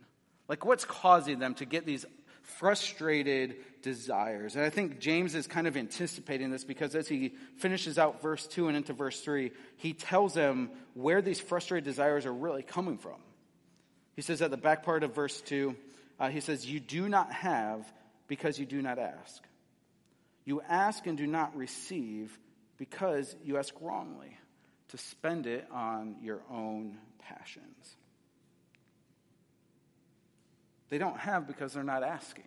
Like, 0.47 0.65
what's 0.65 0.85
causing 0.85 1.39
them 1.39 1.55
to 1.55 1.65
get 1.65 1.87
these 1.87 2.05
frustrated 2.41 3.55
desires. 3.81 4.55
And 4.55 4.63
I 4.63 4.69
think 4.69 4.99
James 4.99 5.35
is 5.35 5.47
kind 5.47 5.67
of 5.67 5.77
anticipating 5.77 6.51
this 6.51 6.63
because 6.63 6.95
as 6.95 7.07
he 7.07 7.33
finishes 7.57 7.97
out 7.97 8.21
verse 8.21 8.45
2 8.47 8.67
and 8.67 8.77
into 8.77 8.93
verse 8.93 9.19
3, 9.21 9.51
he 9.77 9.93
tells 9.93 10.33
them 10.33 10.69
where 10.93 11.21
these 11.21 11.39
frustrated 11.39 11.85
desires 11.85 12.25
are 12.25 12.33
really 12.33 12.63
coming 12.63 12.97
from. 12.97 13.17
He 14.15 14.21
says 14.21 14.41
at 14.41 14.51
the 14.51 14.57
back 14.57 14.83
part 14.83 15.03
of 15.03 15.15
verse 15.15 15.41
2, 15.41 15.75
uh, 16.19 16.29
he 16.29 16.41
says, 16.41 16.65
You 16.65 16.79
do 16.79 17.09
not 17.09 17.31
have 17.31 17.91
because 18.27 18.59
you 18.59 18.65
do 18.65 18.81
not 18.81 18.99
ask. 18.99 19.43
You 20.45 20.61
ask 20.67 21.05
and 21.07 21.17
do 21.17 21.27
not 21.27 21.55
receive 21.55 22.37
because 22.77 23.35
you 23.43 23.57
ask 23.57 23.73
wrongly 23.79 24.37
to 24.89 24.97
spend 24.97 25.47
it 25.47 25.67
on 25.71 26.17
your 26.21 26.41
own 26.49 26.97
passions. 27.19 27.95
They 30.91 30.97
don't 30.97 31.17
have 31.17 31.47
because 31.47 31.73
they're 31.73 31.83
not 31.83 32.03
asking. 32.03 32.43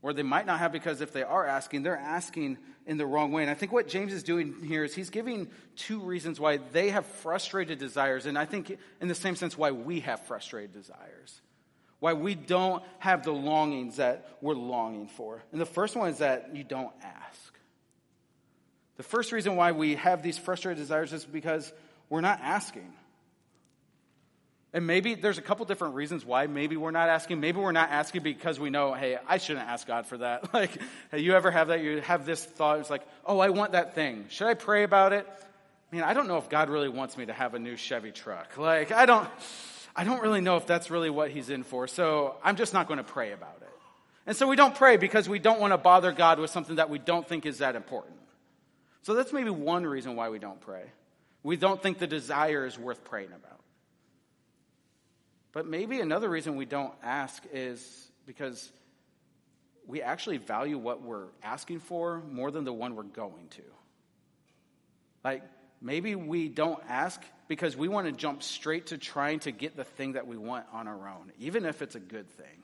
Or 0.00 0.12
they 0.12 0.22
might 0.22 0.46
not 0.46 0.58
have 0.58 0.72
because 0.72 1.02
if 1.02 1.12
they 1.12 1.22
are 1.22 1.46
asking, 1.46 1.82
they're 1.82 1.96
asking 1.96 2.56
in 2.86 2.96
the 2.96 3.04
wrong 3.04 3.30
way. 3.30 3.42
And 3.42 3.50
I 3.50 3.54
think 3.54 3.72
what 3.72 3.88
James 3.88 4.12
is 4.12 4.22
doing 4.22 4.54
here 4.64 4.84
is 4.84 4.94
he's 4.94 5.10
giving 5.10 5.48
two 5.76 6.00
reasons 6.00 6.40
why 6.40 6.56
they 6.72 6.88
have 6.90 7.04
frustrated 7.04 7.78
desires. 7.78 8.24
And 8.24 8.38
I 8.38 8.46
think, 8.46 8.78
in 9.02 9.08
the 9.08 9.14
same 9.14 9.36
sense, 9.36 9.58
why 9.58 9.70
we 9.70 10.00
have 10.00 10.24
frustrated 10.26 10.72
desires. 10.72 11.40
Why 12.00 12.14
we 12.14 12.34
don't 12.34 12.82
have 13.00 13.22
the 13.22 13.32
longings 13.32 13.96
that 13.96 14.38
we're 14.40 14.54
longing 14.54 15.08
for. 15.08 15.42
And 15.52 15.60
the 15.60 15.66
first 15.66 15.94
one 15.94 16.08
is 16.08 16.18
that 16.18 16.56
you 16.56 16.64
don't 16.64 16.92
ask. 17.02 17.54
The 18.96 19.02
first 19.02 19.30
reason 19.30 19.56
why 19.56 19.72
we 19.72 19.96
have 19.96 20.22
these 20.22 20.38
frustrated 20.38 20.78
desires 20.78 21.12
is 21.12 21.26
because 21.26 21.70
we're 22.08 22.22
not 22.22 22.40
asking. 22.40 22.94
And 24.78 24.86
maybe 24.86 25.16
there's 25.16 25.38
a 25.38 25.42
couple 25.42 25.66
different 25.66 25.96
reasons 25.96 26.24
why 26.24 26.46
maybe 26.46 26.76
we're 26.76 26.92
not 26.92 27.08
asking. 27.08 27.40
Maybe 27.40 27.58
we're 27.58 27.72
not 27.72 27.90
asking 27.90 28.22
because 28.22 28.60
we 28.60 28.70
know, 28.70 28.94
hey, 28.94 29.18
I 29.26 29.38
shouldn't 29.38 29.66
ask 29.66 29.88
God 29.88 30.06
for 30.06 30.18
that. 30.18 30.54
Like, 30.54 30.70
hey, 31.10 31.18
you 31.18 31.34
ever 31.34 31.50
have 31.50 31.66
that? 31.66 31.82
You 31.82 32.00
have 32.02 32.24
this 32.24 32.44
thought, 32.44 32.78
it's 32.78 32.88
like, 32.88 33.02
oh, 33.26 33.40
I 33.40 33.48
want 33.48 33.72
that 33.72 33.96
thing. 33.96 34.26
Should 34.28 34.46
I 34.46 34.54
pray 34.54 34.84
about 34.84 35.12
it? 35.12 35.26
I 35.28 35.96
mean, 35.96 36.04
I 36.04 36.14
don't 36.14 36.28
know 36.28 36.36
if 36.36 36.48
God 36.48 36.70
really 36.70 36.88
wants 36.88 37.18
me 37.18 37.26
to 37.26 37.32
have 37.32 37.54
a 37.54 37.58
new 37.58 37.74
Chevy 37.74 38.12
truck. 38.12 38.56
Like, 38.56 38.92
I 38.92 39.04
don't, 39.04 39.28
I 39.96 40.04
don't 40.04 40.22
really 40.22 40.40
know 40.40 40.56
if 40.58 40.66
that's 40.66 40.92
really 40.92 41.10
what 41.10 41.32
He's 41.32 41.50
in 41.50 41.64
for. 41.64 41.88
So 41.88 42.36
I'm 42.44 42.54
just 42.54 42.72
not 42.72 42.86
going 42.86 42.98
to 42.98 43.04
pray 43.04 43.32
about 43.32 43.58
it. 43.60 43.68
And 44.28 44.36
so 44.36 44.46
we 44.46 44.54
don't 44.54 44.76
pray 44.76 44.96
because 44.96 45.28
we 45.28 45.40
don't 45.40 45.58
want 45.58 45.72
to 45.72 45.78
bother 45.78 46.12
God 46.12 46.38
with 46.38 46.52
something 46.52 46.76
that 46.76 46.88
we 46.88 47.00
don't 47.00 47.26
think 47.26 47.46
is 47.46 47.58
that 47.58 47.74
important. 47.74 48.14
So 49.02 49.14
that's 49.14 49.32
maybe 49.32 49.50
one 49.50 49.84
reason 49.84 50.14
why 50.14 50.28
we 50.28 50.38
don't 50.38 50.60
pray. 50.60 50.84
We 51.42 51.56
don't 51.56 51.82
think 51.82 51.98
the 51.98 52.06
desire 52.06 52.64
is 52.64 52.78
worth 52.78 53.02
praying 53.02 53.30
about. 53.30 53.57
But 55.52 55.66
maybe 55.66 56.00
another 56.00 56.28
reason 56.28 56.56
we 56.56 56.66
don't 56.66 56.94
ask 57.02 57.42
is 57.52 58.10
because 58.26 58.70
we 59.86 60.02
actually 60.02 60.36
value 60.36 60.76
what 60.76 61.02
we're 61.02 61.28
asking 61.42 61.80
for 61.80 62.22
more 62.30 62.50
than 62.50 62.64
the 62.64 62.72
one 62.72 62.94
we're 62.94 63.04
going 63.04 63.48
to. 63.48 63.62
Like, 65.24 65.42
maybe 65.80 66.14
we 66.14 66.48
don't 66.48 66.82
ask 66.88 67.20
because 67.48 67.76
we 67.76 67.88
want 67.88 68.06
to 68.06 68.12
jump 68.12 68.42
straight 68.42 68.88
to 68.88 68.98
trying 68.98 69.40
to 69.40 69.50
get 69.50 69.76
the 69.76 69.84
thing 69.84 70.12
that 70.12 70.26
we 70.26 70.36
want 70.36 70.66
on 70.72 70.86
our 70.86 71.08
own, 71.08 71.32
even 71.38 71.64
if 71.64 71.80
it's 71.80 71.94
a 71.94 72.00
good 72.00 72.28
thing. 72.30 72.62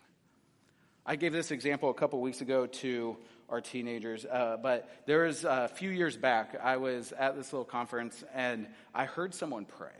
I 1.07 1.17
gave 1.17 1.33
this 1.33 1.51
example 1.51 1.91
a 1.91 1.95
couple 1.95 2.21
weeks 2.21 2.43
ago 2.43 2.67
to 2.67 3.17
our 3.49 3.61
teenagers, 3.61 4.25
uh, 4.25 4.59
but 4.63 4.89
there 5.07 5.25
was 5.25 5.45
a 5.45 5.69
few 5.69 5.91
years 5.91 6.17
back, 6.17 6.59
I 6.63 6.77
was 6.77 7.13
at 7.13 7.37
this 7.37 7.53
little 7.53 7.65
conference 7.65 8.23
and 8.35 8.67
I 8.95 9.05
heard 9.05 9.35
someone 9.35 9.65
pray. 9.65 9.91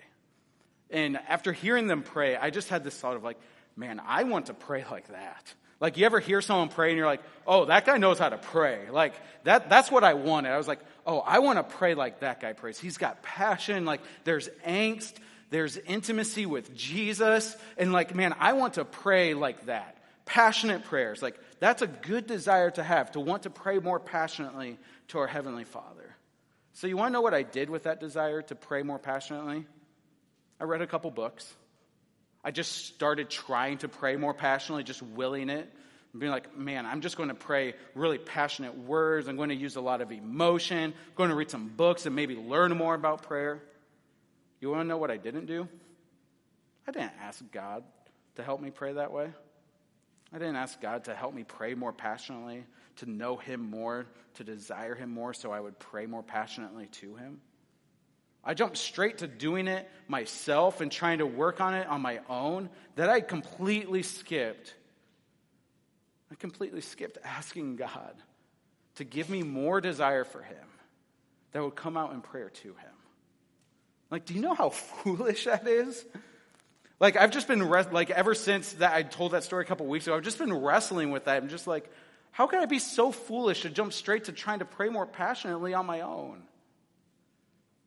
And 0.91 1.19
after 1.29 1.53
hearing 1.53 1.87
them 1.87 2.03
pray, 2.03 2.37
I 2.37 2.51
just 2.51 2.69
had 2.69 2.85
this 2.85 2.97
thought 2.97 3.17
of 3.17 3.25
like, 3.25 3.39
man, 3.77 4.01
I 4.05 4.25
want 4.25 4.47
to 4.47 4.55
pray 4.55 4.85
like 4.91 5.09
that. 5.09 5.55
Like 5.81 5.97
you 5.97 6.07
ever 6.07 6.21
hear 6.21 6.41
someone 6.41 6.69
pray 6.69 6.91
and 6.91 6.97
you're 6.97 7.07
like, 7.07 7.23
oh, 7.47 7.67
that 7.67 7.85
guy 7.85 7.99
knows 7.99 8.19
how 8.19 8.29
to 8.29 8.39
pray. 8.39 8.89
Like 8.91 9.15
that, 9.45 9.69
that's 9.69 9.91
what 9.91 10.05
I 10.05 10.15
wanted. 10.15 10.51
I 10.51 10.57
was 10.57 10.69
like, 10.69 10.81
oh, 11.07 11.19
I 11.19 11.41
want 11.41 11.59
to 11.59 11.77
pray 11.77 11.95
like 11.95 12.21
that 12.21 12.41
guy 12.41 12.53
prays. 12.53 12.79
He's 12.79 12.97
got 12.97 13.23
passion. 13.23 13.85
Like 13.85 14.01
there's 14.25 14.49
angst. 14.67 15.15
There's 15.51 15.77
intimacy 15.77 16.47
with 16.47 16.75
Jesus. 16.75 17.57
And 17.77 17.93
like, 17.93 18.15
man, 18.15 18.35
I 18.39 18.55
want 18.55 18.75
to 18.75 18.85
pray 18.85 19.35
like 19.35 19.67
that. 19.67 19.99
Passionate 20.25 20.85
prayers. 20.85 21.23
Like 21.23 21.39
that's 21.61 21.83
a 21.83 21.87
good 21.87 22.27
desire 22.27 22.71
to 22.73 22.83
have, 22.83 23.13
to 23.13 23.21
want 23.21 23.43
to 23.43 23.51
pray 23.51 23.79
more 23.79 24.01
passionately 24.01 24.79
to 25.09 25.19
our 25.19 25.27
Heavenly 25.27 25.65
Father. 25.65 26.17
So 26.73 26.87
you 26.87 26.97
want 26.97 27.11
to 27.11 27.13
know 27.13 27.21
what 27.21 27.35
I 27.35 27.43
did 27.43 27.71
with 27.71 27.85
that 27.85 28.01
desire 28.01 28.43
to 28.43 28.55
pray 28.55 28.83
more 28.83 28.99
passionately? 28.99 29.67
I 30.61 30.65
read 30.65 30.83
a 30.83 30.87
couple 30.87 31.11
books. 31.11 31.53
I 32.45 32.51
just 32.51 32.87
started 32.87 33.31
trying 33.31 33.79
to 33.79 33.89
pray 33.89 34.17
more 34.17 34.35
passionately, 34.35 34.85
just 34.85 35.03
willing 35.03 35.49
it. 35.49 35.73
And 36.13 36.21
being 36.21 36.31
like, 36.31 36.57
man, 36.57 36.87
I'm 36.87 37.01
just 37.01 37.17
going 37.17 37.31
to 37.31 37.35
pray 37.35 37.75
really 37.95 38.19
passionate 38.19 38.77
words. 38.77 39.29
I'm 39.29 39.37
going 39.37 39.49
to 39.49 39.55
use 39.55 39.77
a 39.77 39.81
lot 39.81 40.01
of 40.01 40.13
emotion. 40.13 40.93
I'm 40.93 41.15
going 41.17 41.31
to 41.31 41.37
read 41.37 41.51
some 41.51 41.69
books 41.69 42.07
and 42.07 42.15
maybe 42.15 42.37
learn 42.37 42.77
more 42.77 42.95
about 42.95 43.23
prayer. 43.23 43.63
You 44.61 44.71
want 44.71 44.83
to 44.83 44.85
know 44.87 44.97
what 44.97 45.11
I 45.11 45.17
didn't 45.17 45.47
do? 45.47 45.69
I 46.87 46.93
didn't 46.93 47.13
ask 47.21 47.43
God 47.51 47.83
to 48.37 48.43
help 48.43 48.61
me 48.61 48.71
pray 48.71 48.93
that 48.93 49.11
way. 49.13 49.31
I 50.33 50.39
didn't 50.39 50.57
ask 50.57 50.81
God 50.81 51.05
to 51.05 51.15
help 51.15 51.35
me 51.35 51.45
pray 51.45 51.75
more 51.75 51.93
passionately, 51.93 52.65
to 52.97 53.11
know 53.11 53.37
Him 53.37 53.61
more, 53.71 54.07
to 54.35 54.45
desire 54.45 54.95
Him 54.95 55.11
more, 55.11 55.33
so 55.33 55.53
I 55.53 55.61
would 55.61 55.79
pray 55.79 56.07
more 56.07 56.23
passionately 56.23 56.87
to 56.87 57.15
Him. 57.17 57.41
I 58.45 58.55
jumped 58.55 58.77
straight 58.77 59.19
to 59.19 59.27
doing 59.27 59.69
it 59.69 59.89
myself 60.07 60.81
and 60.81 60.93
trying 60.93 61.19
to 61.19 61.27
work 61.27 61.61
on 61.61 61.75
it 61.75 61.87
on 61.87 62.03
my 62.03 62.21
own 62.29 62.69
that 62.97 63.09
I 63.09 63.21
completely 63.21 64.03
skipped. 64.03 64.75
I 66.31 66.35
completely 66.35 66.83
skipped 66.83 67.19
asking 67.25 67.77
God 67.77 68.15
to 68.97 69.05
give 69.05 69.31
me 69.31 69.43
more 69.43 69.81
desire 69.81 70.25
for 70.25 70.43
Him 70.43 70.67
that 71.53 71.63
would 71.63 71.75
come 71.75 71.97
out 71.97 72.13
in 72.13 72.21
prayer 72.21 72.51
to 72.51 72.69
Him. 72.69 72.95
Like, 74.11 74.27
do 74.27 74.35
you 74.35 74.43
know 74.43 74.55
how 74.55 74.69
foolish 74.71 75.45
that 75.45 75.67
is? 75.67 76.05
Like, 77.01 77.17
I've 77.17 77.31
just 77.31 77.49
been, 77.49 77.69
like, 77.69 78.11
ever 78.11 78.35
since 78.35 78.75
that 78.75 78.95
I 78.95 79.03
told 79.03 79.33
that 79.33 79.45
story 79.45 79.65
a 79.65 79.67
couple 79.67 79.87
weeks 79.87 80.07
ago, 80.07 80.17
I've 80.17 80.23
just 80.23 80.39
been 80.39 80.53
wrestling 80.53 81.11
with 81.11 81.25
that. 81.25 81.43
I'm 81.43 81.49
just 81.49 81.67
like, 81.67 81.91
how 82.31 82.47
can 82.47 82.61
I 82.61 82.67
be 82.67 82.79
so 82.79 83.11
foolish 83.11 83.63
to 83.63 83.71
jump 83.71 83.93
straight 83.93 84.25
to 84.25 84.33
trying 84.33 84.61
to 84.61 84.65
pray 84.65 84.89
more 84.89 85.07
passionately 85.07 85.75
on 85.75 85.87
my 85.87 86.03
own? 86.03 86.43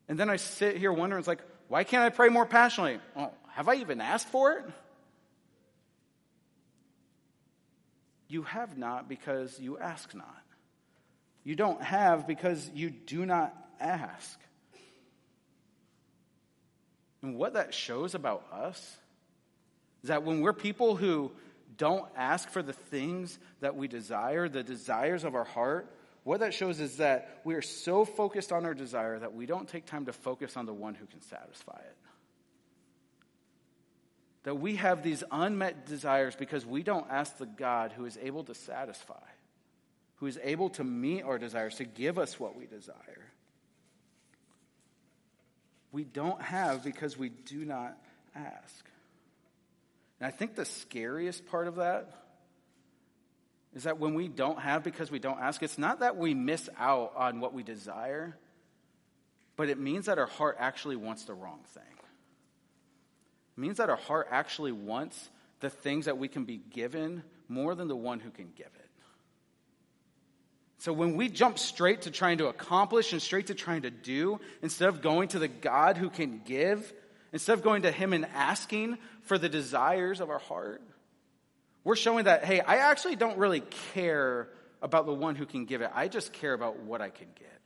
And 0.10 0.18
then 0.18 0.30
I 0.30 0.38
sit 0.38 0.78
here 0.78 0.92
wondering, 0.92 1.20
it's 1.20 1.28
like, 1.28 1.42
why 1.68 1.84
can't 1.84 2.04
I 2.04 2.10
pray 2.10 2.30
more 2.30 2.46
passionately? 2.46 3.00
Well, 3.16 3.34
have 3.50 3.68
I 3.68 3.76
even 3.76 4.00
asked 4.00 4.28
for 4.28 4.54
it? 4.54 4.66
You 8.30 8.44
have 8.44 8.78
not 8.78 9.08
because 9.08 9.60
you 9.60 9.78
ask 9.78 10.14
not. 10.14 10.44
You 11.44 11.56
don't 11.56 11.82
have 11.82 12.28
because 12.28 12.70
you 12.74 12.90
do 12.90 13.26
not 13.26 13.56
ask. 13.80 14.40
And 17.22 17.36
what 17.36 17.54
that 17.54 17.74
shows 17.74 18.16
about 18.16 18.46
us 18.52 18.98
is 20.04 20.10
that 20.10 20.24
when 20.24 20.42
we're 20.42 20.54
people 20.54 20.96
who 20.96 21.32
don't 21.78 22.06
ask 22.16 22.50
for 22.50 22.62
the 22.62 22.74
things 22.74 23.40
that 23.62 23.76
we 23.76 23.88
desire, 23.88 24.50
the 24.50 24.64
desires 24.64 25.24
of 25.24 25.36
our 25.36 25.44
heart, 25.44 25.90
what 26.28 26.42
that 26.42 26.54
shows 26.54 26.82
is 26.82 26.98
that 26.98 27.40
we 27.46 27.56
are 27.56 27.62
so 27.62 28.04
focused 28.04 28.52
on 28.52 28.66
our 28.66 28.74
desire 28.74 29.18
that 29.18 29.34
we 29.34 29.46
don't 29.46 29.66
take 29.66 29.86
time 29.86 30.08
to 30.08 30.12
focus 30.12 30.58
on 30.58 30.66
the 30.66 30.74
one 30.74 30.94
who 30.94 31.06
can 31.06 31.22
satisfy 31.22 31.78
it. 31.78 31.96
That 34.44 34.56
we 34.56 34.76
have 34.76 35.04
these 35.04 35.24
unmet 35.32 35.86
desires 35.86 36.36
because 36.36 36.66
we 36.66 36.84
don't 36.84 37.10
ask 37.10 37.38
the 37.38 37.46
God 37.46 37.94
who 37.94 38.04
is 38.04 38.20
able 38.22 38.44
to 38.44 38.54
satisfy, 38.54 39.24
who 40.18 40.26
is 40.26 40.38
able 40.44 40.70
to 40.72 40.84
meet 40.84 41.24
our 41.24 41.38
desires, 41.38 41.76
to 41.76 41.86
give 41.86 42.20
us 42.20 42.38
what 42.38 42.58
we 42.58 42.66
desire. 42.66 43.32
We 45.94 46.04
don't 46.04 46.42
have 46.42 46.84
because 46.84 47.18
we 47.18 47.30
do 47.30 47.64
not 47.64 47.98
ask. 48.36 48.86
And 50.20 50.28
I 50.28 50.32
think 50.32 50.56
the 50.56 50.66
scariest 50.66 51.46
part 51.46 51.70
of 51.70 51.78
that 51.78 52.27
is 53.76 53.84
that 53.84 54.00
when 54.00 54.14
we 54.14 54.28
don't 54.28 54.60
have 54.60 54.84
because 54.84 55.12
we 55.12 55.20
don't 55.20 55.40
ask, 55.40 55.62
it's 55.62 55.78
not 55.78 56.00
that 56.00 56.18
we 56.18 56.34
miss 56.34 56.70
out 56.78 57.14
on 57.16 57.40
what 57.40 57.54
we 57.54 57.64
desire, 57.64 58.38
but 59.56 59.70
it 59.70 59.80
means 59.80 60.06
that 60.06 60.18
our 60.18 60.28
heart 60.28 60.58
actually 60.60 60.96
wants 60.96 61.26
the 61.26 61.34
wrong 61.34 61.60
thing. 61.74 61.84
It 63.58 63.62
means 63.62 63.78
that 63.78 63.90
our 63.90 63.98
heart 63.98 64.28
actually 64.32 64.72
wants 64.72 65.30
the 65.60 65.70
things 65.70 66.06
that 66.06 66.18
we 66.18 66.28
can 66.28 66.46
be 66.46 66.58
given 66.58 67.24
more 67.50 67.76
than 67.76 67.88
the 67.88 67.96
one 67.96 68.20
who 68.20 68.30
can 68.30 68.52
give 68.56 68.68
it. 68.68 68.88
So 70.80 70.94
when 70.94 71.16
we 71.16 71.28
jump 71.28 71.58
straight 71.58 72.04
to 72.04 72.12
trying 72.12 72.38
to 72.38 72.48
accomplish 72.48 73.12
and 73.12 73.22
straight 73.22 73.48
to 73.48 73.56
trying 73.56 73.82
to 73.82 73.90
do, 73.90 74.40
instead 74.62 74.90
of 74.90 75.02
going 75.02 75.30
to 75.30 75.40
the 75.40 75.48
God 75.48 75.98
who 75.98 76.10
can 76.10 76.42
give, 76.46 76.94
instead 77.34 77.54
of 77.54 77.64
going 77.64 77.82
to 77.82 77.92
Him 77.92 78.14
and 78.14 78.26
asking 78.34 78.98
for 79.24 79.38
the 79.38 79.50
desires 79.50 80.22
of 80.22 80.30
our 80.30 80.40
heart, 80.40 80.82
we're 81.88 81.96
showing 81.96 82.26
that, 82.26 82.44
hey, 82.44 82.60
I 82.60 82.80
actually 82.80 83.16
don't 83.16 83.38
really 83.38 83.62
care 83.94 84.50
about 84.82 85.06
the 85.06 85.14
one 85.14 85.36
who 85.36 85.46
can 85.46 85.64
give 85.64 85.82
it. 85.82 85.90
I 85.96 86.10
just 86.10 86.34
care 86.34 86.52
about 86.52 86.80
what 86.80 87.02
I 87.02 87.10
can 87.10 87.30
get. 87.40 87.62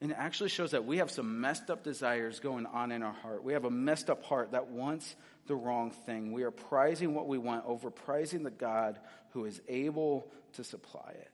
And 0.00 0.10
it 0.10 0.16
actually 0.18 0.48
shows 0.48 0.70
that 0.70 0.86
we 0.86 0.96
have 0.96 1.10
some 1.10 1.42
messed 1.42 1.68
up 1.68 1.84
desires 1.84 2.40
going 2.40 2.64
on 2.64 2.92
in 2.92 3.02
our 3.02 3.12
heart. 3.12 3.44
We 3.44 3.52
have 3.52 3.66
a 3.66 3.70
messed 3.70 4.08
up 4.08 4.24
heart 4.24 4.52
that 4.52 4.68
wants 4.68 5.16
the 5.46 5.54
wrong 5.54 5.90
thing. 5.90 6.32
We 6.32 6.44
are 6.44 6.50
prizing 6.50 7.12
what 7.12 7.28
we 7.28 7.36
want 7.36 7.66
over 7.66 7.90
prizing 7.90 8.42
the 8.42 8.50
God 8.50 8.98
who 9.32 9.44
is 9.44 9.60
able 9.68 10.32
to 10.54 10.64
supply 10.64 11.12
it. 11.14 11.30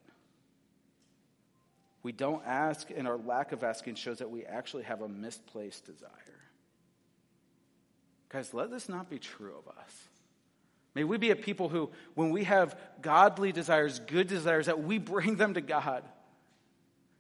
We 2.03 2.11
don't 2.11 2.43
ask, 2.45 2.89
and 2.91 3.07
our 3.07 3.17
lack 3.17 3.53
of 3.53 3.63
asking 3.63 3.95
shows 3.95 4.19
that 4.19 4.31
we 4.33 4.45
actually 4.45 4.83
have 4.83 5.03
a 5.03 5.09
misplaced 5.09 5.87
desire. 5.87 6.11
Guys, 8.29 8.53
let 8.53 8.73
this 8.73 8.89
not 8.89 9.09
be 9.09 9.21
true 9.21 9.55
of 9.57 9.69
us. 9.79 10.09
May 10.95 11.05
we 11.05 11.17
be 11.17 11.31
a 11.31 11.37
people 11.37 11.69
who, 11.69 11.91
when 12.15 12.31
we 12.31 12.45
have 12.45 12.79
godly 13.01 13.53
desires, 13.53 13.99
good 14.01 14.27
desires, 14.27 14.67
that 14.67 14.83
we 14.83 14.99
bring 14.99 15.37
them 15.37 15.55
to 15.55 15.61
God. 15.61 16.05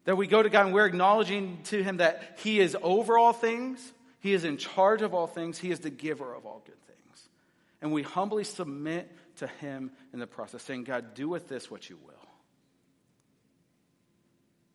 That 0.04 0.16
we 0.16 0.26
go 0.26 0.42
to 0.42 0.50
God 0.50 0.66
and 0.66 0.74
we're 0.74 0.86
acknowledging 0.86 1.58
to 1.64 1.82
Him 1.82 1.98
that 1.98 2.38
He 2.38 2.60
is 2.60 2.76
over 2.82 3.16
all 3.16 3.32
things, 3.32 3.92
He 4.20 4.34
is 4.34 4.44
in 4.44 4.58
charge 4.58 5.00
of 5.02 5.14
all 5.14 5.26
things, 5.26 5.58
He 5.58 5.70
is 5.70 5.80
the 5.80 5.90
giver 5.90 6.34
of 6.34 6.44
all 6.44 6.62
good 6.66 6.80
things. 6.86 7.28
And 7.80 7.92
we 7.92 8.02
humbly 8.02 8.44
submit 8.44 9.10
to 9.36 9.46
Him 9.46 9.90
in 10.12 10.18
the 10.18 10.26
process, 10.26 10.62
saying, 10.62 10.84
God, 10.84 11.14
do 11.14 11.28
with 11.28 11.48
this 11.48 11.70
what 11.70 11.88
you 11.88 11.96
will. 12.04 12.12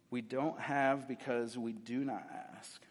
We 0.09 0.21
don't 0.21 0.59
have 0.59 1.07
because 1.07 1.57
we 1.57 1.73
do 1.73 2.03
not 2.03 2.25
ask. 2.55 2.81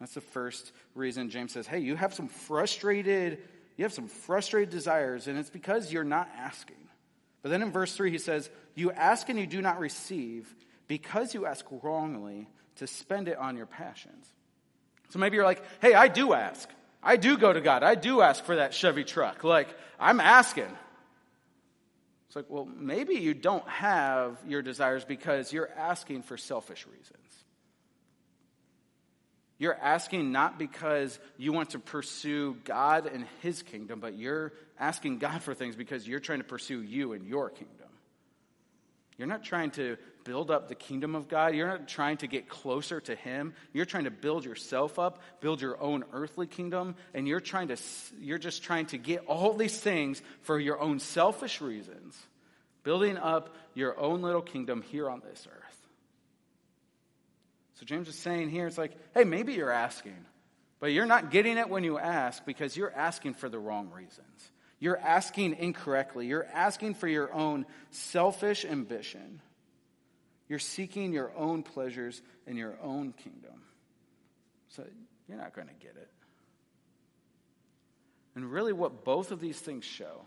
That's 0.00 0.14
the 0.14 0.20
first 0.20 0.72
reason 0.94 1.30
James 1.30 1.52
says, 1.52 1.66
hey, 1.66 1.78
you 1.78 1.94
have 1.94 2.14
some 2.14 2.28
frustrated 2.28 3.38
you 3.80 3.84
have 3.84 3.94
some 3.94 4.08
frustrated 4.08 4.68
desires, 4.68 5.26
and 5.26 5.38
it's 5.38 5.48
because 5.48 5.90
you're 5.90 6.04
not 6.04 6.28
asking. 6.36 6.76
But 7.40 7.48
then 7.48 7.62
in 7.62 7.72
verse 7.72 7.96
3, 7.96 8.10
he 8.10 8.18
says, 8.18 8.50
You 8.74 8.92
ask 8.92 9.30
and 9.30 9.38
you 9.38 9.46
do 9.46 9.62
not 9.62 9.80
receive 9.80 10.54
because 10.86 11.32
you 11.32 11.46
ask 11.46 11.64
wrongly 11.82 12.46
to 12.76 12.86
spend 12.86 13.26
it 13.26 13.38
on 13.38 13.56
your 13.56 13.64
passions. 13.64 14.26
So 15.08 15.18
maybe 15.18 15.36
you're 15.36 15.46
like, 15.46 15.62
Hey, 15.80 15.94
I 15.94 16.08
do 16.08 16.34
ask. 16.34 16.68
I 17.02 17.16
do 17.16 17.38
go 17.38 17.50
to 17.50 17.62
God. 17.62 17.82
I 17.82 17.94
do 17.94 18.20
ask 18.20 18.44
for 18.44 18.56
that 18.56 18.74
Chevy 18.74 19.02
truck. 19.02 19.44
Like, 19.44 19.74
I'm 19.98 20.20
asking. 20.20 20.68
It's 22.26 22.36
like, 22.36 22.50
well, 22.50 22.68
maybe 22.76 23.14
you 23.14 23.32
don't 23.32 23.66
have 23.66 24.36
your 24.46 24.60
desires 24.60 25.06
because 25.06 25.54
you're 25.54 25.70
asking 25.74 26.24
for 26.24 26.36
selfish 26.36 26.86
reasons. 26.86 27.16
You're 29.60 29.78
asking 29.78 30.32
not 30.32 30.58
because 30.58 31.20
you 31.36 31.52
want 31.52 31.70
to 31.70 31.78
pursue 31.78 32.56
God 32.64 33.06
and 33.06 33.26
His 33.42 33.62
kingdom, 33.62 34.00
but 34.00 34.16
you're 34.16 34.54
asking 34.78 35.18
God 35.18 35.42
for 35.42 35.52
things 35.52 35.76
because 35.76 36.08
you're 36.08 36.18
trying 36.18 36.38
to 36.38 36.46
pursue 36.46 36.80
you 36.80 37.12
and 37.12 37.26
your 37.26 37.50
kingdom. 37.50 37.76
You're 39.18 39.28
not 39.28 39.44
trying 39.44 39.70
to 39.72 39.98
build 40.24 40.50
up 40.50 40.68
the 40.68 40.74
kingdom 40.74 41.14
of 41.14 41.28
God. 41.28 41.54
You're 41.54 41.68
not 41.68 41.88
trying 41.88 42.16
to 42.18 42.26
get 42.26 42.48
closer 42.48 43.02
to 43.02 43.14
Him. 43.14 43.52
You're 43.74 43.84
trying 43.84 44.04
to 44.04 44.10
build 44.10 44.46
yourself 44.46 44.98
up, 44.98 45.20
build 45.42 45.60
your 45.60 45.78
own 45.78 46.04
earthly 46.14 46.46
kingdom, 46.46 46.94
and 47.12 47.28
you're 47.28 47.38
trying 47.38 47.68
to, 47.68 47.76
you're 48.18 48.38
just 48.38 48.62
trying 48.62 48.86
to 48.86 48.96
get 48.96 49.26
all 49.26 49.52
these 49.52 49.78
things 49.78 50.22
for 50.40 50.58
your 50.58 50.80
own 50.80 51.00
selfish 51.00 51.60
reasons, 51.60 52.18
building 52.82 53.18
up 53.18 53.54
your 53.74 54.00
own 54.00 54.22
little 54.22 54.40
kingdom 54.40 54.80
here 54.80 55.10
on 55.10 55.20
this 55.20 55.46
earth. 55.46 55.59
So 57.80 57.86
James 57.86 58.08
is 58.08 58.14
saying 58.14 58.50
here, 58.50 58.66
it's 58.66 58.76
like, 58.76 58.92
hey, 59.14 59.24
maybe 59.24 59.54
you're 59.54 59.72
asking, 59.72 60.26
but 60.80 60.88
you're 60.92 61.06
not 61.06 61.30
getting 61.30 61.56
it 61.56 61.70
when 61.70 61.82
you 61.82 61.98
ask 61.98 62.44
because 62.44 62.76
you're 62.76 62.92
asking 62.92 63.32
for 63.32 63.48
the 63.48 63.58
wrong 63.58 63.90
reasons. 63.90 64.52
You're 64.78 64.98
asking 64.98 65.56
incorrectly. 65.56 66.26
You're 66.26 66.46
asking 66.52 66.94
for 66.94 67.08
your 67.08 67.32
own 67.32 67.64
selfish 67.90 68.66
ambition. 68.66 69.40
You're 70.46 70.58
seeking 70.58 71.14
your 71.14 71.32
own 71.34 71.62
pleasures 71.62 72.20
in 72.46 72.58
your 72.58 72.76
own 72.82 73.14
kingdom. 73.14 73.62
So 74.68 74.84
you're 75.26 75.38
not 75.38 75.54
going 75.54 75.68
to 75.68 75.74
get 75.74 75.96
it. 75.96 76.10
And 78.34 78.52
really, 78.52 78.74
what 78.74 79.04
both 79.06 79.30
of 79.30 79.40
these 79.40 79.58
things 79.58 79.86
show, 79.86 80.26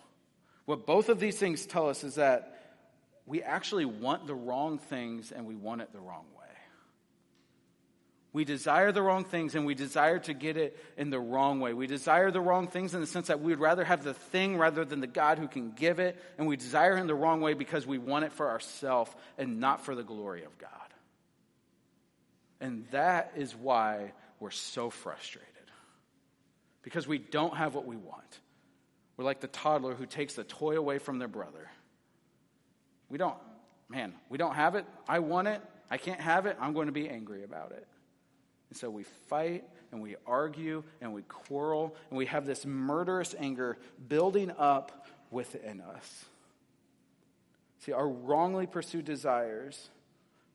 what 0.66 0.88
both 0.88 1.10
of 1.10 1.20
these 1.20 1.38
things 1.38 1.68
tell 1.68 1.88
us 1.88 2.04
is 2.04 2.16
that 2.16 2.80
we 3.28 3.44
actually 3.44 3.86
want 3.86 4.26
the 4.26 4.36
wrong 4.36 4.80
things 4.80 5.32
and 5.32 5.46
we 5.46 5.56
want 5.56 5.82
it 5.82 5.94
the 5.94 6.00
wrong 6.00 6.26
way. 6.33 6.33
We 8.34 8.46
desire 8.46 8.91
the 8.91 9.04
wrong 9.04 9.26
things 9.26 9.54
and 9.54 9.63
we 9.63 9.76
desire 9.76 10.17
to 10.17 10.34
get 10.34 10.58
it 10.58 10.76
in 10.98 11.12
the 11.12 11.19
wrong 11.19 11.60
way. 11.60 11.74
We 11.74 11.86
desire 11.86 12.32
the 12.32 12.41
wrong 12.41 12.67
things 12.67 12.96
in 12.96 13.00
the 13.00 13.06
sense 13.06 13.28
that 13.28 13.39
we 13.39 13.52
would 13.52 13.60
rather 13.60 13.86
have 13.86 14.04
the 14.04 14.15
thing 14.15 14.58
rather 14.58 14.84
than 14.84 15.02
the 15.02 15.08
God 15.08 15.38
who 15.38 15.48
can 15.48 15.72
give 15.72 16.00
it. 16.00 16.19
And 16.39 16.48
we 16.48 16.58
desire 16.58 16.98
Him 16.98 17.06
the 17.06 17.13
wrong 17.13 17.41
way 17.41 17.54
because 17.54 17.86
we 17.86 18.00
want 18.00 18.26
it 18.26 18.34
for 18.34 18.50
ourselves 18.50 19.12
and 19.38 19.60
not 19.60 19.86
for 19.86 19.93
the 19.93 20.04
glory 20.04 20.43
of 20.46 20.58
God. 20.58 20.69
And 22.60 22.88
that 22.89 23.34
is 23.36 23.56
why 23.56 24.13
we're 24.39 24.50
so 24.50 24.89
frustrated. 24.89 25.50
Because 26.82 27.08
we 27.08 27.19
don't 27.19 27.56
have 27.56 27.76
what 27.76 27.86
we 27.86 27.98
want. 27.98 28.39
We're 29.15 29.26
like 29.26 29.41
the 29.41 29.48
toddler 29.48 29.93
who 29.93 30.08
takes 30.08 30.34
the 30.34 30.43
toy 30.43 30.76
away 30.76 30.98
from 30.98 31.19
their 31.19 31.28
brother. 31.28 31.69
We 33.10 33.19
don't, 33.19 33.38
man, 33.89 34.15
we 34.28 34.39
don't 34.39 34.56
have 34.56 34.74
it. 34.74 34.86
I 35.08 35.19
want 35.19 35.50
it. 35.50 35.62
I 35.91 35.98
can't 35.98 36.19
have 36.19 36.48
it. 36.48 36.58
I'm 36.60 36.74
going 36.74 36.88
to 36.88 36.91
be 36.93 37.08
angry 37.08 37.43
about 37.43 37.74
it. 37.74 37.88
And 38.74 38.78
so 38.80 38.90
we 38.90 39.04
fight 39.28 39.66
and 39.92 40.02
we 40.02 40.16
argue 40.26 40.84
and 41.00 41.14
we 41.14 41.22
quarrel 41.22 41.96
and 42.10 42.18
we 42.18 42.26
have 42.26 42.48
this 42.48 42.66
murderous 42.66 43.36
anger 43.38 43.78
building 44.08 44.52
up 44.58 45.06
within 45.30 45.80
us. 45.80 46.26
See, 47.82 47.92
our 47.92 48.10
wrongly 48.10 48.66
pursued 48.66 49.06
desires, 49.06 49.90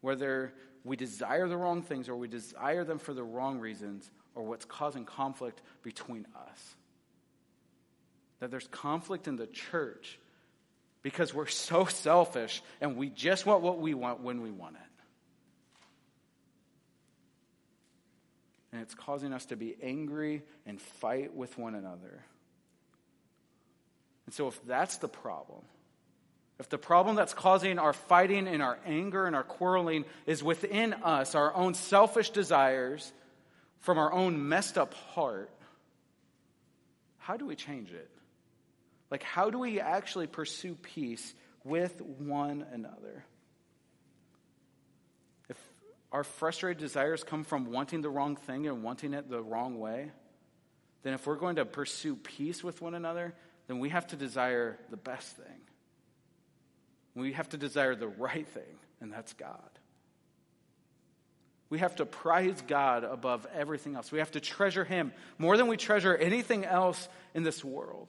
whether 0.00 0.52
we 0.82 0.96
desire 0.96 1.46
the 1.46 1.56
wrong 1.56 1.82
things 1.82 2.08
or 2.08 2.16
we 2.16 2.26
desire 2.26 2.82
them 2.82 2.98
for 2.98 3.14
the 3.14 3.22
wrong 3.22 3.60
reasons, 3.60 4.10
or 4.34 4.42
what's 4.42 4.64
causing 4.64 5.04
conflict 5.04 5.62
between 5.84 6.26
us. 6.34 6.74
That 8.40 8.50
there's 8.50 8.66
conflict 8.66 9.28
in 9.28 9.36
the 9.36 9.46
church 9.46 10.18
because 11.02 11.32
we're 11.32 11.46
so 11.46 11.84
selfish 11.84 12.64
and 12.80 12.96
we 12.96 13.10
just 13.10 13.46
want 13.46 13.62
what 13.62 13.78
we 13.78 13.94
want 13.94 14.22
when 14.22 14.42
we 14.42 14.50
want 14.50 14.74
it. 14.74 14.97
And 18.72 18.82
it's 18.82 18.94
causing 18.94 19.32
us 19.32 19.46
to 19.46 19.56
be 19.56 19.76
angry 19.82 20.42
and 20.66 20.80
fight 20.80 21.34
with 21.34 21.56
one 21.56 21.74
another. 21.74 22.22
And 24.26 24.34
so, 24.34 24.48
if 24.48 24.62
that's 24.66 24.98
the 24.98 25.08
problem, 25.08 25.62
if 26.58 26.68
the 26.68 26.78
problem 26.78 27.16
that's 27.16 27.34
causing 27.34 27.78
our 27.78 27.92
fighting 27.92 28.48
and 28.48 28.62
our 28.62 28.78
anger 28.84 29.26
and 29.26 29.36
our 29.36 29.44
quarreling 29.44 30.04
is 30.26 30.42
within 30.42 30.92
us, 30.92 31.34
our 31.34 31.54
own 31.54 31.74
selfish 31.74 32.30
desires 32.30 33.12
from 33.78 33.96
our 33.96 34.12
own 34.12 34.48
messed 34.48 34.76
up 34.76 34.92
heart, 34.92 35.50
how 37.18 37.36
do 37.36 37.46
we 37.46 37.54
change 37.54 37.92
it? 37.92 38.10
Like, 39.10 39.22
how 39.22 39.50
do 39.50 39.58
we 39.58 39.80
actually 39.80 40.26
pursue 40.26 40.74
peace 40.74 41.34
with 41.64 42.00
one 42.00 42.66
another? 42.72 43.24
Our 46.10 46.24
frustrated 46.24 46.78
desires 46.78 47.22
come 47.22 47.44
from 47.44 47.70
wanting 47.70 48.00
the 48.00 48.08
wrong 48.08 48.36
thing 48.36 48.66
and 48.66 48.82
wanting 48.82 49.12
it 49.12 49.28
the 49.28 49.42
wrong 49.42 49.78
way, 49.78 50.10
then 51.02 51.14
if 51.14 51.26
we're 51.26 51.36
going 51.36 51.56
to 51.56 51.64
pursue 51.64 52.16
peace 52.16 52.64
with 52.64 52.80
one 52.80 52.94
another, 52.94 53.34
then 53.66 53.78
we 53.78 53.90
have 53.90 54.06
to 54.08 54.16
desire 54.16 54.78
the 54.90 54.96
best 54.96 55.36
thing. 55.36 55.60
We 57.14 57.32
have 57.32 57.48
to 57.50 57.56
desire 57.56 57.94
the 57.94 58.08
right 58.08 58.46
thing, 58.46 58.78
and 59.00 59.12
that's 59.12 59.32
God. 59.34 59.70
We 61.70 61.80
have 61.80 61.96
to 61.96 62.06
prize 62.06 62.62
God 62.66 63.04
above 63.04 63.46
everything 63.54 63.94
else. 63.94 64.10
We 64.10 64.20
have 64.20 64.30
to 64.32 64.40
treasure 64.40 64.84
Him 64.84 65.12
more 65.36 65.56
than 65.56 65.66
we 65.66 65.76
treasure 65.76 66.16
anything 66.16 66.64
else 66.64 67.08
in 67.34 67.42
this 67.42 67.62
world. 67.62 68.08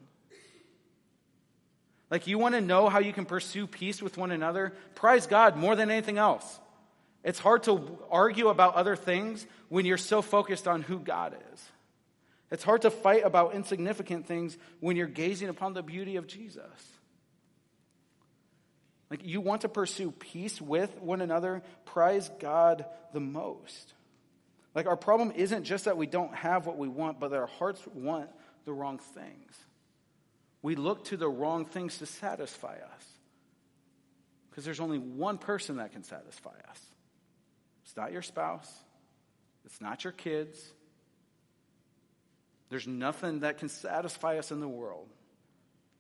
Like, 2.10 2.26
you 2.26 2.40
want 2.40 2.56
to 2.56 2.62
know 2.62 2.88
how 2.90 3.00
you 3.00 3.14
can 3.14 3.26
pursue 3.26 3.68
peace 3.68 4.02
with 4.02 4.18
one 4.18 4.32
another? 4.32 4.74
Prize 4.96 5.28
God 5.28 5.58
more 5.58 5.76
than 5.76 5.92
anything 5.92 6.18
else. 6.18 6.60
It's 7.24 7.40
hard 7.40 7.64
to 7.64 8.00
argue 8.10 8.48
about 8.48 8.76
other 8.76 8.96
things 8.96 9.46
when 9.68 9.86
you're 9.86 9.98
so 9.98 10.22
focused 10.22 10.68
on 10.68 10.82
who 10.82 11.00
God 11.00 11.36
is. 11.54 11.66
It's 12.52 12.64
hard 12.64 12.84
to 12.84 12.92
fight 12.92 13.26
about 13.26 13.54
insignificant 13.54 14.26
things 14.26 14.58
when 14.80 14.96
you're 14.96 15.08
gazing 15.08 15.50
upon 15.50 15.74
the 15.74 15.84
beauty 15.84 16.16
of 16.16 16.28
Jesus. 16.28 16.64
Like, 19.10 19.22
you 19.24 19.42
want 19.42 19.62
to 19.62 19.70
pursue 19.70 20.12
peace 20.12 20.62
with 20.62 21.02
one 21.02 21.22
another, 21.22 21.64
prize 21.86 22.30
God 22.40 22.86
the 23.12 23.20
most. 23.20 23.94
Like, 24.76 24.86
our 24.86 24.98
problem 24.98 25.32
isn't 25.36 25.64
just 25.64 25.86
that 25.86 25.98
we 25.98 26.08
don't 26.08 26.34
have 26.36 26.68
what 26.68 26.78
we 26.78 26.88
want, 26.88 27.20
but 27.20 27.32
that 27.32 27.38
our 27.38 27.48
hearts 27.48 27.82
want 27.94 28.30
the 28.66 28.74
wrong 28.74 29.00
things. 29.00 29.58
We 30.62 30.76
look 30.76 31.06
to 31.06 31.18
the 31.18 31.30
wrong 31.30 31.66
things 31.66 31.98
to 32.00 32.06
satisfy 32.06 32.76
us. 32.76 33.06
Because 34.50 34.64
there's 34.66 34.80
only 34.80 35.00
one 35.00 35.38
person 35.38 35.78
that 35.78 35.92
can 35.92 36.04
satisfy 36.04 36.56
us 36.70 36.82
it's 37.90 37.98
not 37.98 38.12
your 38.12 38.22
spouse, 38.22 38.72
it's 39.66 39.82
not 39.82 40.04
your 40.04 40.14
kids. 40.14 40.64
There's 42.70 42.86
nothing 42.86 43.40
that 43.40 43.58
can 43.58 43.68
satisfy 43.68 44.38
us 44.38 44.52
in 44.52 44.60
the 44.60 44.68
world. 44.68 45.08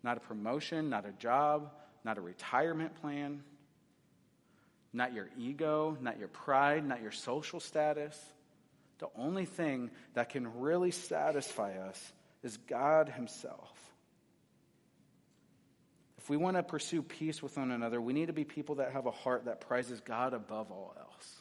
Not 0.03 0.17
a 0.17 0.19
promotion, 0.19 0.91
not 0.91 1.07
a 1.07 1.11
job, 1.11 1.71
not 2.03 2.19
a 2.19 2.21
retirement 2.21 3.01
plan, 3.01 3.41
not 4.93 5.15
your 5.15 5.31
ego, 5.35 5.97
not 5.99 6.19
your 6.19 6.27
pride, 6.27 6.87
not 6.87 7.01
your 7.01 7.09
social 7.09 7.59
status. 7.59 8.15
The 8.99 9.07
only 9.17 9.45
thing 9.45 9.89
that 10.13 10.29
can 10.29 10.59
really 10.59 10.91
satisfy 10.91 11.75
us 11.79 12.13
is 12.43 12.57
God 12.57 13.09
Himself 13.09 13.73
If 16.19 16.29
we 16.29 16.37
want 16.37 16.55
to 16.55 16.61
pursue 16.61 17.01
peace 17.01 17.41
with 17.41 17.57
one 17.57 17.71
another, 17.71 17.99
we 17.99 18.13
need 18.13 18.27
to 18.27 18.33
be 18.33 18.43
people 18.43 18.75
that 18.75 18.91
have 18.91 19.07
a 19.07 19.11
heart 19.11 19.45
that 19.45 19.61
prizes 19.61 20.01
God 20.01 20.35
above 20.35 20.71
all 20.71 20.93
else. 20.99 21.39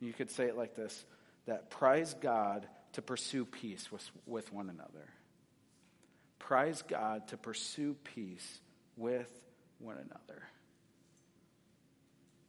You 0.00 0.12
could 0.12 0.30
say 0.30 0.44
it 0.44 0.56
like 0.56 0.74
this 0.74 1.04
that 1.46 1.70
prize 1.70 2.14
God 2.20 2.66
to 2.92 3.02
pursue 3.02 3.44
peace 3.44 3.90
with, 3.92 4.08
with 4.26 4.52
one 4.52 4.70
another. 4.70 5.08
Prize 6.38 6.82
God 6.82 7.28
to 7.28 7.36
pursue 7.36 7.96
peace 8.04 8.60
with 8.96 9.30
one 9.78 9.96
another. 9.96 10.42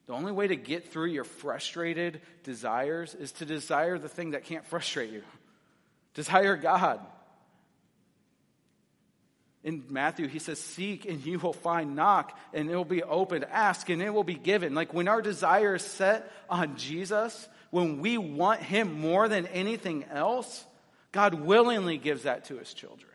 The 0.08 0.14
only 0.14 0.32
way 0.32 0.48
to 0.48 0.56
get 0.56 0.92
through 0.92 1.08
your 1.08 1.24
frustrated 1.24 2.22
desires 2.44 3.16
is 3.16 3.32
to 3.34 3.46
desire 3.46 3.98
the 3.98 4.10
thing 4.10 4.32
that 4.32 4.44
can't 4.44 4.66
frustrate 4.66 5.12
you. 5.12 5.24
Desire 6.14 6.56
God 6.56 7.00
in 9.66 9.84
Matthew, 9.90 10.28
he 10.28 10.38
says, 10.38 10.60
Seek 10.60 11.06
and 11.06 11.26
you 11.26 11.40
will 11.40 11.52
find, 11.52 11.96
knock 11.96 12.38
and 12.54 12.70
it 12.70 12.76
will 12.76 12.86
be 12.86 13.02
opened, 13.02 13.46
ask 13.46 13.90
and 13.90 14.00
it 14.00 14.14
will 14.14 14.24
be 14.24 14.36
given. 14.36 14.76
Like 14.76 14.94
when 14.94 15.08
our 15.08 15.24
desire 15.24 15.74
is 15.74 15.82
set 15.82 16.32
on 16.48 16.78
Jesus, 16.78 17.50
when 17.72 18.00
we 18.00 18.20
want 18.20 18.62
him 18.62 19.02
more 19.02 19.28
than 19.28 19.48
anything 19.48 20.06
else, 20.06 20.64
God 21.12 21.34
willingly 21.34 21.98
gives 21.98 22.24
that 22.24 22.46
to 22.46 22.60
his 22.60 22.72
children. 22.76 23.10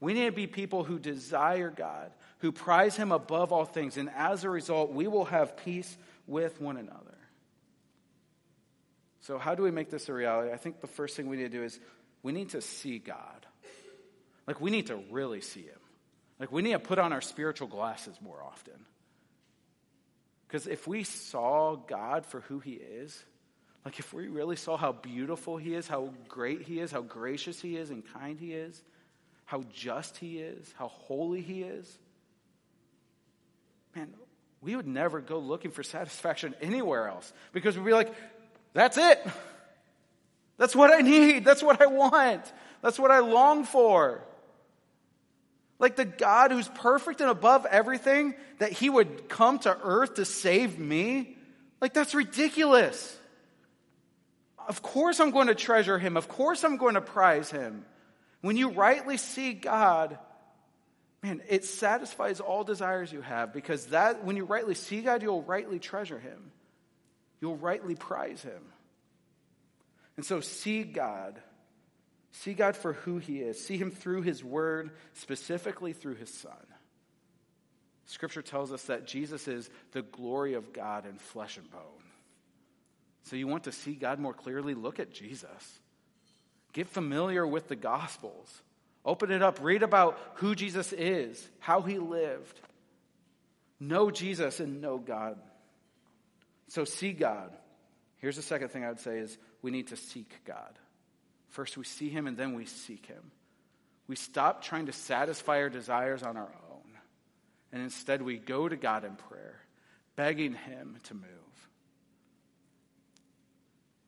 We 0.00 0.12
need 0.12 0.26
to 0.26 0.32
be 0.32 0.48
people 0.48 0.82
who 0.82 0.98
desire 0.98 1.70
God, 1.70 2.10
who 2.38 2.50
prize 2.50 2.96
him 2.96 3.12
above 3.12 3.52
all 3.52 3.64
things, 3.64 3.96
and 3.96 4.10
as 4.10 4.42
a 4.42 4.50
result, 4.50 4.92
we 4.92 5.06
will 5.06 5.24
have 5.26 5.56
peace 5.56 5.96
with 6.26 6.60
one 6.60 6.76
another. 6.76 7.16
So, 9.20 9.38
how 9.38 9.54
do 9.54 9.62
we 9.62 9.70
make 9.70 9.88
this 9.88 10.08
a 10.08 10.12
reality? 10.12 10.52
I 10.52 10.56
think 10.56 10.80
the 10.80 10.86
first 10.88 11.16
thing 11.16 11.28
we 11.28 11.36
need 11.36 11.50
to 11.52 11.58
do 11.58 11.62
is 11.62 11.78
we 12.22 12.32
need 12.32 12.50
to 12.50 12.60
see 12.60 12.98
God. 12.98 13.45
Like, 14.46 14.60
we 14.60 14.70
need 14.70 14.86
to 14.86 14.96
really 15.10 15.40
see 15.40 15.62
Him. 15.62 15.80
Like, 16.38 16.52
we 16.52 16.62
need 16.62 16.72
to 16.72 16.78
put 16.78 16.98
on 16.98 17.12
our 17.12 17.20
spiritual 17.20 17.68
glasses 17.68 18.16
more 18.20 18.42
often. 18.42 18.74
Because 20.46 20.66
if 20.66 20.86
we 20.86 21.02
saw 21.02 21.76
God 21.76 22.24
for 22.26 22.40
who 22.40 22.60
He 22.60 22.72
is, 22.72 23.24
like 23.84 23.98
if 23.98 24.12
we 24.12 24.28
really 24.28 24.56
saw 24.56 24.76
how 24.76 24.92
beautiful 24.92 25.56
He 25.56 25.74
is, 25.74 25.88
how 25.88 26.10
great 26.28 26.62
He 26.62 26.80
is, 26.80 26.90
how 26.90 27.02
gracious 27.02 27.60
He 27.60 27.76
is, 27.76 27.90
and 27.90 28.04
kind 28.14 28.38
He 28.38 28.52
is, 28.52 28.80
how 29.44 29.64
just 29.72 30.16
He 30.16 30.38
is, 30.38 30.72
how 30.78 30.88
holy 30.88 31.40
He 31.40 31.62
is, 31.62 31.98
man, 33.94 34.12
we 34.60 34.76
would 34.76 34.86
never 34.86 35.20
go 35.20 35.38
looking 35.38 35.70
for 35.70 35.82
satisfaction 35.82 36.54
anywhere 36.60 37.08
else 37.08 37.32
because 37.52 37.76
we'd 37.76 37.86
be 37.86 37.92
like, 37.92 38.12
that's 38.72 38.98
it. 38.98 39.24
That's 40.58 40.74
what 40.74 40.92
I 40.92 41.00
need. 41.00 41.44
That's 41.44 41.62
what 41.62 41.80
I 41.80 41.86
want. 41.86 42.42
That's 42.82 42.98
what 42.98 43.10
I 43.10 43.20
long 43.20 43.64
for. 43.64 44.22
Like 45.78 45.96
the 45.96 46.04
God 46.04 46.52
who's 46.52 46.68
perfect 46.68 47.20
and 47.20 47.30
above 47.30 47.66
everything, 47.66 48.34
that 48.58 48.72
he 48.72 48.88
would 48.88 49.28
come 49.28 49.58
to 49.60 49.76
earth 49.82 50.14
to 50.14 50.24
save 50.24 50.78
me? 50.78 51.36
Like 51.80 51.92
that's 51.92 52.14
ridiculous. 52.14 53.16
Of 54.66 54.82
course 54.82 55.20
I'm 55.20 55.30
going 55.30 55.46
to 55.48 55.54
treasure 55.54 55.98
him. 55.98 56.16
Of 56.16 56.28
course 56.28 56.64
I'm 56.64 56.76
going 56.76 56.94
to 56.94 57.00
prize 57.00 57.50
him. 57.50 57.84
When 58.40 58.56
you 58.56 58.70
rightly 58.70 59.16
see 59.16 59.52
God, 59.52 60.18
man, 61.22 61.42
it 61.48 61.64
satisfies 61.64 62.40
all 62.40 62.64
desires 62.64 63.12
you 63.12 63.20
have 63.20 63.52
because 63.52 63.86
that 63.86 64.24
when 64.24 64.36
you 64.36 64.44
rightly 64.44 64.74
see 64.74 65.02
God, 65.02 65.22
you'll 65.22 65.42
rightly 65.42 65.78
treasure 65.78 66.18
him. 66.18 66.52
You'll 67.40 67.56
rightly 67.56 67.94
prize 67.94 68.42
him. 68.42 68.62
And 70.16 70.24
so 70.24 70.40
see 70.40 70.82
God. 70.82 71.38
See 72.40 72.52
God 72.52 72.76
for 72.76 72.92
who 72.92 73.18
he 73.18 73.38
is. 73.38 73.64
See 73.64 73.78
him 73.78 73.90
through 73.90 74.22
his 74.22 74.44
word, 74.44 74.90
specifically 75.14 75.92
through 75.92 76.16
his 76.16 76.32
son. 76.32 76.52
Scripture 78.06 78.42
tells 78.42 78.72
us 78.72 78.84
that 78.84 79.06
Jesus 79.06 79.48
is 79.48 79.70
the 79.92 80.02
glory 80.02 80.54
of 80.54 80.72
God 80.72 81.06
in 81.06 81.16
flesh 81.16 81.56
and 81.56 81.70
bone. 81.70 81.80
So 83.24 83.36
you 83.36 83.48
want 83.48 83.64
to 83.64 83.72
see 83.72 83.94
God 83.94 84.18
more 84.18 84.34
clearly? 84.34 84.74
Look 84.74 85.00
at 85.00 85.12
Jesus. 85.12 85.80
Get 86.72 86.88
familiar 86.88 87.46
with 87.46 87.68
the 87.68 87.76
Gospels. 87.76 88.62
Open 89.04 89.30
it 89.30 89.42
up. 89.42 89.58
Read 89.62 89.82
about 89.82 90.18
who 90.34 90.54
Jesus 90.54 90.92
is, 90.92 91.48
how 91.58 91.80
he 91.80 91.98
lived. 91.98 92.60
Know 93.80 94.10
Jesus 94.10 94.60
and 94.60 94.80
know 94.82 94.98
God. 94.98 95.38
So 96.68 96.84
see 96.84 97.12
God. 97.12 97.50
Here's 98.18 98.36
the 98.36 98.42
second 98.42 98.68
thing 98.68 98.84
I 98.84 98.88
would 98.88 99.00
say 99.00 99.18
is 99.18 99.36
we 99.62 99.70
need 99.70 99.88
to 99.88 99.96
seek 99.96 100.32
God. 100.44 100.78
First 101.56 101.76
we 101.76 101.84
see 101.84 102.08
him 102.08 102.26
and 102.26 102.36
then 102.36 102.54
we 102.54 102.66
seek 102.66 103.06
him. 103.06 103.32
We 104.06 104.16
stop 104.16 104.62
trying 104.62 104.86
to 104.86 104.92
satisfy 104.92 105.62
our 105.62 105.68
desires 105.68 106.22
on 106.22 106.36
our 106.36 106.52
own. 106.70 106.98
And 107.72 107.82
instead 107.82 108.22
we 108.22 108.36
go 108.38 108.68
to 108.68 108.76
God 108.76 109.04
in 109.04 109.16
prayer, 109.16 109.60
begging 110.14 110.54
him 110.54 110.96
to 111.04 111.14
move 111.14 111.46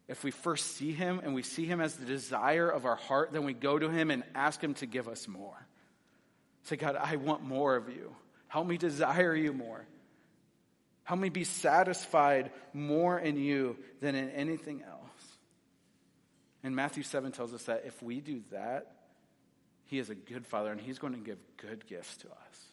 if 0.09 0.24
we 0.24 0.30
first 0.30 0.76
see 0.76 0.92
him 0.92 1.20
and 1.22 1.34
we 1.34 1.42
see 1.42 1.66
him 1.66 1.80
as 1.80 1.94
the 1.94 2.07
desire 2.07 2.68
of 2.68 2.86
our 2.86 2.96
heart, 2.96 3.30
then 3.32 3.44
we 3.44 3.53
go 3.53 3.78
to 3.78 3.90
him 3.90 4.11
and 4.11 4.24
ask 4.34 4.62
him 4.62 4.72
to 4.74 4.86
give 4.86 5.07
us 5.07 5.28
more. 5.28 5.66
Say, 6.64 6.76
God, 6.76 6.96
I 6.96 7.16
want 7.16 7.42
more 7.42 7.76
of 7.76 7.90
you. 7.90 8.16
Help 8.49 8.66
me 8.66 8.78
desire 8.78 9.34
you 9.34 9.53
more. 9.53 9.86
Help 11.05 11.20
me 11.20 11.28
be 11.28 11.44
satisfied 11.44 12.51
more 12.72 13.18
in 13.18 13.36
you 13.36 13.76
than 14.01 14.14
in 14.14 14.30
anything 14.30 14.82
else. 14.82 14.97
And 16.63 16.75
Matthew 16.75 17.03
7 17.03 17.33
tells 17.33 17.55
us 17.55 17.65
that 17.65 17.85
if 17.87 18.03
we 18.03 18.21
do 18.21 18.43
that, 18.51 18.93
he 19.85 19.99
is 19.99 20.11
a 20.11 20.15
good 20.15 20.47
father 20.47 20.71
and 20.71 20.81
he's 20.81 20.99
going 20.99 21.15
to 21.15 21.19
give 21.19 21.39
good 21.57 21.87
gifts 21.87 22.17
to 22.19 22.29
us. 22.29 22.67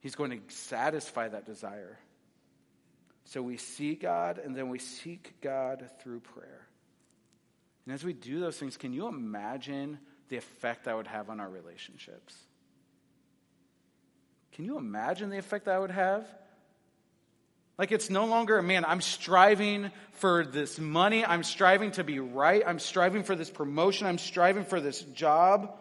He's 0.00 0.14
going 0.14 0.30
to 0.30 0.54
satisfy 0.54 1.28
that 1.28 1.46
desire. 1.46 1.98
So 3.24 3.42
we 3.42 3.56
see 3.56 3.94
God 3.94 4.38
and 4.38 4.54
then 4.54 4.68
we 4.68 4.78
seek 4.78 5.40
God 5.40 5.88
through 6.00 6.20
prayer. 6.20 6.66
And 7.84 7.94
as 7.94 8.04
we 8.04 8.12
do 8.12 8.40
those 8.40 8.56
things, 8.56 8.76
can 8.76 8.92
you 8.92 9.06
imagine 9.06 9.98
the 10.28 10.36
effect 10.36 10.84
that 10.84 10.96
would 10.96 11.06
have 11.06 11.30
on 11.30 11.38
our 11.38 11.48
relationships? 11.48 12.36
Can 14.52 14.64
you 14.64 14.76
imagine 14.78 15.30
the 15.30 15.38
effect 15.38 15.66
that 15.66 15.80
would 15.80 15.90
have? 15.90 16.26
Like 17.78 17.92
it's 17.92 18.08
no 18.08 18.24
longer, 18.24 18.60
man, 18.62 18.84
I'm 18.84 19.00
striving 19.00 19.90
for 20.12 20.44
this 20.44 20.78
money. 20.78 21.24
I'm 21.24 21.42
striving 21.42 21.90
to 21.92 22.04
be 22.04 22.20
right. 22.20 22.62
I'm 22.66 22.78
striving 22.78 23.22
for 23.22 23.36
this 23.36 23.50
promotion. 23.50 24.06
I'm 24.06 24.18
striving 24.18 24.64
for 24.64 24.80
this 24.80 25.02
job. 25.02 25.78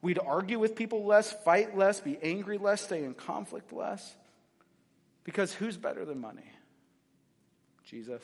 We'd 0.00 0.18
argue 0.18 0.58
with 0.58 0.76
people 0.76 1.04
less, 1.04 1.32
fight 1.44 1.76
less, 1.76 2.00
be 2.00 2.18
angry 2.22 2.58
less, 2.58 2.82
stay 2.82 3.04
in 3.04 3.14
conflict 3.14 3.72
less. 3.72 4.14
Because 5.24 5.52
who's 5.52 5.76
better 5.76 6.04
than 6.04 6.20
money? 6.20 6.50
Jesus. 7.84 8.22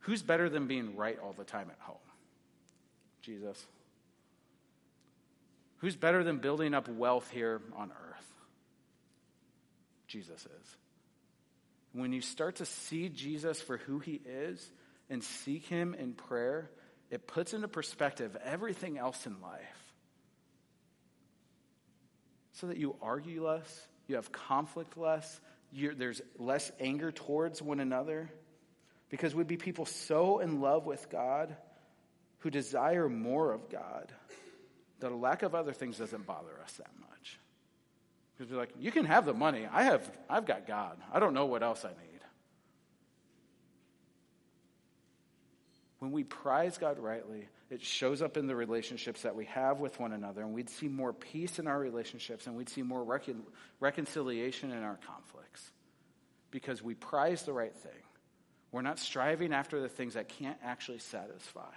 Who's 0.00 0.22
better 0.22 0.48
than 0.48 0.66
being 0.66 0.96
right 0.96 1.18
all 1.22 1.32
the 1.32 1.44
time 1.44 1.70
at 1.70 1.78
home? 1.80 1.96
Jesus. 3.22 3.64
Who's 5.78 5.96
better 5.96 6.24
than 6.24 6.38
building 6.38 6.74
up 6.74 6.88
wealth 6.88 7.30
here 7.30 7.60
on 7.76 7.90
earth? 7.90 8.32
Jesus 10.06 10.40
is. 10.40 10.76
When 11.92 12.12
you 12.12 12.20
start 12.20 12.56
to 12.56 12.66
see 12.66 13.08
Jesus 13.08 13.60
for 13.60 13.76
who 13.76 13.98
he 13.98 14.20
is 14.24 14.70
and 15.10 15.22
seek 15.22 15.66
him 15.66 15.94
in 15.94 16.14
prayer, 16.14 16.70
it 17.10 17.26
puts 17.26 17.52
into 17.52 17.68
perspective 17.68 18.36
everything 18.42 18.96
else 18.98 19.26
in 19.26 19.40
life. 19.42 19.92
So 22.52 22.68
that 22.68 22.78
you 22.78 22.96
argue 23.02 23.46
less, 23.46 23.86
you 24.06 24.16
have 24.16 24.32
conflict 24.32 24.96
less, 24.96 25.40
there's 25.72 26.20
less 26.38 26.70
anger 26.80 27.12
towards 27.12 27.60
one 27.60 27.80
another 27.80 28.30
because 29.10 29.34
we'd 29.34 29.46
be 29.46 29.56
people 29.56 29.84
so 29.84 30.38
in 30.38 30.60
love 30.60 30.86
with 30.86 31.10
God 31.10 31.54
who 32.38 32.50
desire 32.50 33.08
more 33.08 33.52
of 33.52 33.68
God 33.68 34.12
that 35.00 35.12
a 35.12 35.16
lack 35.16 35.42
of 35.42 35.54
other 35.54 35.72
things 35.72 35.98
doesn't 35.98 36.26
bother 36.26 36.60
us 36.62 36.72
that 36.74 36.90
much. 37.00 37.11
Because 38.36 38.50
we're 38.50 38.58
like, 38.58 38.72
you 38.78 38.90
can 38.90 39.04
have 39.04 39.26
the 39.26 39.34
money. 39.34 39.66
I 39.70 39.84
have, 39.84 40.10
I've 40.28 40.46
got 40.46 40.66
God. 40.66 40.98
I 41.12 41.20
don't 41.20 41.34
know 41.34 41.46
what 41.46 41.62
else 41.62 41.84
I 41.84 41.88
need. 41.88 42.12
When 45.98 46.10
we 46.10 46.24
prize 46.24 46.78
God 46.78 46.98
rightly, 46.98 47.46
it 47.70 47.80
shows 47.80 48.22
up 48.22 48.36
in 48.36 48.48
the 48.48 48.56
relationships 48.56 49.22
that 49.22 49.36
we 49.36 49.44
have 49.44 49.78
with 49.78 50.00
one 50.00 50.12
another, 50.12 50.42
and 50.42 50.52
we'd 50.52 50.68
see 50.68 50.88
more 50.88 51.12
peace 51.12 51.60
in 51.60 51.68
our 51.68 51.78
relationships, 51.78 52.48
and 52.48 52.56
we'd 52.56 52.68
see 52.68 52.82
more 52.82 53.04
recon- 53.04 53.44
reconciliation 53.78 54.72
in 54.72 54.82
our 54.82 54.98
conflicts 55.06 55.70
because 56.50 56.82
we 56.82 56.94
prize 56.94 57.44
the 57.44 57.52
right 57.52 57.74
thing. 57.74 57.92
We're 58.72 58.82
not 58.82 58.98
striving 58.98 59.52
after 59.52 59.80
the 59.80 59.88
things 59.88 60.14
that 60.14 60.28
can't 60.28 60.58
actually 60.64 60.98
satisfy. 60.98 61.72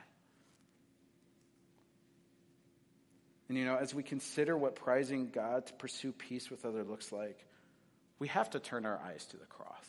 And 3.48 3.58
you 3.58 3.66
know, 3.66 3.76
as 3.76 3.93
we 3.93 4.04
consider 4.04 4.58
what 4.58 4.76
prizing 4.76 5.30
God 5.30 5.68
to 5.68 5.74
pursue 5.74 6.12
peace 6.12 6.50
with 6.50 6.66
others 6.66 6.88
looks 6.88 7.12
like, 7.12 7.46
we 8.18 8.28
have 8.30 8.50
to 8.52 8.60
turn 8.60 8.86
our 8.86 9.00
eyes 9.00 9.26
to 9.28 9.38
the 9.38 9.46
cross. 9.46 9.86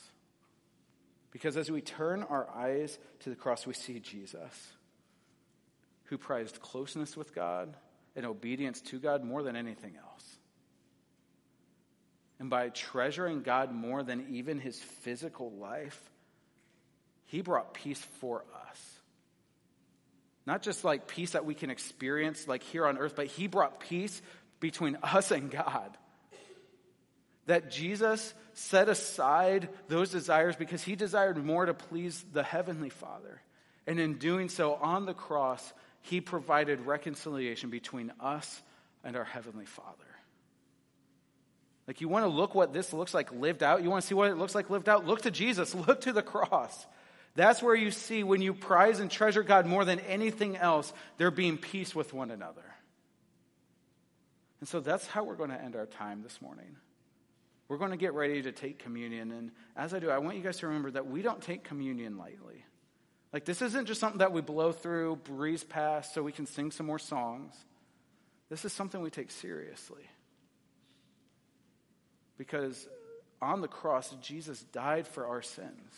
Because 1.31 1.57
as 1.57 1.71
we 1.71 1.81
turn 1.81 2.23
our 2.23 2.49
eyes 2.51 2.99
to 3.21 3.31
the 3.31 3.37
cross, 3.37 3.67
we 3.67 3.75
see 3.75 4.01
Jesus, 4.01 4.73
who 6.05 6.19
prized 6.19 6.61
closeness 6.61 7.17
with 7.17 7.35
God 7.35 7.75
and 8.15 8.25
obedience 8.27 8.81
to 8.83 8.99
God 8.99 9.25
more 9.25 9.43
than 9.43 9.57
anything 9.57 9.97
else. 9.97 10.39
And 12.39 12.51
by 12.51 12.69
treasuring 12.69 13.43
God 13.43 13.73
more 13.73 14.03
than 14.03 14.27
even 14.31 14.59
his 14.59 14.79
physical 14.79 15.51
life, 15.53 15.99
he 17.27 17.41
brought 17.41 17.75
peace 17.75 18.01
for 18.21 18.45
us. 18.71 18.96
Not 20.47 20.63
just 20.63 20.85
like 20.85 21.09
peace 21.09 21.33
that 21.33 21.45
we 21.45 21.55
can 21.55 21.71
experience 21.71 22.47
like 22.47 22.63
here 22.63 22.87
on 22.87 22.99
earth, 22.99 23.15
but 23.17 23.27
he 23.27 23.49
brought 23.49 23.81
peace 23.81 24.23
between 24.61 24.97
us 25.03 25.31
and 25.31 25.51
God. 25.51 25.97
That 27.47 27.71
Jesus 27.71 28.35
set 28.55 28.89
aside 28.89 29.69
those 29.89 30.11
desires 30.11 30.57
because 30.57 30.83
he 30.83 30.97
desired 30.97 31.45
more 31.45 31.67
to 31.67 31.75
please 31.75 32.25
the 32.33 32.43
heavenly 32.43 32.91
Father. 32.91 33.41
And 33.87 34.01
in 34.01 34.15
doing 34.15 34.49
so 34.49 34.75
on 34.75 35.07
the 35.07 35.15
cross, 35.15 35.73
he 36.03 36.21
provided 36.21 36.81
reconciliation 36.81 37.71
between 37.71 38.13
us 38.21 38.63
and 39.05 39.17
our 39.17 39.25
heavenly 39.25 39.67
Father. 39.67 39.93
Like, 41.87 42.01
you 42.01 42.09
want 42.09 42.25
to 42.25 42.29
look 42.29 42.55
what 42.55 42.73
this 42.73 42.93
looks 42.93 43.15
like 43.15 43.33
lived 43.33 43.63
out? 43.63 43.83
You 43.83 43.91
want 43.91 44.03
to 44.03 44.09
see 44.09 44.15
what 44.15 44.31
it 44.31 44.37
looks 44.37 44.57
like 44.57 44.71
lived 44.71 44.89
out? 44.89 45.07
Look 45.07 45.23
to 45.23 45.31
Jesus, 45.31 45.75
look 45.87 46.01
to 46.03 46.13
the 46.13 46.23
cross. 46.23 46.87
That's 47.37 47.63
where 47.63 47.75
you 47.75 47.91
see 47.91 48.25
when 48.25 48.41
you 48.41 48.55
prize 48.55 48.99
and 48.99 49.11
treasure 49.11 49.43
God 49.43 49.67
more 49.67 49.85
than 49.85 50.01
anything 50.01 50.57
else, 50.57 50.93
there 51.19 51.31
being 51.31 51.59
peace 51.59 51.95
with 51.95 52.15
one 52.15 52.31
another. 52.31 52.65
And 54.61 54.69
so 54.69 54.81
that's 54.81 55.07
how 55.07 55.25
we're 55.25 55.37
going 55.37 55.51
to 55.51 55.63
end 55.63 55.77
our 55.77 55.85
time 55.85 56.23
this 56.23 56.41
morning. 56.41 56.77
We're 57.69 57.77
going 57.77 57.91
to 57.91 57.99
get 57.99 58.15
ready 58.15 58.43
to 58.43 58.53
take 58.53 58.79
communion. 58.79 59.33
And 59.33 59.51
as 59.77 59.93
I 59.93 59.99
do, 59.99 60.09
I 60.09 60.19
want 60.19 60.39
you 60.39 60.43
guys 60.43 60.59
to 60.59 60.67
remember 60.67 60.93
that 60.93 61.07
we 61.07 61.21
don't 61.21 61.43
take 61.43 61.63
communion 61.63 62.17
lightly. 62.17 62.65
Like, 63.35 63.45
this 63.45 63.61
isn't 63.61 63.87
just 63.87 64.01
something 64.01 64.21
that 64.21 64.33
we 64.33 64.41
blow 64.41 64.73
through, 64.73 65.17
breeze 65.17 65.63
past, 65.63 66.15
so 66.15 66.23
we 66.23 66.33
can 66.33 66.47
sing 66.47 66.71
some 66.71 66.87
more 66.87 66.99
songs. 66.99 67.55
This 68.49 68.65
is 68.65 68.73
something 68.73 69.03
we 69.03 69.11
take 69.11 69.31
seriously. 69.31 70.05
Because 72.39 72.89
on 73.43 73.61
the 73.61 73.69
cross, 73.69 74.15
Jesus 74.23 74.63
died 74.73 75.07
for 75.07 75.27
our 75.27 75.43
sins. 75.43 75.93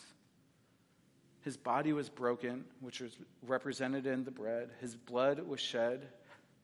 His 1.41 1.55
body 1.57 1.93
was 1.93 2.09
broken, 2.09 2.65
which 2.81 2.99
was 2.99 3.15
represented 3.47 4.05
in 4.05 4.25
the 4.25 4.31
bread. 4.31 4.69
His 4.81 4.95
blood 4.95 5.39
was 5.39 5.59
shed, 5.59 6.07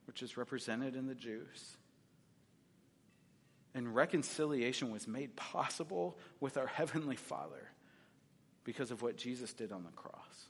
which 0.06 0.22
is 0.22 0.38
represented 0.38 0.96
in 0.96 1.08
the 1.08 1.16
juice. 1.16 1.78
And 3.74 3.94
reconciliation 3.94 4.92
was 4.92 5.08
made 5.08 5.36
possible 5.36 6.18
with 6.40 6.58
our 6.58 6.68
Heavenly 6.68 7.16
Father 7.16 7.70
because 8.64 8.92
of 8.92 9.02
what 9.02 9.18
Jesus 9.18 9.54
did 9.54 9.72
on 9.72 9.84
the 9.84 9.92
cross. 9.92 10.50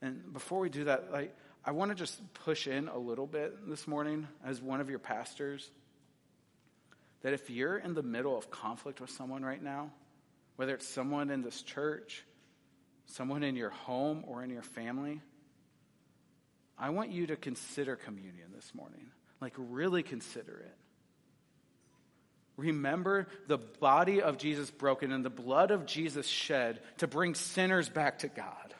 And 0.00 0.32
before 0.32 0.60
we 0.60 0.68
do 0.68 0.84
that, 0.84 1.10
like, 1.12 1.36
I 1.64 1.72
want 1.72 1.90
to 1.90 1.94
just 1.94 2.20
push 2.34 2.68
in 2.68 2.88
a 2.88 2.98
little 2.98 3.26
bit 3.26 3.68
this 3.68 3.88
morning 3.88 4.28
as 4.44 4.62
one 4.62 4.80
of 4.80 4.88
your 4.88 5.00
pastors 5.00 5.70
that 7.22 7.32
if 7.32 7.50
you're 7.50 7.78
in 7.78 7.94
the 7.94 8.02
middle 8.02 8.38
of 8.38 8.50
conflict 8.50 9.00
with 9.00 9.10
someone 9.10 9.44
right 9.44 9.62
now, 9.62 9.90
whether 10.56 10.74
it's 10.74 10.86
someone 10.86 11.30
in 11.30 11.42
this 11.42 11.62
church 11.62 12.24
someone 13.08 13.42
in 13.42 13.56
your 13.56 13.70
home 13.70 14.24
or 14.26 14.42
in 14.42 14.50
your 14.50 14.62
family, 14.62 15.20
I 16.78 16.90
want 16.90 17.10
you 17.10 17.26
to 17.26 17.36
consider 17.36 17.96
communion 17.96 18.48
this 18.54 18.72
morning. 18.74 19.06
Like, 19.40 19.54
really 19.56 20.02
consider 20.02 20.58
it. 20.58 20.76
Remember 22.56 23.28
the 23.46 23.58
body 23.58 24.20
of 24.20 24.36
Jesus 24.36 24.70
broken 24.70 25.12
and 25.12 25.24
the 25.24 25.30
blood 25.30 25.70
of 25.70 25.86
Jesus 25.86 26.26
shed 26.26 26.80
to 26.98 27.06
bring 27.06 27.34
sinners 27.34 27.88
back 27.88 28.20
to 28.20 28.28
God. 28.28 28.74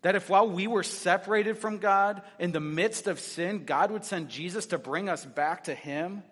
That 0.00 0.16
if 0.16 0.28
while 0.28 0.48
we 0.48 0.66
were 0.66 0.82
separated 0.82 1.58
from 1.58 1.78
God 1.78 2.22
in 2.38 2.52
the 2.52 2.60
midst 2.60 3.06
of 3.06 3.20
sin, 3.20 3.64
God 3.64 3.90
would 3.90 4.04
send 4.04 4.30
Jesus 4.30 4.66
to 4.66 4.78
bring 4.78 5.08
us 5.08 5.24
back 5.24 5.64
to 5.64 5.74
Him. 5.74 6.22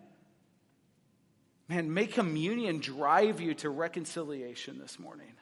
Man, 1.68 1.92
may 1.92 2.07
communion 2.07 2.80
drive 2.80 3.40
you 3.40 3.55
to 3.57 3.70
reconciliation 3.70 4.78
this 4.78 4.98
morning. 4.98 5.32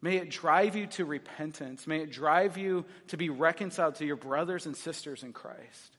May 0.00 0.16
it 0.16 0.30
drive 0.30 0.76
you 0.76 0.86
to 0.88 1.04
repentance. 1.04 1.86
May 1.86 2.00
it 2.00 2.12
drive 2.12 2.56
you 2.56 2.84
to 3.08 3.16
be 3.16 3.30
reconciled 3.30 3.96
to 3.96 4.06
your 4.06 4.16
brothers 4.16 4.66
and 4.66 4.76
sisters 4.76 5.22
in 5.22 5.32
Christ. 5.32 5.96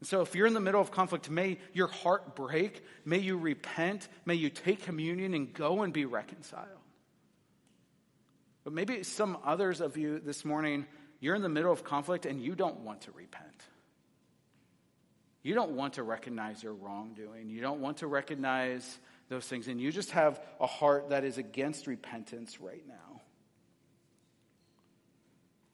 And 0.00 0.08
so, 0.08 0.22
if 0.22 0.34
you're 0.34 0.46
in 0.46 0.54
the 0.54 0.60
middle 0.60 0.80
of 0.80 0.90
conflict, 0.90 1.30
may 1.30 1.58
your 1.72 1.88
heart 1.88 2.34
break. 2.34 2.82
May 3.04 3.18
you 3.18 3.36
repent. 3.36 4.08
May 4.24 4.34
you 4.34 4.50
take 4.50 4.82
communion 4.82 5.34
and 5.34 5.52
go 5.52 5.82
and 5.82 5.92
be 5.92 6.04
reconciled. 6.04 6.68
But 8.64 8.72
maybe 8.72 9.02
some 9.02 9.38
others 9.44 9.82
of 9.82 9.96
you 9.98 10.18
this 10.18 10.44
morning, 10.44 10.86
you're 11.20 11.34
in 11.34 11.42
the 11.42 11.50
middle 11.50 11.72
of 11.72 11.84
conflict 11.84 12.24
and 12.24 12.40
you 12.40 12.54
don't 12.54 12.80
want 12.80 13.02
to 13.02 13.12
repent. 13.12 13.46
You 15.42 15.54
don't 15.54 15.72
want 15.72 15.94
to 15.94 16.02
recognize 16.02 16.62
your 16.62 16.72
wrongdoing. 16.72 17.50
You 17.50 17.60
don't 17.60 17.80
want 17.80 17.98
to 17.98 18.06
recognize 18.06 18.98
those 19.28 19.46
things. 19.46 19.68
And 19.68 19.80
you 19.80 19.90
just 19.90 20.10
have 20.12 20.40
a 20.60 20.66
heart 20.66 21.10
that 21.10 21.24
is 21.24 21.38
against 21.38 21.86
repentance 21.86 22.60
right 22.60 22.86
now. 22.86 23.22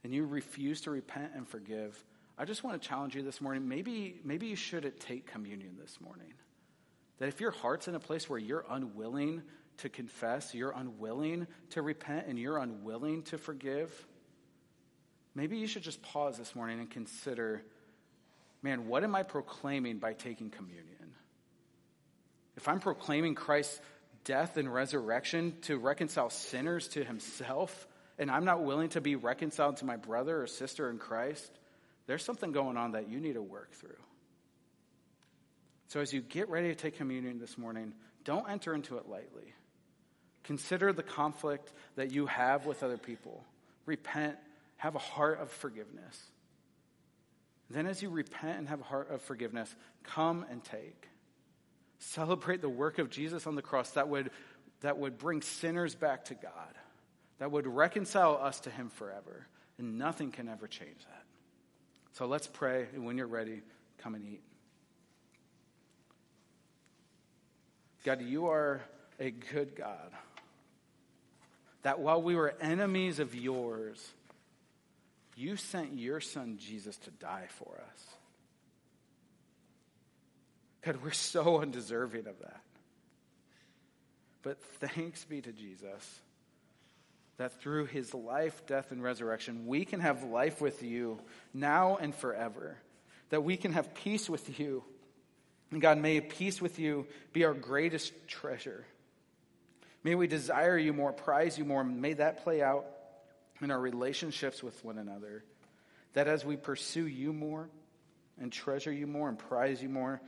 And 0.05 0.15
you 0.15 0.25
refuse 0.25 0.83
to 0.83 0.91
repent 0.91 1.33
and 1.35 1.47
forgive. 1.47 2.03
I 2.39 2.45
just 2.45 2.65
want 2.65 2.81
to 2.81 2.89
challenge 2.89 3.15
you 3.15 3.23
this 3.23 3.41
morning. 3.41 3.69
Maybe, 3.69 4.21
maybe 4.25 4.47
you 4.47 4.57
shouldn't 4.57 4.99
take 4.99 5.27
communion 5.27 5.77
this 5.79 5.99
morning. 6.01 6.33
That 7.19 7.29
if 7.29 7.41
your 7.41 7.51
heart's 7.51 7.87
in 7.87 7.95
a 7.95 8.01
place 8.01 8.31
where 8.31 8.39
you're 8.39 8.65
unwilling 8.71 9.43
to 9.79 9.89
confess, 9.89 10.55
you're 10.55 10.73
unwilling 10.75 11.47
to 11.71 11.83
repent, 11.83 12.27
and 12.29 12.39
you're 12.39 12.59
unwilling 12.59 13.23
to 13.25 13.39
forgive, 13.39 14.07
maybe 15.35 15.59
you 15.59 15.67
should 15.67 15.83
just 15.83 16.01
pause 16.03 16.39
this 16.39 16.55
morning 16.55 16.81
and 16.81 16.91
consider 16.91 17.63
man, 18.63 18.89
what 18.89 19.05
am 19.05 19.15
I 19.15 19.23
proclaiming 19.23 19.99
by 19.99 20.13
taking 20.13 20.51
communion? 20.51 21.00
If 22.61 22.69
I'm 22.69 22.81
proclaiming 22.81 23.35
Christ's 23.35 23.81
death 24.25 24.59
and 24.59 24.71
resurrection 24.71 25.55
to 25.63 25.79
reconcile 25.79 26.29
sinners 26.29 26.89
to 26.89 27.03
himself, 27.03 27.89
and 28.19 28.31
I'm 28.31 28.45
not 28.45 28.63
willing 28.63 28.91
to 28.91 29.01
be 29.01 29.17
reconciled 29.17 29.79
to 29.79 29.87
my 29.87 29.97
brother 29.97 30.43
or 30.43 30.47
sister 30.47 30.91
in 30.91 30.99
Christ, 30.99 31.51
there's 32.07 32.23
something 32.23 32.53
going 32.53 32.77
on 32.77 32.93
that 32.93 33.09
you 33.09 33.19
need 33.19 33.33
to 33.33 33.43
work 33.43 33.73
through. 33.73 33.97
So 35.89 36.01
as 36.01 36.13
you 36.13 36.21
get 36.21 36.51
ready 36.51 36.69
to 36.69 36.75
take 36.75 36.99
communion 36.99 37.39
this 37.39 37.57
morning, 37.57 37.95
don't 38.25 38.47
enter 38.47 38.75
into 38.75 38.99
it 38.99 39.09
lightly. 39.09 39.55
Consider 40.45 40.93
the 40.93 41.03
conflict 41.03 41.73
that 41.97 42.13
you 42.13 42.27
have 42.27 42.67
with 42.67 42.83
other 42.83 42.99
people. 42.99 43.43
Repent, 43.87 44.37
have 44.77 44.97
a 44.97 44.99
heart 44.99 45.41
of 45.41 45.51
forgiveness. 45.51 46.21
Then, 47.71 47.87
as 47.87 48.03
you 48.03 48.11
repent 48.11 48.59
and 48.59 48.69
have 48.69 48.83
a 48.83 48.85
heart 48.85 49.11
of 49.11 49.23
forgiveness, 49.23 49.75
come 50.05 50.45
and 50.51 50.63
take. 50.63 51.10
Celebrate 52.01 52.63
the 52.63 52.69
work 52.69 52.99
of 52.99 53.11
Jesus 53.11 53.47
on 53.47 53.55
the 53.55 53.63
cross 53.63 53.91
that 53.91 54.09
would, 54.09 54.31
that 54.81 54.99
would 54.99 55.19
bring 55.19 55.43
sinners 55.43 55.95
back 55.95 56.25
to 56.27 56.35
God, 56.35 56.75
that 57.39 57.53
would 57.53 57.67
reconcile 57.67 58.39
us 58.43 58.61
to 58.61 58.71
Him 58.71 58.89
forever. 58.89 59.47
And 59.79 59.97
nothing 59.97 60.31
can 60.31 60.49
ever 60.49 60.67
change 60.67 60.99
that. 60.99 61.23
So 62.13 62.27
let's 62.27 62.47
pray, 62.47 62.87
and 62.95 63.05
when 63.07 63.17
you're 63.17 63.27
ready, 63.27 63.63
come 63.99 64.15
and 64.15 64.25
eat. 64.27 64.43
God, 68.05 68.21
you 68.21 68.49
are 68.49 68.83
a 69.19 69.31
good 69.31 69.77
God 69.77 70.11
that 71.83 72.01
while 72.01 72.21
we 72.21 72.35
were 72.35 72.55
enemies 72.61 73.19
of 73.19 73.35
yours, 73.35 74.11
you 75.37 75.57
sent 75.57 75.95
your 75.95 76.21
son 76.21 76.59
Jesus 76.59 76.97
to 76.99 77.11
die 77.11 77.47
for 77.49 77.81
us. 77.93 78.07
God, 80.83 80.99
we're 81.03 81.11
so 81.11 81.61
undeserving 81.61 82.27
of 82.27 82.39
that. 82.41 82.61
But 84.43 84.63
thanks 84.81 85.25
be 85.25 85.43
to 85.43 85.53
Jesus 85.53 86.21
that 87.41 87.59
through 87.63 87.87
his 87.87 88.13
life, 88.13 88.67
death, 88.67 88.91
and 88.91 89.03
resurrection, 89.03 89.67
we 89.67 89.87
can 89.87 90.01
have 90.01 90.25
life 90.25 90.61
with 90.61 90.83
you 90.83 91.19
now 91.55 91.97
and 91.97 92.15
forever. 92.15 92.77
That 93.31 93.43
we 93.43 93.57
can 93.57 93.73
have 93.73 93.95
peace 93.95 94.29
with 94.29 94.61
you. 94.61 94.85
And 95.71 95.81
God, 95.81 95.97
may 95.97 96.21
peace 96.21 96.61
with 96.61 96.79
you 96.79 97.07
be 97.33 97.47
our 97.47 97.55
greatest 97.55 98.13
treasure. 98.29 98.85
May 100.05 100.15
we 100.15 100.27
desire 100.27 100.77
you 100.77 100.93
more, 100.93 101.15
prize 101.15 101.57
you 101.57 101.65
more. 101.65 101.83
May 101.83 102.13
that 102.13 102.45
play 102.45 102.61
out 102.61 102.85
in 103.63 103.71
our 103.71 103.81
relationships 103.81 104.63
with 104.63 104.85
one 104.85 104.99
another. 104.99 105.43
That 106.13 106.29
as 106.29 106.45
we 106.45 106.57
pursue 106.57 107.07
you 107.07 107.33
more 107.33 107.71
and 108.39 108.53
treasure 108.53 108.93
you 108.93 109.07
more 109.07 109.31
and 109.31 109.39
prize 109.39 109.83
you 109.83 109.89
more, 109.89 110.21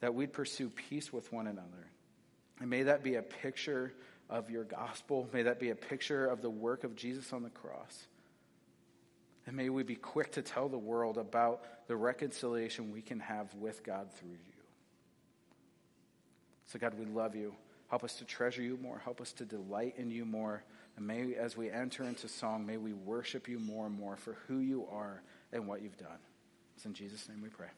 that 0.00 0.14
we'd 0.14 0.32
pursue 0.32 0.70
peace 0.70 1.12
with 1.12 1.32
one 1.32 1.46
another. 1.46 1.90
And 2.60 2.70
may 2.70 2.84
that 2.84 3.02
be 3.02 3.16
a 3.16 3.22
picture 3.22 3.92
of 4.30 4.50
your 4.50 4.64
gospel. 4.64 5.28
May 5.32 5.42
that 5.42 5.58
be 5.58 5.70
a 5.70 5.74
picture 5.74 6.26
of 6.26 6.42
the 6.42 6.50
work 6.50 6.84
of 6.84 6.96
Jesus 6.96 7.32
on 7.32 7.42
the 7.42 7.50
cross. 7.50 8.06
And 9.46 9.56
may 9.56 9.70
we 9.70 9.82
be 9.82 9.94
quick 9.94 10.32
to 10.32 10.42
tell 10.42 10.68
the 10.68 10.78
world 10.78 11.16
about 11.16 11.86
the 11.88 11.96
reconciliation 11.96 12.92
we 12.92 13.00
can 13.00 13.20
have 13.20 13.52
with 13.54 13.82
God 13.82 14.12
through 14.12 14.30
you. 14.30 14.58
So, 16.66 16.78
God, 16.78 16.94
we 16.98 17.06
love 17.06 17.34
you. 17.34 17.54
Help 17.88 18.04
us 18.04 18.16
to 18.16 18.26
treasure 18.26 18.60
you 18.60 18.76
more. 18.76 18.98
Help 18.98 19.22
us 19.22 19.32
to 19.34 19.46
delight 19.46 19.94
in 19.96 20.10
you 20.10 20.26
more. 20.26 20.62
And 20.98 21.06
may, 21.06 21.34
as 21.34 21.56
we 21.56 21.70
enter 21.70 22.04
into 22.04 22.28
song, 22.28 22.66
may 22.66 22.76
we 22.76 22.92
worship 22.92 23.48
you 23.48 23.58
more 23.58 23.86
and 23.86 23.98
more 23.98 24.16
for 24.16 24.36
who 24.46 24.58
you 24.58 24.86
are 24.92 25.22
and 25.52 25.66
what 25.66 25.80
you've 25.80 25.96
done. 25.96 26.18
It's 26.76 26.84
in 26.84 26.92
Jesus' 26.92 27.26
name 27.28 27.40
we 27.42 27.48
pray. 27.48 27.68